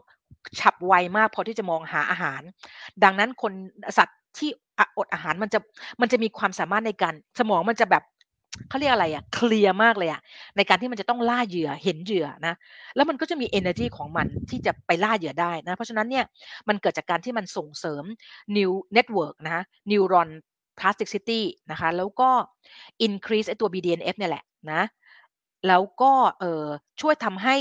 [0.59, 2.41] ฉับไวมากพอที่จะมองหาอาหาร
[3.03, 3.53] ดังนั้นคน
[3.97, 4.49] สัตว์ที่
[4.97, 5.59] อดอาหารมันจะ
[6.01, 8.03] มันจะมีความสามารถในการสมองมันจะแบบ
[8.69, 10.21] เขาเรียกอะไรอะเคลียร์มากเลยอะ
[10.57, 12.53] ในการที่มันจะต้องล่าเหยื่อเห็นเหยื่อนะ
[12.95, 16.25] แล้วมันก็จะมี energy ของมันที่จะไปล่าเหยื่อได้นะเพราะฉะนั้นเนี่ย
[16.67, 18.03] มันเกิดจากการที่มันส่งเสริม
[18.57, 20.29] new network นะ neuron
[20.79, 22.29] plasticity นะคะ แล้วก็
[23.07, 24.81] increase ไอตัว BDNF เนี่ยแหละนะ
[25.67, 26.65] แล้วก็เอ่อ
[27.01, 27.55] ช่วยทำให้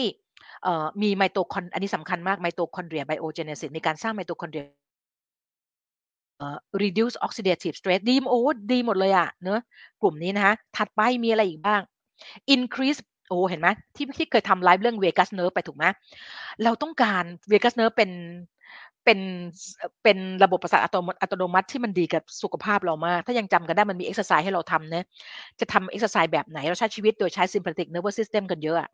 [1.02, 4.64] มีไมโตคอนอันนี้สำคัญมาก mitochondria biogenesis มีการสร้างไมโตคอนเดรีย
[6.82, 8.40] reduce oxidative stress ดีโอ้
[8.72, 9.60] ดีหมดเลยอะเนอะ
[10.02, 11.80] กลุ่มนี้นะคะ ถัดไปมีอะไรอีกบ้าง
[12.54, 15.84] increase โอ้เห็นไหมที่ที่เคยทำไลฟ์เรื่อง vagus nerve ไปถูกไหม
[16.64, 18.10] เราต้องการ vagus nerve เป็น
[19.06, 19.20] เป็น
[20.04, 20.88] เป็นระบบประสาทอั
[21.32, 25.04] ตโนมัติที่มันดีกับสุขภาพเรามาก ถ้ายังจำกันได้มันมีเอ็กซ์ไซส์ให้เราทำนะ
[25.60, 28.88] จะทำเอ็กซ์ไซส์แบบไหน เราใช้ชีวิตโดยใช้ sympathetic nervous system กันเยอะอะ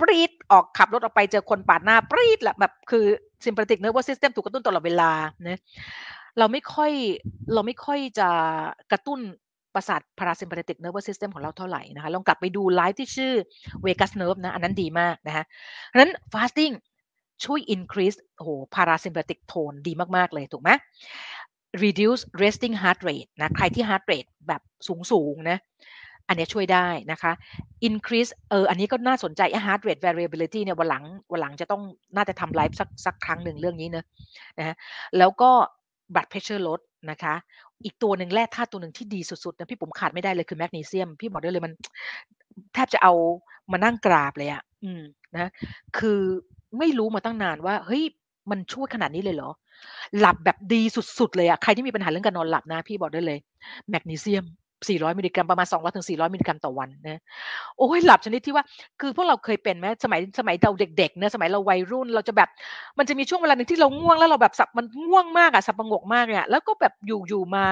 [0.00, 3.04] ปรี๊ดออกขับรถออกไปเจอคนปาดหน้าปรี๊ดแหละแบบคือ
[3.44, 5.10] sympathetic nervous system ถูกกระตุ้นตลอดเวลา
[5.44, 5.60] เนะ
[6.38, 6.92] เราไม่ค่อย
[7.54, 8.28] เราไม่ค่อยจะ
[8.92, 9.20] กระตุ้น
[9.74, 13.32] ประสาท parasympathetic nervous system ของเราเท่าไหร่นะคะลองกลับไปดูไลฟ์ที่ชื่อ
[13.86, 15.44] Vegas nerve นะ อันนั้นดีมากนะคะ
[15.86, 16.74] เพราะนั้น fasting
[17.44, 20.70] ช่วย increase โอ้โห parasympathetic tone ดีมาก ๆ เลยถูกไหม
[21.84, 24.62] reduce resting heart rate นะใครที่ heart rate แบบ
[25.12, 25.58] สูง ๆ นะ
[26.28, 27.32] อันนี้ช่วยได้นะคะ
[27.88, 31.82] increase เอออันนี้ก็น่าสนใจ heart rate variability เนี่ยวันหลังวันหลังจะต้อง
[32.16, 34.04] น่าจะทำไลฟ์สักสักครั้งหนึ่งเรื่องนี้เนะ
[34.58, 34.74] นะฮะ
[35.18, 35.50] แล้วก็
[36.14, 36.80] blood pressure ลด
[37.10, 37.34] นะคะ
[37.84, 41.72] อีกตัวหนึ่งแร่ธาตุตัวหนึ่งที่ดีสุดๆนะพี่ผมขาดไม่ได้เลยคือแมกนีเซียม พี่บอกได้เลยมัน
[42.74, 43.12] แทบจะเอา
[43.72, 45.02] มานั่งกราบเลยอะ่ะ อืม
[45.36, 45.50] นะ
[45.98, 46.20] คือ
[46.78, 48.02] ไม่รู้มาตั้งนานว่า เฮ้ย
[48.50, 49.50] มันช่วยขนาดนี้เลยเหรอ
[50.18, 50.82] หลับแบบดี
[51.18, 53.38] สุดๆเลยอะใครที่มีปัญหาเรื่องการนอนหลับนะ พี่บอกได้เลย
[53.90, 54.44] แมกนีเซียม
[54.88, 57.20] 400 มิลลิกรัมประมาณ 200ถึง400 มิลลิกรัมต่อวันนะ
[57.78, 58.64] โอ้ยหลับชนิดที่ว่า
[59.00, 62.48] คือพวกเราเคยเป็นไหมสมัยสมัยเราเด็กๆเนะสมัยเราวัยรุ่นเราจะแบบ
[62.98, 67.64] มันจะมีช่วงเวลาหนึ่งที่เราง่วงแล้วเราแบบสับมันง่วงมากอะสับประงกมากเนี่ยแล้วก็แบบอยู่ๆมา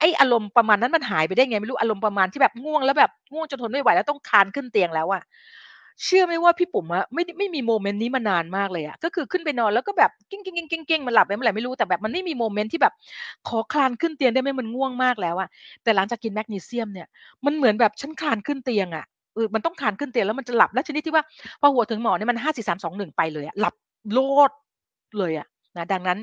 [0.00, 5.22] ไออารมณ์ประมาณนั้นมันหายไปได้ไงไม่รู้อารมณ์ประมาณที่แบบง่วงแล้วแบบง่วงจนทนไม่ไหวแล้วต้องคลานขึ้นเตียงแล้วอะ
[6.04, 12.94] เชื่อไหมว่าพี่ปุ๋มอะไม่ไม่มี moment นี้มานานมากเลยอะก็คือขึ้นไปนอนแล้วก็แบบกิ้งกิ้งกิ้งกิ้งกิ้งมันหลับไปเมื่อไหร่ไม่รู้แต่แบบมันไม่มี moment ที่แบบ
[13.48, 15.48] ขอคลานขึ้นเตียงได้ไหมมันง่วงมากแล้วอะ
[15.82, 17.06] แต่หลังจากกินแมกนีเซียมเนี่ย
[17.44, 21.24] มันเหมือนแบบฉันคลานขึ้นเตียงอะเออมันต้องคลานขึ้นเตียงแล้วมันจะหลับและชนิดที่ว่า
[21.60, 23.74] พอหัวถึงหมอนเนี่ยมันห้าสี่สามสองหนึ่งไปเลยอะหลับ
[24.12, 24.18] โล
[24.48, 24.50] ด
[25.18, 26.18] เลยอะนะดังนั้น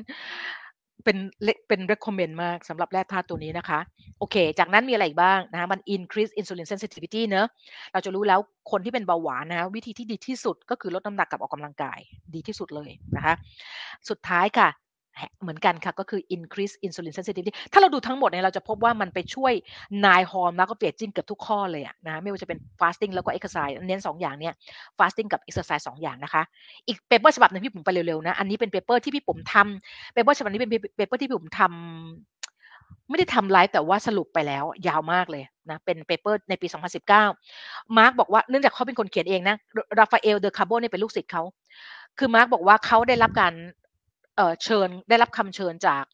[1.04, 1.18] เป็น
[1.68, 3.80] เป็น recommend มากสำหรับแร่ธาตุตัวนี้นะคะ
[4.18, 7.46] โอเค จากนั้นมีอะไรอีกบ้างนะมัน increase insulin sensitivity เนอะ
[7.92, 8.40] เราจะรู้แล้ว
[8.70, 11.98] คนที่เป็นเบาหวานนะวิธีที่ดีที่สุดก็คือลดน้ำหนักกับออกกำลังกาย
[12.34, 13.34] ดีที่สุดเลยนะคะ
[14.08, 14.68] สุดท้ายค่ะ
[15.42, 19.52] เหมือนกันค่ะก็คือ increase insulin sensitivity ถ้าเราดูทั้งหมดเนี่ยเราจะพบว่ามันไปช่วย
[20.06, 24.54] นายฮอร์มแล้วก็เปลี่ยนจิ้งเกือบทุกข้อเลยอะนะไม่ว่าจะเป็น fasting แล้วก็ exercise เน้น2อย่างเนี่ย
[24.98, 26.42] fasting กับ exercise 2อย่างนะคะ
[26.86, 36.66] อีก paper ฉบับนึงพี่ปุ๋มไปเร็วๆนะอันนี้เป็น paper ที่พี่ปุ๋มทำ paper ฉบับนี้เป็น paper ที่พี่ปุ๋มทำไม่ได้ทำไลฟ์แต่ว่าสรุปไปแล้วยาวมากเลยนะเป็น paper ในปี
[37.30, 39.56] 2019 มาร์กบอกว่าเนื่องจากเขาเป็นคนเขียนเองนะ
[39.98, 41.42] ราฟาเอลเดอคาร์โบนี่เป็นลูกศิษย์เขา
[42.18, 43.52] คือมาร์กบอกว่าเขาได้รับการ
[44.64, 46.04] เชิญได้รับคำเชิญจาก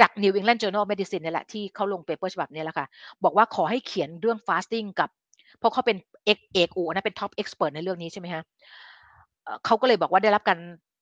[0.00, 2.86] จาก New England Journal of Medicine นี่แหละที่เขาลง paper ฉบับนี้แหละค่ะ
[3.24, 5.10] บอกว่าขอให้เขียนเรื่อง fasting กับ
[5.58, 8.42] เพราะเขาเป็นเอกเอกอูนะเป็น top expert ในเรื่องนี้ใช่ไหมฮะ
[9.64, 10.58] เขาก็เลยบอกว่าได้รับการ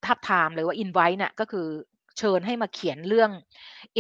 [0.07, 1.66] ทาบทามหรือว่า invite น่ะก็คือ
[2.18, 3.30] เชิญให้มาเขียนเรื่อง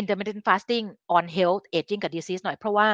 [0.00, 0.86] intermittent fasting
[1.16, 2.86] on health aging กับ disease หน่อย เพราะว่า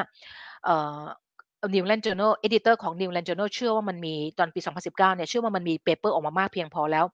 [1.73, 7.05] New England Journal Editor ของ New England Journal เชื่อว่ามันมีตอนปี 2019 เนี่ยเชื่อว่ามันมี paper ออกมามากเพียงพอแล้ว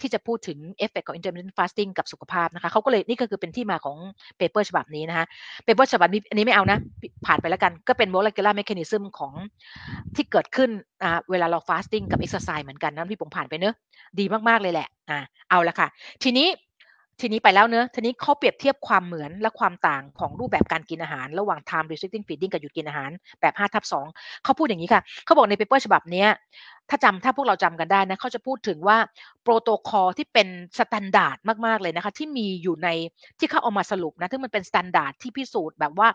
[0.00, 3.96] ที่จะพูดถึงเอฟเฟกของ intermittent fasting กับสุขภาพนะคะเขาก็เลยนี่ก็คือเป็นที่มาของ
[4.38, 5.26] paper ฉบับนี้นะคะ
[5.64, 6.78] paper ฉบับนี้อันนี้ไม่เอานะ
[7.26, 9.32] ผ่านไปแล้วกันก็เป็น molecular mechanism ของ
[10.14, 10.70] ที่เกิดขึ้น
[11.02, 13.74] อ่าเวลาเรา fasting กับ exercise เหมือนกันนะพี่ปุ๋มผ่านไปเนอะ
[14.18, 15.18] ดีมากๆเลยแหละอ่า
[15.50, 15.88] เอาละค่ะ
[16.22, 16.48] ทีนี้
[17.20, 23.10] ทีนี้ไปแล้วเนอะทีนี้เขาเปรียบเทียบความเหมือนและความต่างของรูปแบบการกินอาหาร ระหว่าง time restricting feeding กับหยุดกินอาหาร
[23.40, 23.84] แบบ5ทับ
[24.14, 26.26] 2เขาพูดอย่างนี้ค่ะ เขาบอกใน paper ฉบับนี้
[26.90, 28.96] ถ้าจำถ้าพวกเราจำกันได้นะเขาจะพูดถึงว่า
[29.42, 30.48] โปรโตคอลที่เป็น
[30.78, 31.36] standard
[31.66, 32.88] มาก ๆ เลยนะคะ ที่มีอยู่ใน
[33.38, 36.08] ที่เขาเอามาสรุปนะที่มันเป็น standard ที่พิสูจน์แบบว่า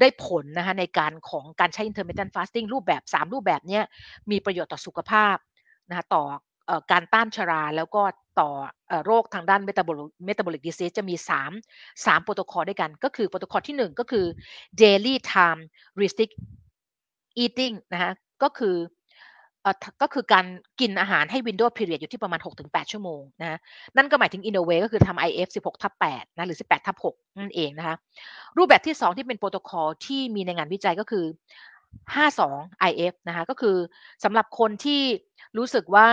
[0.00, 3.80] ได้ผลนะคะในการของการใช้ intermittent fasting รูปแบบ 3 รูปแบบนี้
[4.30, 5.36] มีประโยชน์ต่อสุขภาพ
[5.88, 6.22] นะคะต่อ
[6.92, 8.02] การต้านชราแล้วก็
[8.40, 8.48] ต่อ
[9.06, 11.14] โรคทางด้าน metabolic metabolic disease จะมี
[11.60, 14.26] 3 3 โปรโตคอลด้วยกัน ก็คือโปรโตคอลที่ 1 ก็คือ
[14.82, 15.60] daily time
[16.00, 16.34] restrict
[17.44, 18.12] eating นะคะ
[18.42, 18.76] ก็คือ
[20.02, 20.46] ก็คือการ
[20.80, 23.58] กินอาหารให้ window period อยู่ที่ประมาณ 6-8 ชั่วโมงนะคะ
[23.96, 27.96] นั่นก็หมายถึง in a way ก็คือทำ IF 16/8นะหรือ 18/6นั่นเองนะคะ
[28.56, 31.24] รูปแบบที่ 2 ที่เป็นโปรโตคอลที่มีในงานวิจัยก็คือ
[32.02, 33.76] 52 IF นะคะก็คือ
[34.24, 35.02] สำหรับคนที่
[35.58, 36.08] รู้สึกว่า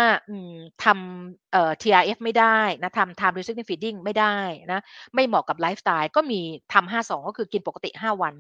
[0.84, 4.36] ทำเอ่อ TRF ไม่ได้นะทำ time restricted feeding ไม่ได้
[4.72, 4.84] นะ
[5.16, 6.40] ไม่เหมาะกับไลฟ์สไตล์ก็มี
[6.74, 8.34] ทำ52 ก็คือกินปกติ 5 วัน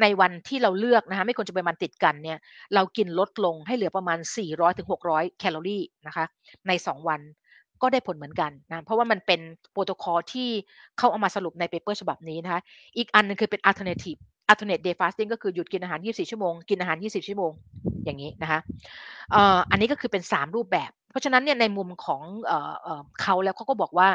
[0.00, 2.38] ในวันที่เราเลือกนะคะไม่ควรจะเป็นวันติดกันเนี่ย
[2.74, 4.18] เรากินลดลงให้เหลือประมาณ
[4.78, 6.24] 400-600 แคลอรี่นะคะ
[6.68, 7.20] ใน 2 วัน
[7.82, 9.40] ก็ได้ผลเหมือนกันนะเพราะว่ามันเป็น
[9.72, 10.48] โปรโตคอลที่
[10.98, 12.60] เขาเอามาสรุปใน paper ฉบับนี้นะคะ
[12.96, 14.20] อีกอันนึงคือเป็น alternative
[14.50, 17.52] alternate day fasting ก็คือหยุดกินอาหาร 24 ชั่วโมง กินอาหาร 20 ชั่วโมง
[18.04, 18.60] อย่างนี้นะคะ
[19.70, 22.22] อันนี้ก็คือเป็น 3 รูปแบบ เพราะฉะนั้นเนี่ยในมุมของ
[23.22, 24.08] เขาแล้วเขาก็บอกว่า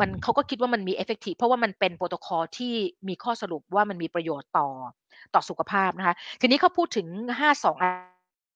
[0.00, 2.74] มันเขาก็คิดว่ามันมี effective เพราะว่ามันเป็นโปรโตคอลที่
[3.08, 4.68] มีข้อสรุปว่ามันมีประโยชน์ต่อ
[5.34, 7.06] ต่อสุขภาพนะคะ ทีนี้เขาพูดถึง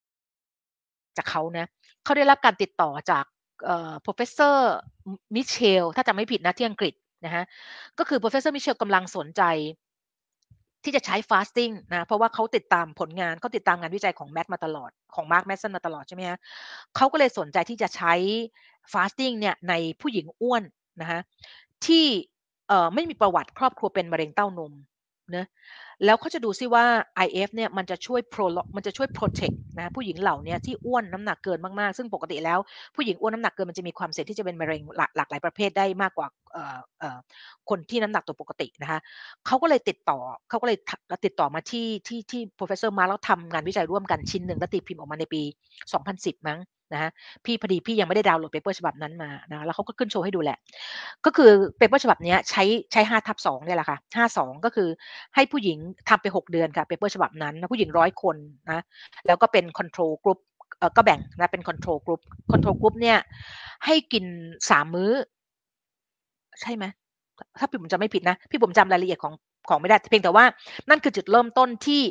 [0.05, 1.67] 52 จากเขานะ
[2.03, 3.25] เขาได้รับการติดต่อจาก
[4.05, 4.55] professor
[5.35, 6.93] มิเชลถ้าจำไม่ผิดนะที่อังกฤษ
[7.25, 7.43] นะฮะ
[7.99, 9.43] ก็คือ professor มิเชลกำลังสนใจ
[10.85, 16.37] ที่จะใช้ fasting นะเพราะว่าเขาติดตามผลงานเขาติดตามงานวิจัยของแมทมาตลอดของมาร์คแมสซันมาตลอดใช่ไหมฮะ
[16.95, 18.13] เขาก็เลยสนใจที่จะใช้
[18.93, 20.63] fasting เนี่ยในผู้หญิงอ้วน
[21.01, 21.21] นะฮะ
[21.85, 22.05] ที่
[22.67, 24.73] เอ่อไม่มีประวัติครอบครัวเป็นมะเร็งเต้านม
[25.35, 25.45] นะ
[26.05, 26.85] แล้วเขาจะดูซิว่า
[27.25, 28.45] IF เนี่ยมันจะช่วย pro
[28.75, 32.59] มันจะช่วย protect นะผู้หญิงเหล่านี้ที่อ้วนน้ำหนักเกินมากๆ ซึ่งปกติแล้ว
[32.95, 36.27] ผู้หญิงอ้วนน้ำหนักเกินมันจะมีความเสี่ยงที่จะเป็นมะเร็งหลากหลากหลายประเภทได้มากกว่า
[37.69, 38.99] คนที่น้ำหนักตัวปกตินะคะ
[39.45, 40.19] เขาก็เลยติดต่อ
[40.49, 40.77] เขาก็เลย
[41.25, 45.41] ติดต่อมาที่ที่ที่ professor มาแล้วทำงานวิจัยร่วมกันชิ้นหนึ่งแล้วตีพิมพ์ออกมาในปี
[45.93, 46.59] 2010 มั้ง
[46.93, 47.09] นะฮะ
[47.45, 50.57] พี่พอดีพี่ยังไม่ได้ดาวน์โหลด paper ฉบับนั้นมานะแล้วเขาก็ขึ้นโชว์ให้ดูแหละ
[51.25, 54.89] ก็คือ paper ฉบับนี้ใช้ใช้ห้าทับสองเนี่ยแหละค่ะห้าสองก็คือ
[55.35, 55.77] ให้ผู้หญิง
[56.09, 58.35] ทำไปหกเดือนค่ะ paper ฉบับนั้นผู้หญิงร้อยคน
[58.71, 58.81] นะ
[59.27, 60.39] แล้วก็เป็น control group
[60.97, 62.21] ก็แบ่งนะเป็น control group
[62.51, 63.17] control group เนี่ย
[63.85, 64.25] ให้กิน
[64.69, 65.11] สามมื้อ
[66.61, 66.85] ใช่ไหม
[67.59, 69.33] ถ้าพี่ผมจำไม่ผิดนะ พี่ผมจำรายละเอียดของ
[69.69, 70.45] ของไม่ได้เพียงแต่ว่า
[70.89, 72.01] นั่นคือจุดเริ่มต้นที่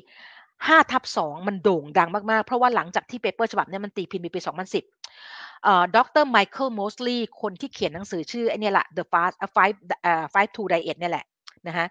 [0.63, 9.77] 5ทับ2มันโด่งดังมาก ๆ เพราะว่าหลังจากที่เปเปอร์ฉบับนี้มันตีพิมพ์ในปี 2010เอ่อดรไมเคิลมอสลีย์คนที่เขียนหนังสือชื่อไอ้นี่แหละ The Fast Five
[10.35, 11.25] Five Two Diet นี่แหละ
[11.67, 11.87] นะฮะ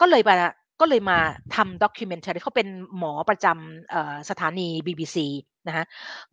[0.00, 0.34] ก็เลยมา
[0.80, 1.18] ก็เลยมา
[1.54, 2.68] ทำด็อกิเมนต์เขาเป็น
[2.98, 5.16] หมอประจำสถานี BBC
[5.68, 5.84] นะฮะ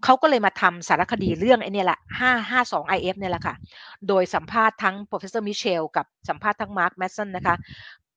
[0.03, 1.99] เขาก็เลยมาทำสารคดีเรื่องไอ้นี่แหละ
[2.47, 3.55] 552 IF เนี่ยแหละค่ะ
[4.07, 7.55] โดยสัมภาษณ์ทั้ง professor Michelle กับสัมภาษณ์ทั้ง Mark Manson นะคะ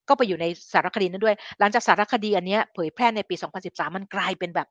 [0.09, 3.35] ก็ไปอยู่ในสารคดีนั้นด้วย หลังจากสารคดีอันนี้เผยแพร่ในปี
[3.67, 4.69] 2013 มันกลายเป็นแบบ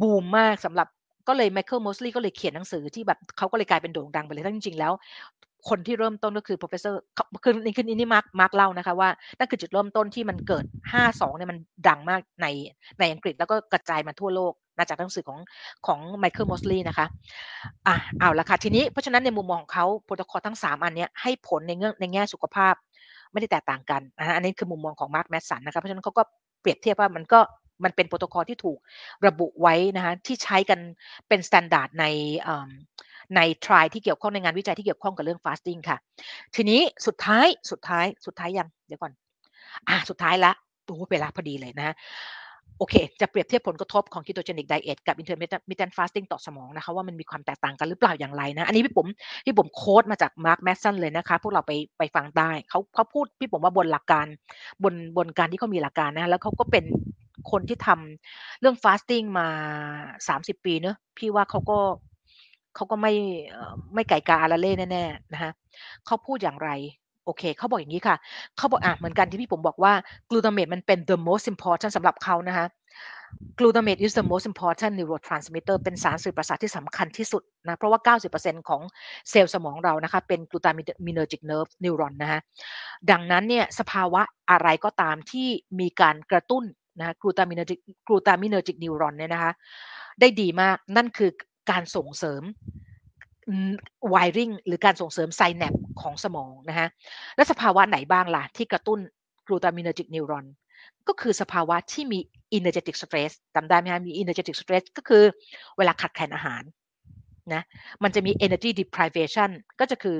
[0.00, 0.88] บูมมากสำหรับ
[1.28, 4.92] ก็เลยไมเคิลมอสลีย์ก็เลยเขียนหนังสือที่แบบเขาก็เลยกลายเป็นโด่งดังไปเลยทั้งจริงๆแล้ว
[5.68, 6.94] คนที่เริ่มต้นก็คือ professor
[7.44, 10.64] คือนี่คือนี่มาร์กมาร์กเล่านะคะว่านั่นคือจุดเริ่มต้นที่มันเกิด
[11.02, 12.46] 52เนี่ยมันดังมากใน
[13.00, 15.38] ในอังกฤษแล้วก็กระจายมาทั่วโลกมาจากหนังสือของ
[15.86, 17.06] ของไมเคิลมอสลีย์นะคะ
[17.86, 22.74] อะเอาละค่ะ ทีนี้เพราะฉะนั้นในมุมมองของเขาโปรโตคอลทั้ง 3 อันนี้ให้ผลในเงื่อในแง่สุขภาพ
[23.32, 26.22] ไม่ได้แตกต่างกันนะอันนี้คือมุมมองของมาร์คแมตสันนะคะเพราะฉะนั้นเขาก็
[26.60, 27.40] เปรียบเทียบว่ามันก็
[27.84, 28.78] มันเป็นโปรโตคอลที่ถูก
[29.26, 30.80] ระบุไว้นะคะที่ใช้กัน
[31.28, 32.06] เป็น standard ใน
[33.36, 35.98] ในทรีที่เกี่ยวข้องในงานวิจัยที่เกี่ยวข้องกับเรื่อง fasting ค่ะ
[36.54, 39.12] ทีนี้สุดท้ายสุดท้ายสุดท้ายยังเดี๋ยวก่อน
[39.88, 40.52] อ่าสุดท้ายละ
[40.84, 41.94] โอ้เวลาพอดีเลยนะ
[42.78, 49.06] โอเค จะเปรียบเทียบผลกระทบของ ketogenic diet กับ intermittent fasting ต่อสมองนะคะว่ามันมีความแตกต่างกันหรือเปล่าอย่างไรนะ อันนี้พี่ผม
[49.44, 54.26] พี่ผมโค้ดมาจาก Mark Manson เลยนะคะ พวกเราไปไปฟังได้เขาเขาพูดพี่ผมว่าบนหลักการ
[54.84, 56.84] บนบนการที่เขามีหลักการนะ แล้วเขาก็เป็น
[57.50, 59.48] คนที่ทำเรื่อง fasting มา
[60.28, 61.78] 30 ปีเนอะพี่ว่าเขาก็
[62.76, 63.12] เขาก็ไม่
[63.94, 65.50] ไม่ไก่กาอาราเล่แน่ๆนะคะ
[66.06, 66.70] เขาพูดอย่างไร
[67.28, 68.16] โอเคเขาบอกอย่างนี้ค่ะ
[68.56, 69.92] เขาบอกอะเหมือนกันที่พี่ผมบอกว่า
[70.30, 72.66] กลูตาเมตมันเป็น the most important สำหรับเขานะคะ
[73.58, 78.80] กลูตาเมต is the most important neurotransmitter เป็นสารสื่อประสาทที่สำคัญที่สุดนะเพราะว่า 90%ของ
[79.30, 82.40] เซลล์สมองเรานะคะเป็น glutaminergic nerve neuron นะฮะ
[83.10, 85.48] ดังนั้นเนี่ยสภาวะอะไรก็ตามที่
[85.80, 86.64] มีการกระตุ้น
[86.98, 89.52] นะ glutaminergic glutaminergic neuron เนี่ยนะคะ
[90.20, 91.30] ได้ดีมากนั่นคือ
[91.70, 92.42] การส่งเสริม
[94.10, 96.88] wiring หรือการส่งเสริม synapse ของสมองนะฮะ
[97.36, 98.98] และสภาวะไหนบ้างล่ะ ที่กระตุ้น
[99.46, 100.46] glutaminergic neuron
[101.08, 102.18] ก็คือสภาวะที่มี
[102.58, 105.24] energetic stress จำได้ไหมคะมี energetic stress ก็คือ
[105.76, 106.62] เวลาขาดแคลนอาหาร
[107.54, 107.62] นะ
[108.02, 110.18] มันจะมี energy deprivation ก็จะคือ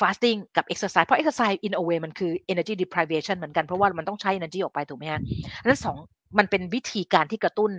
[0.00, 5.20] fasting กับ exercise เพราะ exercise in a way มันคือ energy deprivation เหมือนกันเพราะว่ามันต้องใช้ energy ออกไปถูกไหมฮะ
[5.64, 5.96] นั้นสอง
[6.38, 7.70] มันเป็นวิธีการที่กระตุ้น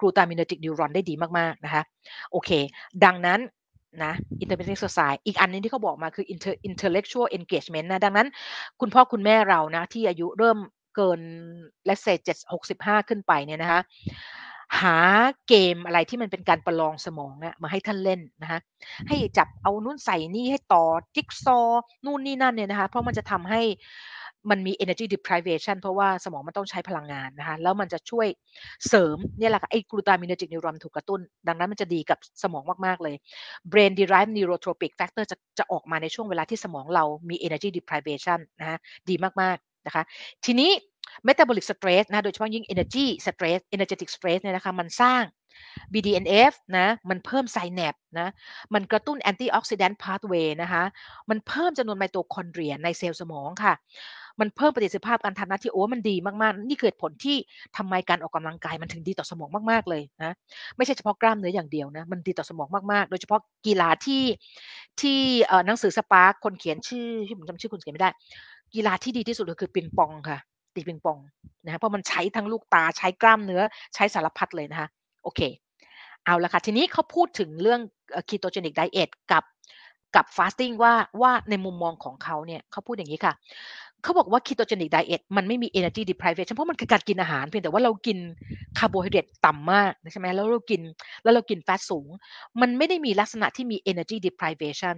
[0.00, 1.82] glutaminergic neuron ได้ดีมาก ๆ นะคะ
[2.32, 2.50] โอเค
[3.04, 3.40] ดังนั้น
[4.04, 4.12] นะ
[4.42, 8.28] intermittent exercise อีกอันนึงที่เขาบอกมาคือ inter intellectual engagement นะดังนั้น
[8.80, 10.58] คุณพ่อคุณแม่เรานะ ที่อายุเริ่ม
[10.96, 11.20] เกิน
[11.88, 13.80] let's say 7 65ขึ้นไปเนี่ยนะคะ
[14.80, 14.98] หา
[15.48, 18.60] เกมอะไรที่มันเป็นการประลองสมองอะมาให้ท่านเล่นนะคะ
[19.08, 20.84] ให้จับเอานู่นใส่นี่ให้ต่อ
[21.14, 21.68] จิ๊กซอว
[22.04, 23.60] นู่นนี่นั่นเนี่ยนะคะเพราะมันจะทำให้
[24.50, 28.26] มันมี energy deprivation เพราะว่าสมองมันต้องใช้พลังงานนะคะ แล้วมันจะช่วย
[28.88, 33.16] เสริมเนี่ยแหละค่ะไอ้กลูตามิน e r จิกนิวรอนถูกกระตุ้น ดังนั้นมันจะดีกับสมองมาก ๆ เลย
[33.72, 38.78] brain derived neurotropic factor จะจะออกมาในช่วงเวลาที่สมองเรามี energy deprivation นะคะ
[39.08, 40.02] ดีมาก ๆ นะคะ
[40.44, 40.70] ทีนี้
[41.28, 45.22] metabolic stress นะ โดยเฉพาะยิ่ง energy stress energetic stress เนี่ยนะคะ มันสร้าง
[45.92, 48.28] BDNF นะ มันเพิ่ม synapse นะ
[48.74, 50.84] มันกระตุ้น antioxidant pathway นะคะ
[51.30, 53.74] มันเพิ่มจำนวนไมโตคอนเดรียในเซลล์สมองค่ะ
[54.40, 57.36] มันเพิ่มประสิทธิภาพการทำหน้าที่โอ้มันดีมากๆ นี่คือผลที่
[57.76, 60.32] ทำไมการออกกำลังกายมันถึงดีต่อสมองมากๆเลยนะ
[60.76, 64.24] ไม่ใช่เฉพาะกล้ามเนื้ออย่างเดียวนะมันดีต่อสมองมากๆ โดยเฉพาะกีฬาที่
[65.00, 65.18] ที่
[65.66, 68.10] หนังสือ Spark คนเขียนชื่อที่ผมจำชื่อคนเขียนไม่ได้
[68.74, 70.38] กีฬาที่ดีที่สุดก็คือปิงปองค่ะ
[70.74, 71.18] ตีปิงปอง
[71.64, 73.62] นะเพราะมันใช้ทั้งลูกตาใช้กล้ามเนื้อ
[73.94, 74.88] ใช้สารพัดเลยนะคะ
[75.22, 75.40] โอเค
[76.24, 77.80] เอาละค่ะทีนี้เขาพูดถึงเรื่อง
[78.28, 79.44] ketogenic diet กับ
[80.16, 83.32] กับ fasting ว่าว่าในมุมมองของเขาเนี่ยเขาพูดอย่างนี้ค่ะ
[84.02, 88.18] เขาบอกว่า ketogenic diet มันไม่มี energy deprivation เพราะมันคือการกินอาหารเพียงแต่ว่าเรากิน
[88.78, 90.80] คาร์โบไฮเดรตต่ำมากใช่ไหมแล้วเรากิน
[91.22, 92.08] แล้วเรากินแฟตสูง
[92.60, 94.96] มันไม่ได้มีลักษณะที่มี energy deprivation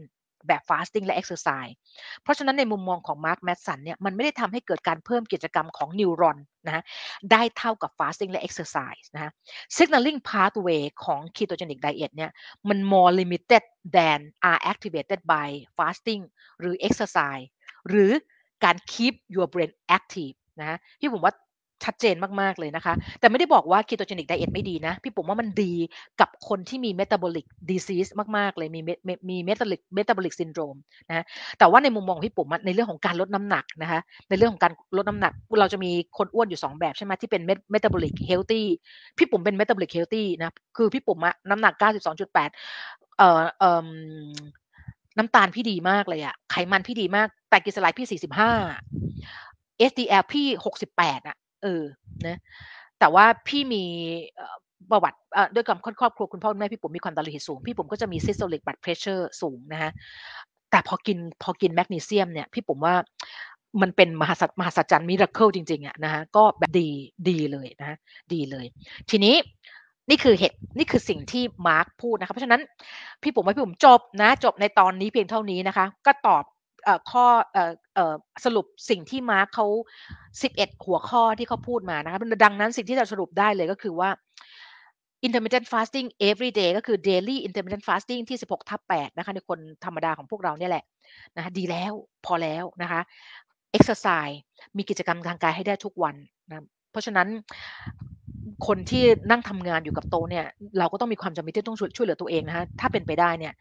[0.49, 1.75] แบบ fasting และ exercise
[2.23, 6.83] เพราะฉะนั้นในมุมมองของ Mark m a d s o n เนี่ยมันไม่ได้ทำให้เกิดการเพิ่มกิจกรรมของนิวรอนนะ
[7.33, 9.33] ได้เท่ากับ fasting และ exercise นะ
[9.77, 12.31] signaling pathway ของ ketogenic diet เนี่ย
[12.69, 13.63] มัน more limited
[13.97, 14.19] than
[14.51, 15.49] are activated by
[15.79, 16.23] fasting
[16.61, 17.47] หรือ exercise
[17.89, 18.13] หรือ
[18.65, 21.35] การ keep your brain active นะที่ผมว่า
[21.87, 25.73] ชัดเจนมาก ๆ เลยนะคะ แต่ไม่ได้บอกว่า ketogenic diet ไม่ดีนะ พี่ผมว่ามันดี
[26.21, 28.81] กับคนที่มี metabolic disease มาก ๆ เลย มี
[29.31, 31.25] มี metabolic metabolic syndrome นะ
[31.59, 37.43] แต่ว่าในมุมมองพี่ผมในเรื่องของการลดน้ำหนักนะคะ ในเรื่องของการลดน้ำหนัก เราจะมีคนอ้วนอยู่ 2 แบบใช่ไหมที่เป็น
[37.75, 38.63] metabolic healthy
[39.19, 42.51] พี่ผมเป็น metabolic healthy นะ คือพี่ผมอะน้ำหนัก 92.8
[43.19, 43.89] เอ่อเอ่อ
[45.21, 48.21] น้ำตาลพี่ดีมากเลยอะไขมันพี่ดีมาก แต่กิสไลพี่
[48.99, 50.47] 45 SDL พี่
[50.87, 51.85] 68อะเออ
[52.27, 52.39] นะ
[52.99, 53.85] แต่ว่าพี่มี
[54.91, 55.19] ประวัติ
[55.55, 59.91] ด้วยกับครอบครัวคุณพ่อคุณแม่พี่ผมมีความดันโลหิตสูง พี่ผมก็จะมี systolic blood pressure สูงนะฮะ
[60.71, 62.95] แต่พอกินพอกินแมกนีเซียมเนี่ย พี่ผมว่า
[63.83, 66.89] มันเป็นมหัศมหัศจรรย์ miracle จริงๆอะนะฮะก็แบบดี
[67.29, 67.97] ดีเลยนะ
[68.33, 68.67] ดีเลย
[69.11, 69.35] ทีนี้
[70.11, 72.61] นี่คือเหตุนี่คือสิ่งที่มาร์คพูดนะคะ เพราะฉะนั้น
[73.23, 76.45] พี่ผมว่าพี่ผมจบนะ จบในตอนนี้เพียงเท่านี้นะคะ ก็ตอบ
[77.11, 77.27] ข้อ
[78.45, 79.67] สรุปสิ่งที่มาร์คเขา
[80.25, 84.11] 11 หัวข้อที่เขาพูดมานะคะดังนั้นสิ่งที่เราสรุปได้เลยก็คือว่า
[85.27, 90.85] intermittent fasting every day ก็คือ daily intermittent fasting ที่ 16 ทับ 8 นะคะ ในคนธรรมดาของพวกเราเนี่ยแหละ
[91.37, 91.93] นะคะดีแล้ว
[92.27, 93.01] พอแล้วนะคะ
[93.77, 94.37] exercise
[94.77, 96.15] มีกิจกรรมทางกายให้ได้ทุกวัน
[96.49, 97.29] นะเพราะฉะนั้น
[98.67, 100.45] คนที่นั่งทำงานอยู่กับโตเนี่ย
[100.79, 103.53] เราก็ต้องมีความจำเป็นที่ต้องช่วยเหลือตัวเองนะฮะถ้าเป็นไปได้เนี่ย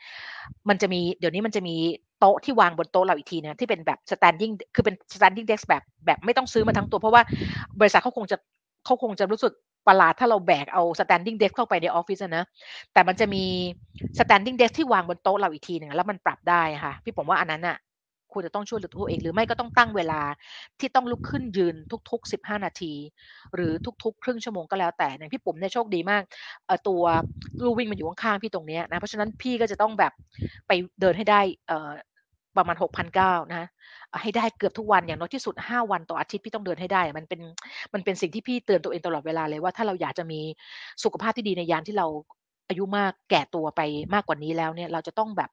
[0.69, 1.75] มันจะมีเดี๋ยวนี้มันจะมี
[2.19, 7.21] โต๊ะที่วางบนโต๊ะเราอีกทีนะที่เป็นแบบ standing คือเป็น standing desk แบบแบบไม่ต้องซื้อมาทั้งตัว เพราะว่า
[7.80, 8.38] บริษัทเขาคงจะ
[8.86, 9.53] เขาคงจะรู้สึก
[9.88, 12.45] ประหลาดถ้าเราแบกเอา standing desk เข้าไปในออฟฟิศนะ
[12.93, 13.43] แต่มันจะมี
[14.19, 17.77] standing desk ที่วางบนโต๊ะเราอีกทีหนึ่งแล้วมันปรับได้ค่ะ พี่ผมว่าอันนั้นอะ
[18.34, 20.21] ควรจะต้องช่วยเหลือตัวเอง หรือไม่ก็ต้องตั้งเวลา
[20.80, 21.75] ที่ต้องลุกขึ้นยืน
[22.11, 22.93] ทุก ๆ 15 นาที
[23.55, 23.71] หรือ
[24.03, 26.23] ทุก ๆ ครึ่งชั่วโมงก็แล้วแต่อย่างพี่ปุ๋มเนี่ยโชคดีมาก
[26.88, 27.01] ตัว
[27.63, 30.13] ลูวิ่งมันอยู่ข้างๆพี่ตรงนี้นะเพราะฉะนั้นพี่ก็จะต้องแบบ
[30.67, 30.71] ไป
[31.01, 31.41] เดินให้ได้
[32.57, 33.67] ประมาณ6,900นะ
[34.21, 37.41] ให้ได้เกือบทุกวันอย่างน้อยที่สุด 5 วันต่ออาทิตย์พี่ต้องเดินให้ได้ มันเป็น
[37.93, 40.41] มันเป็นสิ่งที่พี่เตือนตัวเองตลอดเวลาเลยว่าถ้าเราอยากจะมี
[41.03, 42.07] สุขภาพที่ดีในยามที่เรา
[42.69, 43.82] อายุมากแก่ตัวไป
[44.13, 45.49] มากกว่านี้แล้วเนี่ยเราจะต้องแบบ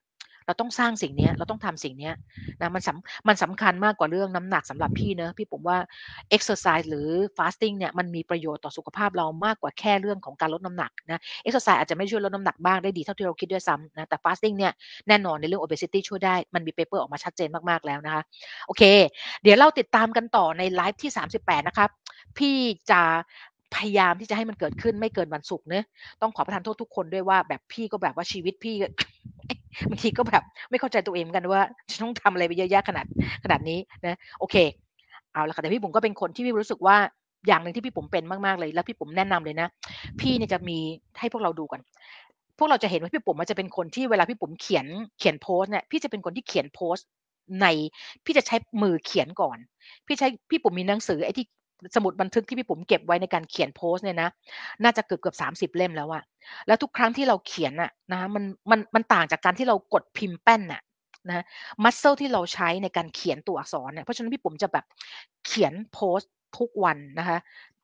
[0.47, 2.11] เราต้องสร้างสิ่งนี้เราต้องทำสิ่งนี้
[2.61, 5.79] นะมันสำมันสำคัญมากกว่าเรื่องน้ำหนักสำหรับพี่เนะพี่ผมว่า
[6.37, 14.73] exercise หรือ fasting เนี่ยมันมีประโยชน์ต่อสุขภาพเรามากกว่าแค่เรื่องของการลดน้ำหนักนะ exercise อาจจะไม่ช่วยลดน้ำหนักบ้างได้ดีเท่าที่เราคิดด้วยซ้ำนะแต่ fasting เนี่ย
[15.09, 18.23] แน่นอนในเรื่อง obesity ช่วยได้มันมี paper ออกมาชัดเจนมากๆแล้วนะคะ
[18.67, 18.83] โอเค
[19.43, 21.91] เดี๋ยวเราติดตามกันต่อในไลฟ์ที่ 38 นะครับ
[22.39, 22.55] พี่
[22.91, 23.03] จะ
[23.77, 25.85] พยายามที่จะให้มันเกิดขึ้นไม่เกินวันศุกร์เนะ
[26.23, 28.75] ต้องขอประทานโทษทุกคนด้วยว่าแบบพี่ก็แบบว่าชีวิตพี่
[29.91, 31.61] บางทีก็แบบไม่เข้าใจตัวเองเหมือนกันว่า
[31.91, 33.07] จะต้องทำอะไรไปเยอะแยะขนาด
[33.45, 34.57] ขนาดนี้นะ โอเค
[35.33, 36.97] เอาละค่ะแต่พี่ผมก็เป็นคนที่พี่รู้สึกว่า
[37.47, 39.69] อย่างหนึ่งที่พี่ผมเป็นมากๆเลย แล้วพี่ผมแนะนำเลยนะ
[40.21, 40.79] พี่เนี่ยจะมี
[41.21, 41.81] ให้พวกเราดูกัน
[42.59, 44.87] พวกเราจะเห็นว่าพี่ผมมันจะเป็นคนที่เวลาพี่ผมเขียน
[45.19, 46.97] เขียนโพสเนี่ยพี่จะเป็นคนที่เขียนโพส
[47.63, 47.67] ใน
[48.25, 49.59] พี่จะใช้มือเขียนก่อน
[50.07, 51.47] พี่ใช้พี่ผมมีหนังสือไอ้ที่
[51.95, 54.29] สมุดบันทึกที่พี่ผมเก็บไว้ในการเขียนโพสเนี่ยนะ
[54.83, 56.23] น่าจะเกือบเกือบสามสิบเล่มแล้วอะ
[56.67, 60.83] แล้วทุกครั้งที่เราเขียนอะนะมันมันมันต่างจากการที่เรากดพิมพ์แป้นอะ
[61.29, 61.45] นะ
[61.85, 64.85] muscle ที่เราใช้ในการเขียนตัวอักษรเนี่ยเพราะฉะนั้นพี่ผมจะแบบ
[65.47, 67.39] เขียนโพสโพทุกวันนะคะ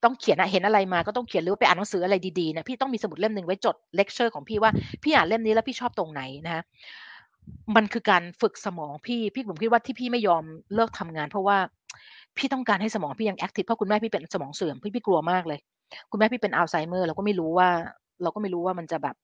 [0.04, 4.70] ต้องเขียนเห็นอะไรมาก็ต้องเขียนหรือไปอ่านหนังสืออะไรดีๆนะพี่ต้องมีสมุดเล่มหนึ่งไว้จดเลคเชอร์ของพี่ว่า
[5.02, 6.62] พี่อ่านเล่มนี้แล้วพี่ชอบตรงไหนนะคะ
[7.76, 11.58] มันคือการฝึกสมองพี่พี่ผมคิดว่าที่พี่ไม่ยอมเลิกทำงาน เพราะว่า
[12.36, 15.58] พี่ต้องการให้สมองพี่ยัง active เพราะคุณแม่พี่เป็นสมองเสื่อมพี่พี่กลัวมากเลย
[16.10, 17.68] คุณแม่พี่เป็นอัลไซเมอร์เราก็ไม่รู้ว่า
[18.22, 19.16] เราก็ไม่รู้ว่ามันจะแบบ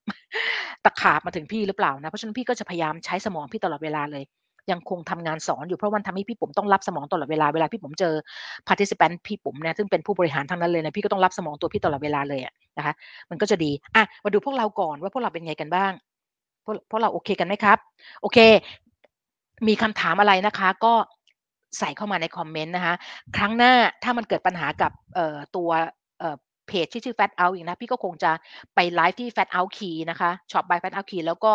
[0.85, 4.25] ตะขาบมาถึงพี่หรือเปล่านะเพราะฉะนั้นพี่ก็จะพยายามใช้สมองพี่ตลอดเวลาเลย
[4.71, 8.15] ยังคงทำงานสอนอยู่เพราะมันทำให้พี่ปุ๋มต้องรับสมองตลอดเวลาเวลาพี่ปุ๋มเจอ
[8.69, 12.41] participant พี่ปุ๋มเนี่ยซึ่งเป็นผู้บริหารทั้งนั้นเลยนะพี่ก็ต้องรับสมองตัวพี่ตลอดเวลาเลย
[12.79, 12.95] นะคะ
[13.31, 15.93] มันก็จะดีอะมาดูพวกเราก่อนว่าพวกเราเป็นไงกันบ้าง
[16.65, 17.79] พวกพวกเราโอเคกันไหมครับ
[18.23, 18.39] โอเค
[19.69, 20.95] มีคำถามอะไรนะคะ ก็
[21.79, 22.95] ใส่เข้ามาในคอมเมนต์นะคะ
[23.37, 24.93] ครั้งหน้าถ้ามันเกิดปัญหากับ
[25.57, 25.71] ตัว
[26.69, 28.33] เพจที่ชื่อ Fat Out อีกนะ พี่ก็คงจะ
[28.75, 31.53] ไปไลฟ์ที่ Fat Out Key นะคะช็อป by Fat Out Key แล้วก็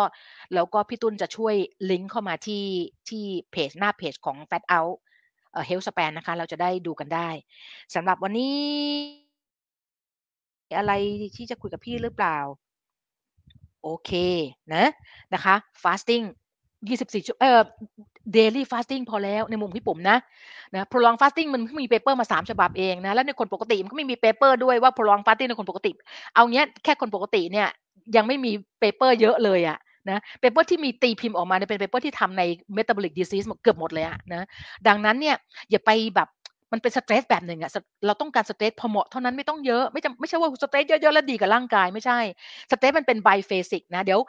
[0.54, 1.54] แล้วก็พี่ตุ้นจะช่วย
[1.90, 2.64] ลิงก์เข้ามาที่
[3.08, 4.94] ที่เพจหน้าเพจของ Fat Out
[5.52, 7.28] เอ่อ Health Span นะคะ เราจะได้ดูกันได้
[7.94, 8.56] สำหรับวันนี้
[10.78, 10.92] อะไร
[11.36, 12.38] ที่จะคุยกับพี่หรือเปล่า
[13.82, 14.10] โอเค
[14.74, 14.84] นะ
[15.34, 16.24] นะคะ fasting
[16.88, 17.60] 24ชั่วเอ่อ
[18.36, 20.16] daily fasting พอแล้วในมุมพี่ผมนะ
[20.74, 25.90] นะ prolong fasting มันเพิ่งมี paper มา3ฉบับเองนะแล้วในคนปกติมันก็ไม่มี paper ด้วยว่า prolong fasting ในคนปกติ
[26.34, 27.68] เอาเงี้ยแค่คนปกติเนี่ย
[28.16, 29.78] ยังไม่มี paper เยอะเลยอะ
[30.10, 32.42] นะ paper ที่มีตีพิมพ์ออกมาเนี่ยเป็น paper ที่ทำใน
[32.76, 34.46] metabolic disease เกือบหมดเลยอะนะ
[34.88, 35.36] ดังนั้นเนี่ย
[35.70, 36.28] อย่าไปแบบ
[36.74, 37.70] มันเป็น stress แบบหนึ่งอะ
[38.06, 42.18] เราต้องการ stress พอเหมาะเท่านั้นไม่ต้องเยอะไม่จำไม่ใช่ว่า stress เยอะๆแล้วดีกับร่างกายไม่ใช่
[42.70, 44.20] stress มันเป็น biphasic นะ เดี๋ยว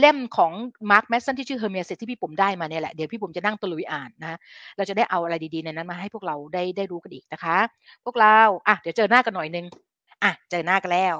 [0.00, 0.52] เล่มของ
[0.90, 4.38] มาร์คแมตสันที่ชื่อ Hormesis ที่พี่ผมได้มาเนี่ยแหละ เดี๋ยวพี่ผมจะนั่งตะลุยอ่านนะ
[4.76, 7.56] เราจะได้เอาอะไรดีๆในนั้นมาให้พวกเราได้ได้รู้กันอีกนะคะ
[8.04, 8.38] พวกเรา
[8.68, 9.66] อะเดี๋ยวเจอหน้ากันหน่อยนึง
[10.22, 11.16] อะเจอหน้ากันแล้ว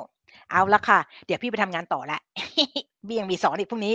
[0.50, 2.18] เอาละค่ะ เดี๋ยวพี่ไปทำงานต่อละ
[3.08, 3.94] พี่ยังมีสอนอีกพรุ่งนี้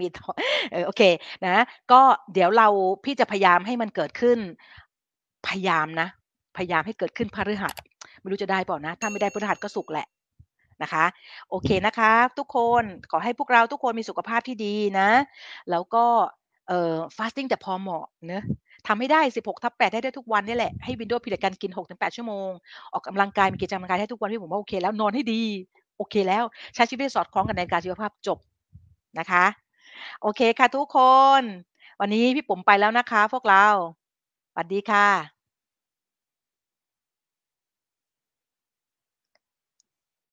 [0.00, 0.28] มีต่อ
[0.72, 1.02] เออโอเค
[1.46, 2.00] นะ ก็
[2.34, 2.68] เดี๋ยวเรา
[3.04, 4.38] พี่จะพยายามให้มันเกิดขึ้น
[5.48, 6.08] พยายามนะ
[6.56, 7.74] พยายามให้เกิดขึ้นพฤหัส
[8.20, 10.06] ไม่รู้จะได้เปล่านะ ถ้าไม่ได้พฤหัสก็สุกแหละ
[10.82, 11.04] นะคะ
[11.50, 15.08] โอเคนะคะ ทุกคนขอให้พวกเราทุกคนมีสุขภาพที่ดีนะ
[15.70, 16.04] แล้วก็
[16.68, 18.42] เอ่อ fasting แต่พอเหมาะเนะ
[18.86, 22.50] ทำให้ได้ 16ทับ8ได้ได้ทุกวันนี่แหละ ให้วินโดว์พิจการกิน 6-8 ชั่วโมง
[22.92, 25.42] ออกกำลังกาย มีกิจกรรมกายให้ทุกวันพี่ผมว่าโอเคแล้ว นอนให้ดี
[25.96, 26.44] โอเคแล้ว
[26.74, 28.38] ใช้ชีวิตสอดคล้องกับในการชีวภาพจบ
[29.18, 29.44] นะคะ
[30.22, 30.98] โอเคค่ะทุกค
[31.40, 31.42] น
[32.00, 33.66] วันนี้พี่ปุ๋มไปแล้วนะคะ พวกเรา
[34.52, 35.35] สวัสดีค่ะ